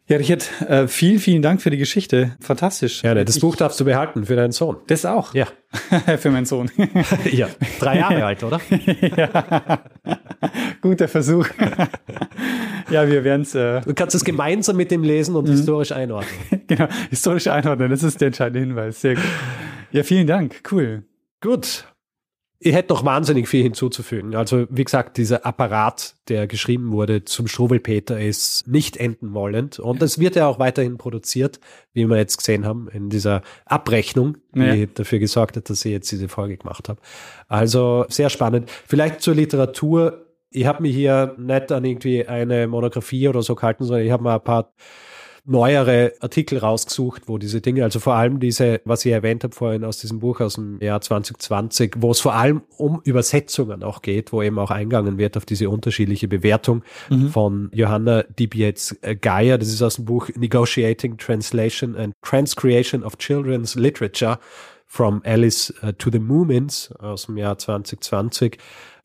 Ja, 0.07 0.19
Richard, 0.19 0.51
äh, 0.69 0.87
vielen, 0.87 1.19
vielen 1.19 1.41
Dank 1.41 1.63
für 1.63 1.71
die 1.71 1.79
Geschichte. 1.79 2.37
Fantastisch. 2.41 3.03
Ja, 3.03 3.15
das 3.15 3.37
ich, 3.37 3.41
Buch 3.41 3.57
darfst 3.57 3.81
du 3.81 3.87
behalten 3.87 4.27
für 4.27 4.37
deinen 4.37 4.53
Sohn. 4.53 4.77
Das 4.87 5.07
auch? 5.07 5.33
Ja. 5.33 5.47
für 6.19 6.31
meinen 6.31 6.45
Sohn. 6.45 6.71
ja, 7.33 7.49
drei 7.81 7.99
Jahre 7.99 8.25
alt, 8.25 8.45
oder? 8.45 8.61
ja. 9.17 9.83
Guter 10.83 11.09
Versuch. 11.09 11.49
ja, 12.91 13.09
wir 13.09 13.25
werden 13.25 13.43
es. 13.43 13.55
Äh, 13.55 13.81
du 13.81 13.95
kannst 13.95 14.15
es 14.15 14.25
gemeinsam 14.25 14.77
mit 14.77 14.91
dem 14.91 15.05
lesen 15.05 15.37
und 15.37 15.49
mhm. 15.49 15.53
historisch 15.53 15.93
einordnen. 15.93 16.35
genau, 16.67 16.89
historisch 17.09 17.49
einordnen, 17.49 17.89
das 17.89 18.03
ist 18.03 18.21
der 18.21 18.27
entscheidende 18.27 18.61
Hinweis. 18.61 19.01
Sehr 19.01 19.15
gut. 19.15 19.25
Ja, 19.91 20.03
vielen 20.03 20.27
Dank. 20.27 20.61
Cool. 20.71 21.05
Gut 21.41 21.87
ich 22.59 22.75
hätte 22.75 22.95
noch 22.95 23.05
wahnsinnig 23.05 23.49
viel 23.49 23.63
hinzuzufügen. 23.63 24.35
Also 24.35 24.67
wie 24.71 24.85
gesagt, 24.85 25.19
dieser 25.19 25.45
Apparat, 25.45 26.15
der 26.29 26.47
geschrieben 26.47 26.93
wurde 26.93 27.25
zum 27.25 27.47
Struwelpeter, 27.47 28.21
ist 28.21 28.67
nicht 28.67 28.97
enden 28.97 29.35
wollend. 29.35 29.79
Und 29.79 30.03
es 30.03 30.19
wird 30.19 30.37
ja 30.37 30.47
auch 30.47 30.59
weiterhin 30.59 30.97
produziert, 30.97 31.61
wie 31.93 32.07
wir 32.07 32.17
jetzt 32.17 32.39
gesehen 32.39 32.65
haben, 32.65 32.89
in 32.89 33.11
dieser 33.11 33.43
Abrechnung, 33.67 34.39
die 34.55 34.61
ja. 34.61 34.87
dafür 34.87 35.19
gesorgt 35.19 35.57
hat, 35.57 35.69
dass 35.69 35.85
ich 35.85 35.93
jetzt 35.93 36.11
diese 36.11 36.29
Folge 36.29 36.57
gemacht 36.57 36.89
habe. 36.89 37.01
Also 37.49 38.07
sehr 38.09 38.31
spannend. 38.31 38.71
Vielleicht 38.87 39.21
zur 39.21 39.35
Literatur. 39.35 40.25
Ich 40.51 40.67
habe 40.67 40.83
mich 40.83 40.95
hier 40.95 41.35
nicht 41.37 41.71
an 41.71 41.85
irgendwie 41.85 42.27
eine 42.27 42.67
Monographie 42.67 43.29
oder 43.29 43.43
so 43.43 43.57
gehalten, 43.57 43.85
sondern 43.85 44.07
ich 44.07 44.13
habe 44.13 44.23
mal 44.23 44.37
ein 44.37 44.45
paar 44.45 44.73
neuere 45.47 46.13
Artikel 46.21 46.59
rausgesucht, 46.59 47.23
wo 47.27 47.37
diese 47.37 47.61
Dinge, 47.61 47.85
also 47.85 48.01
vor 48.01 48.15
allem 48.15 48.41
diese, 48.41 48.81
was 48.85 49.05
ich 49.05 49.13
erwähnt 49.13 49.45
habe 49.45 49.55
vorhin 49.55 49.85
aus 49.85 49.99
diesem 49.99 50.19
Buch 50.19 50.41
aus 50.41 50.55
dem 50.55 50.81
Jahr 50.81 51.01
2020, 51.01 51.97
wo 51.99 52.11
es 52.11 52.21
vor 52.21 52.35
allem 52.35 52.63
um 52.79 53.01
Übersetzungen 53.05 53.83
auch 53.83 54.01
geht, 54.01 54.33
wo 54.33 54.43
eben 54.43 54.59
auch 54.59 54.71
eingegangen 54.71 55.19
wird 55.19 55.37
auf 55.37 55.45
diese 55.45 55.69
unterschiedliche 55.69 56.29
Bewertung 56.29 56.83
mhm. 57.11 57.29
von 57.29 57.69
Johanna 57.73 58.23
Dibietz 58.39 58.97
Geier. 59.21 59.59
Das 59.59 59.69
ist 59.69 59.83
aus 59.83 59.97
dem 59.97 60.07
Buch 60.07 60.31
Negotiating 60.35 61.19
Translation 61.19 61.95
and 61.95 62.15
Transcreation 62.23 63.05
of 63.05 63.19
Children's 63.19 63.75
Literature 63.75 64.39
from 64.95 65.23
Alice 65.25 65.75
uh, 65.83 65.91
to 65.91 66.09
the 66.09 66.21
Moomins 66.21 66.93
aus 67.01 67.27
dem 67.27 67.37
Jahr 67.37 67.59
2020. 67.59 68.59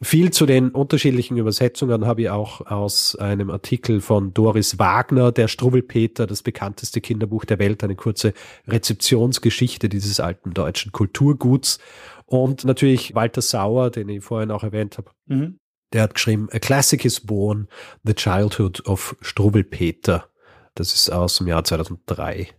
Viel 0.04 0.30
zu 0.30 0.46
den 0.46 0.70
unterschiedlichen 0.70 1.38
Übersetzungen 1.38 2.06
habe 2.06 2.22
ich 2.22 2.30
auch 2.30 2.62
aus 2.68 3.16
einem 3.16 3.50
Artikel 3.50 4.00
von 4.00 4.32
Doris 4.32 4.78
Wagner, 4.78 5.32
der 5.32 5.48
Struwwelpeter, 5.48 6.28
das 6.28 6.44
bekannteste 6.44 7.02
Kinderbuch 7.02 7.44
der 7.44 7.58
Welt, 7.58 7.84
eine 7.84 7.96
kurze 7.96 8.34
Rezeptionsgeschichte 8.68 9.90
dieses 9.90 10.20
alten 10.20 10.54
deutschen 10.54 10.92
Kulturguts. 10.92 11.80
Und 12.28 12.66
natürlich 12.66 13.16
Walter 13.16 13.42
Sauer, 13.42 13.90
den 13.90 14.10
ich 14.10 14.24
vorhin 14.24 14.52
auch 14.52 14.64
erwähnt 14.64 15.00
habe. 15.00 15.10
Mhm. 15.26 15.58
Der 15.92 16.04
hat 16.04 16.14
geschrieben, 16.14 16.50
A 16.52 16.60
Classic 16.60 17.04
is 17.04 17.20
Born, 17.20 17.68
The 18.04 18.14
Childhood 18.14 18.86
of 18.86 19.16
Struwwelpeter. 19.22 20.30
Das 20.76 20.94
ist 20.94 21.10
aus 21.10 21.40
dem 21.40 21.48
Jahr 21.48 21.64
2003. 21.64 22.59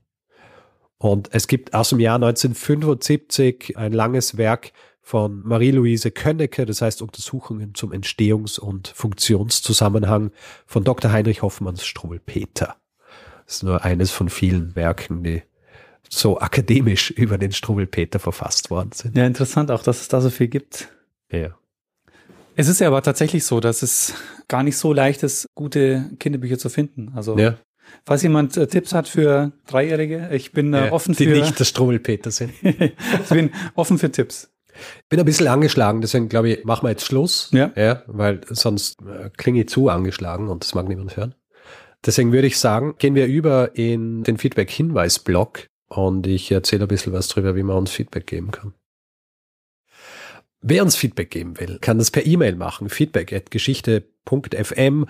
Und 1.03 1.31
es 1.33 1.49
gibt 1.49 1.73
aus 1.73 1.89
dem 1.89 1.99
Jahr 1.99 2.17
1975 2.17 3.79
ein 3.79 3.93
langes 3.93 4.37
Werk 4.37 4.73
von 5.01 5.41
Marie-Louise 5.47 6.11
Könnecke, 6.11 6.67
das 6.67 6.83
heißt 6.83 7.01
Untersuchungen 7.01 7.75
zum 7.75 7.91
Entstehungs- 7.91 8.61
und 8.61 8.89
Funktionszusammenhang 8.89 10.31
von 10.67 10.85
Dr. 10.85 11.11
Heinrich 11.11 11.41
Hoffmanns 11.41 11.87
Struwwelpeter. 11.87 12.77
Das 13.47 13.57
ist 13.57 13.63
nur 13.63 13.83
eines 13.83 14.11
von 14.11 14.29
vielen 14.29 14.77
Werken, 14.77 15.25
die 15.25 15.43
so 16.11 16.39
akademisch 16.39 17.11
über 17.17 17.39
den 17.39 17.53
Struwwelpeter 17.53 18.19
verfasst 18.19 18.69
worden 18.69 18.93
sind. 18.93 19.17
Ja, 19.17 19.27
interessant 19.27 19.71
auch, 19.71 19.83
dass 19.83 20.03
es 20.03 20.09
da 20.09 20.21
so 20.21 20.29
viel 20.29 20.49
gibt. 20.49 20.91
Ja. 21.33 21.57
Es 22.57 22.69
ist 22.69 22.79
ja 22.79 22.89
aber 22.89 23.01
tatsächlich 23.01 23.47
so, 23.47 23.59
dass 23.61 23.81
es 23.83 24.13
gar 24.49 24.63
nicht 24.63 24.77
so 24.77 24.93
leicht 24.93 25.23
ist, 25.23 25.47
gute 25.55 26.11
Kinderbücher 26.19 26.59
zu 26.59 26.69
finden. 26.69 27.13
Also 27.15 27.39
ja. 27.39 27.57
Falls 28.05 28.23
jemand 28.23 28.57
äh, 28.57 28.67
Tipps 28.67 28.95
hat 28.95 29.09
für 29.09 29.53
Dreijährige, 29.67 30.31
ich 30.33 30.53
bin 30.53 30.75
äh, 30.75 30.87
ja, 30.87 30.93
offen 30.93 31.15
die 31.15 31.25
für. 31.25 31.35
Die 31.35 31.41
nicht 31.41 31.59
das 31.61 31.69
Struwwelpeter 31.69 32.31
sind. 32.31 32.53
ich 32.63 33.29
bin 33.29 33.51
offen 33.75 33.99
für 33.99 34.11
Tipps. 34.11 34.51
Bin 35.09 35.19
ein 35.19 35.27
bisschen 35.27 35.49
angeschlagen, 35.49 36.01
deswegen 36.01 36.29
glaube 36.29 36.51
ich, 36.51 36.65
machen 36.65 36.85
wir 36.85 36.91
jetzt 36.91 37.05
Schluss. 37.05 37.51
Ja. 37.53 37.73
ja 37.77 38.03
weil 38.07 38.41
sonst 38.49 39.01
äh, 39.03 39.31
klinge 39.37 39.61
ich 39.61 39.69
zu 39.69 39.89
angeschlagen 39.89 40.49
und 40.49 40.65
das 40.65 40.75
mag 40.75 40.89
niemand 40.89 41.17
hören. 41.17 41.35
Deswegen 42.05 42.33
würde 42.33 42.47
ich 42.47 42.59
sagen, 42.59 42.95
gehen 42.99 43.15
wir 43.15 43.27
über 43.27 43.77
in 43.77 44.23
den 44.23 44.39
Feedback-Hinweis-Blog 44.39 45.67
und 45.89 46.27
ich 46.27 46.51
erzähle 46.51 46.85
ein 46.85 46.89
bisschen 46.89 47.13
was 47.13 47.29
darüber, 47.29 47.57
wie 47.57 47.63
man 47.63 47.77
uns 47.77 47.91
Feedback 47.91 48.27
geben 48.27 48.51
kann. 48.53 48.73
Wer 50.63 50.83
uns 50.83 50.97
Feedback 50.97 51.31
geben 51.31 51.59
will, 51.59 51.79
kann 51.81 51.99
das 51.99 52.11
per 52.11 52.25
E-Mail 52.25 52.55
machen, 52.57 52.89
feedback 52.91 53.33
at 53.33 53.51
geschichte.fm 53.51 55.07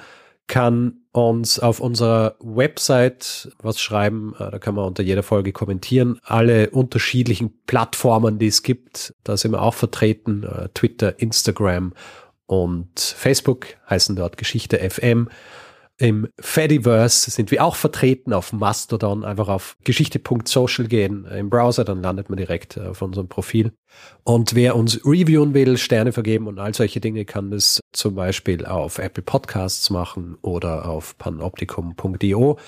kann 0.51 0.95
uns 1.13 1.61
auf 1.61 1.79
unserer 1.79 2.35
Website 2.41 3.53
was 3.63 3.81
schreiben. 3.81 4.35
Äh, 4.37 4.51
da 4.51 4.59
kann 4.59 4.75
man 4.75 4.85
unter 4.85 5.05
jeder 5.05 5.23
Folge 5.23 5.53
kommentieren. 5.53 6.19
Alle 6.25 6.71
unterschiedlichen 6.71 7.53
Plattformen, 7.67 8.41
die 8.41 8.49
es 8.49 8.65
gibt, 8.65 9.15
da 9.23 9.37
sind 9.37 9.53
wir 9.53 9.63
auch 9.63 9.75
vertreten. 9.75 10.43
Äh, 10.43 10.69
Twitter, 10.75 11.21
Instagram 11.21 11.95
und 12.47 12.99
Facebook 12.99 13.69
heißen 13.89 14.17
dort 14.17 14.39
Geschichte 14.39 14.79
FM. 14.79 15.29
Im 16.01 16.29
Fediverse 16.41 17.31
sind 17.31 17.51
wir 17.51 17.63
auch 17.63 17.77
vertreten 17.77 18.33
auf 18.33 18.55
Mastodon. 18.55 19.23
Einfach 19.23 19.49
auf 19.49 19.77
geschichte.social 19.85 20.87
gehen 20.87 21.27
im 21.27 21.51
Browser, 21.51 21.85
dann 21.85 22.01
landet 22.01 22.31
man 22.31 22.39
direkt 22.39 22.79
äh, 22.79 22.87
auf 22.87 23.03
unserem 23.03 23.29
Profil. 23.29 23.75
Und 24.25 24.55
wer 24.55 24.77
uns 24.77 25.05
reviewen 25.05 25.53
will, 25.53 25.77
Sterne 25.77 26.13
vergeben 26.13 26.47
und 26.47 26.59
all 26.59 26.73
solche 26.73 27.01
Dinge, 27.01 27.27
kann 27.27 27.51
das 27.51 27.81
zum 27.93 28.15
Beispiel 28.15 28.65
auf 28.65 28.99
Apple 28.99 29.23
Podcasts 29.23 29.91
machen 29.91 30.39
oder 30.41 30.89
auf 30.89 31.19
panoptikum.io 31.19 32.59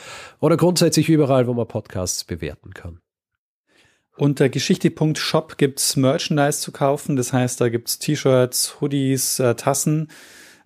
oder 0.40 0.56
grundsätzlich 0.58 1.08
überall, 1.08 1.46
wo 1.46 1.54
man 1.54 1.66
Podcasts 1.66 2.24
bewerten 2.24 2.74
kann. 2.74 3.00
Unter 4.18 4.50
geschichte.shop 4.50 5.56
gibt's 5.56 5.96
Merchandise 5.96 6.60
zu 6.60 6.70
kaufen. 6.70 7.16
Das 7.16 7.32
heißt, 7.32 7.62
da 7.62 7.70
gibt's 7.70 7.98
T-Shirts, 7.98 8.82
Hoodies, 8.82 9.38
äh, 9.38 9.54
Tassen 9.54 10.08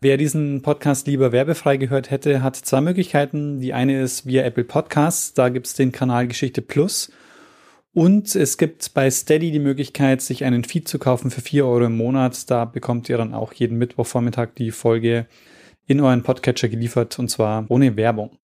Wer 0.00 0.18
diesen 0.18 0.60
Podcast 0.60 1.06
lieber 1.06 1.32
werbefrei 1.32 1.78
gehört 1.78 2.10
hätte, 2.10 2.42
hat 2.42 2.56
zwei 2.56 2.80
Möglichkeiten. 2.80 3.60
Die 3.60 3.72
eine 3.72 4.02
ist 4.02 4.26
via 4.26 4.42
Apple 4.42 4.64
Podcasts, 4.64 5.32
da 5.32 5.48
gibt's 5.48 5.74
den 5.74 5.90
Kanal 5.90 6.28
Geschichte 6.28 6.60
Plus. 6.60 7.10
Und 7.94 8.34
es 8.34 8.58
gibt 8.58 8.92
bei 8.92 9.10
Steady 9.10 9.50
die 9.50 9.58
Möglichkeit, 9.58 10.20
sich 10.20 10.44
einen 10.44 10.64
Feed 10.64 10.86
zu 10.86 10.98
kaufen 10.98 11.30
für 11.30 11.40
vier 11.40 11.66
Euro 11.66 11.86
im 11.86 11.96
Monat. 11.96 12.50
Da 12.50 12.66
bekommt 12.66 13.08
ihr 13.08 13.16
dann 13.16 13.32
auch 13.32 13.54
jeden 13.54 13.78
Mittwochvormittag 13.78 14.50
die 14.58 14.70
Folge 14.70 15.26
in 15.86 16.00
euren 16.00 16.22
Podcatcher 16.22 16.68
geliefert 16.68 17.18
und 17.18 17.30
zwar 17.30 17.64
ohne 17.70 17.96
Werbung. 17.96 18.36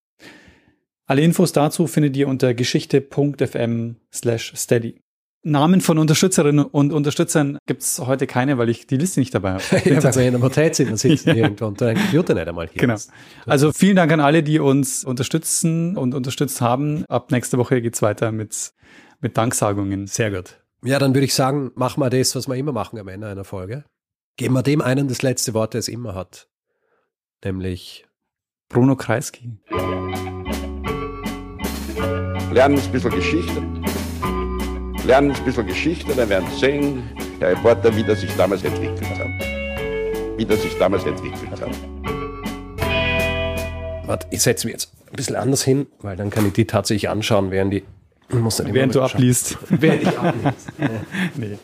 Alle 1.05 1.21
Infos 1.21 1.53
dazu 1.53 1.87
findet 1.87 2.17
ihr 2.17 2.29
unter 2.29 2.55
geschichte.fm 2.55 3.97
slash 4.11 4.55
steady. 4.57 5.03
Namen 5.45 5.81
von 5.81 5.99
Unterstützerinnen 5.99 6.65
und 6.65 6.93
Unterstützern 6.93 7.59
gibt's 7.67 7.99
heute 7.99 8.29
keine, 8.29 8.59
weil 8.59 8.69
ich 8.69 8.87
die 8.87 8.97
Liste 8.97 9.19
nicht 9.19 9.35
dabei 9.35 9.53
habe. 9.55 9.63
Jetzt 9.85 10.05
hat 10.05 10.15
man 10.15 10.25
in 10.25 10.35
einem 10.35 10.43
Hotelzimmer 10.43 10.97
sitzen 10.97 11.29
ja. 11.31 11.35
irgendwo 11.35 11.67
und 11.67 11.81
dein 11.81 11.97
Computer 11.97 12.35
nicht 12.35 12.47
einmal 12.47 12.69
hier 12.69 12.81
Genau. 12.81 12.95
Ist. 12.95 13.11
Also 13.47 13.73
vielen 13.73 13.97
Dank 13.97 14.13
an 14.13 14.21
alle, 14.21 14.43
die 14.43 14.61
uns 14.61 15.05
unterstützen 15.05 15.97
und 15.97 16.15
unterstützt 16.15 16.61
haben. 16.61 17.05
Ab 17.09 17.33
nächste 17.33 17.59
Woche 17.59 17.83
geht's 17.83 18.03
weiter 18.03 18.31
mit, 18.31 18.73
mit 19.21 19.37
Danksagungen. 19.37 20.07
Sehr 20.07 20.31
gut. 20.31 20.61
Ja, 20.85 20.99
dann 20.99 21.15
würde 21.15 21.25
ich 21.25 21.35
sagen, 21.35 21.73
machen 21.75 22.01
wir 22.01 22.11
das, 22.11 22.37
was 22.37 22.49
wir 22.49 22.55
immer 22.55 22.73
machen 22.73 22.99
am 22.99 23.09
Ende 23.09 23.27
einer 23.27 23.45
Folge. 23.45 23.85
Geben 24.37 24.55
wir 24.55 24.63
dem 24.63 24.81
einen 24.81 25.09
das 25.09 25.23
letzte 25.23 25.55
Wort, 25.55 25.75
der 25.75 25.81
es 25.81 25.89
immer 25.89 26.15
hat. 26.15 26.49
Nämlich 27.45 28.07
Bruno 28.69 28.95
Kreisky. 28.97 29.59
Lernen 32.53 32.79
ein 32.79 32.93
bisschen 32.93 33.11
Geschichte 33.11 33.63
lernen 35.05 35.33
ein 35.33 35.45
bisschen 35.45 35.67
Geschichte, 35.67 36.15
dann 36.15 36.29
werden 36.29 36.47
Sie 36.53 36.59
sehen, 36.59 37.03
der 37.41 37.51
Reporter, 37.51 37.95
wie 37.97 38.05
das 38.05 38.21
sich 38.21 38.35
damals 38.37 38.63
entwickelt 38.63 39.09
hat. 39.19 39.29
Wie 40.37 40.45
das 40.45 40.63
sich 40.63 40.77
damals 40.79 41.05
entwickelt 41.05 41.61
hat. 41.61 41.71
Warte, 44.07 44.27
ich 44.31 44.43
setze 44.43 44.67
mich 44.67 44.75
jetzt 44.75 44.93
ein 45.11 45.17
bisschen 45.17 45.37
anders 45.37 45.63
hin, 45.63 45.87
weil 46.01 46.17
dann 46.17 46.31
kann 46.31 46.47
ich 46.47 46.53
die 46.53 46.67
tatsächlich 46.67 47.09
anschauen, 47.09 47.51
während 47.51 47.73
die. 47.73 47.83
Muss 48.31 48.63
während 48.65 48.95
du 48.95 49.03
abliest. 49.03 49.59
Während 49.69 50.03
ich 50.03 50.19
abliest. 50.19 50.69
nee. 51.37 51.59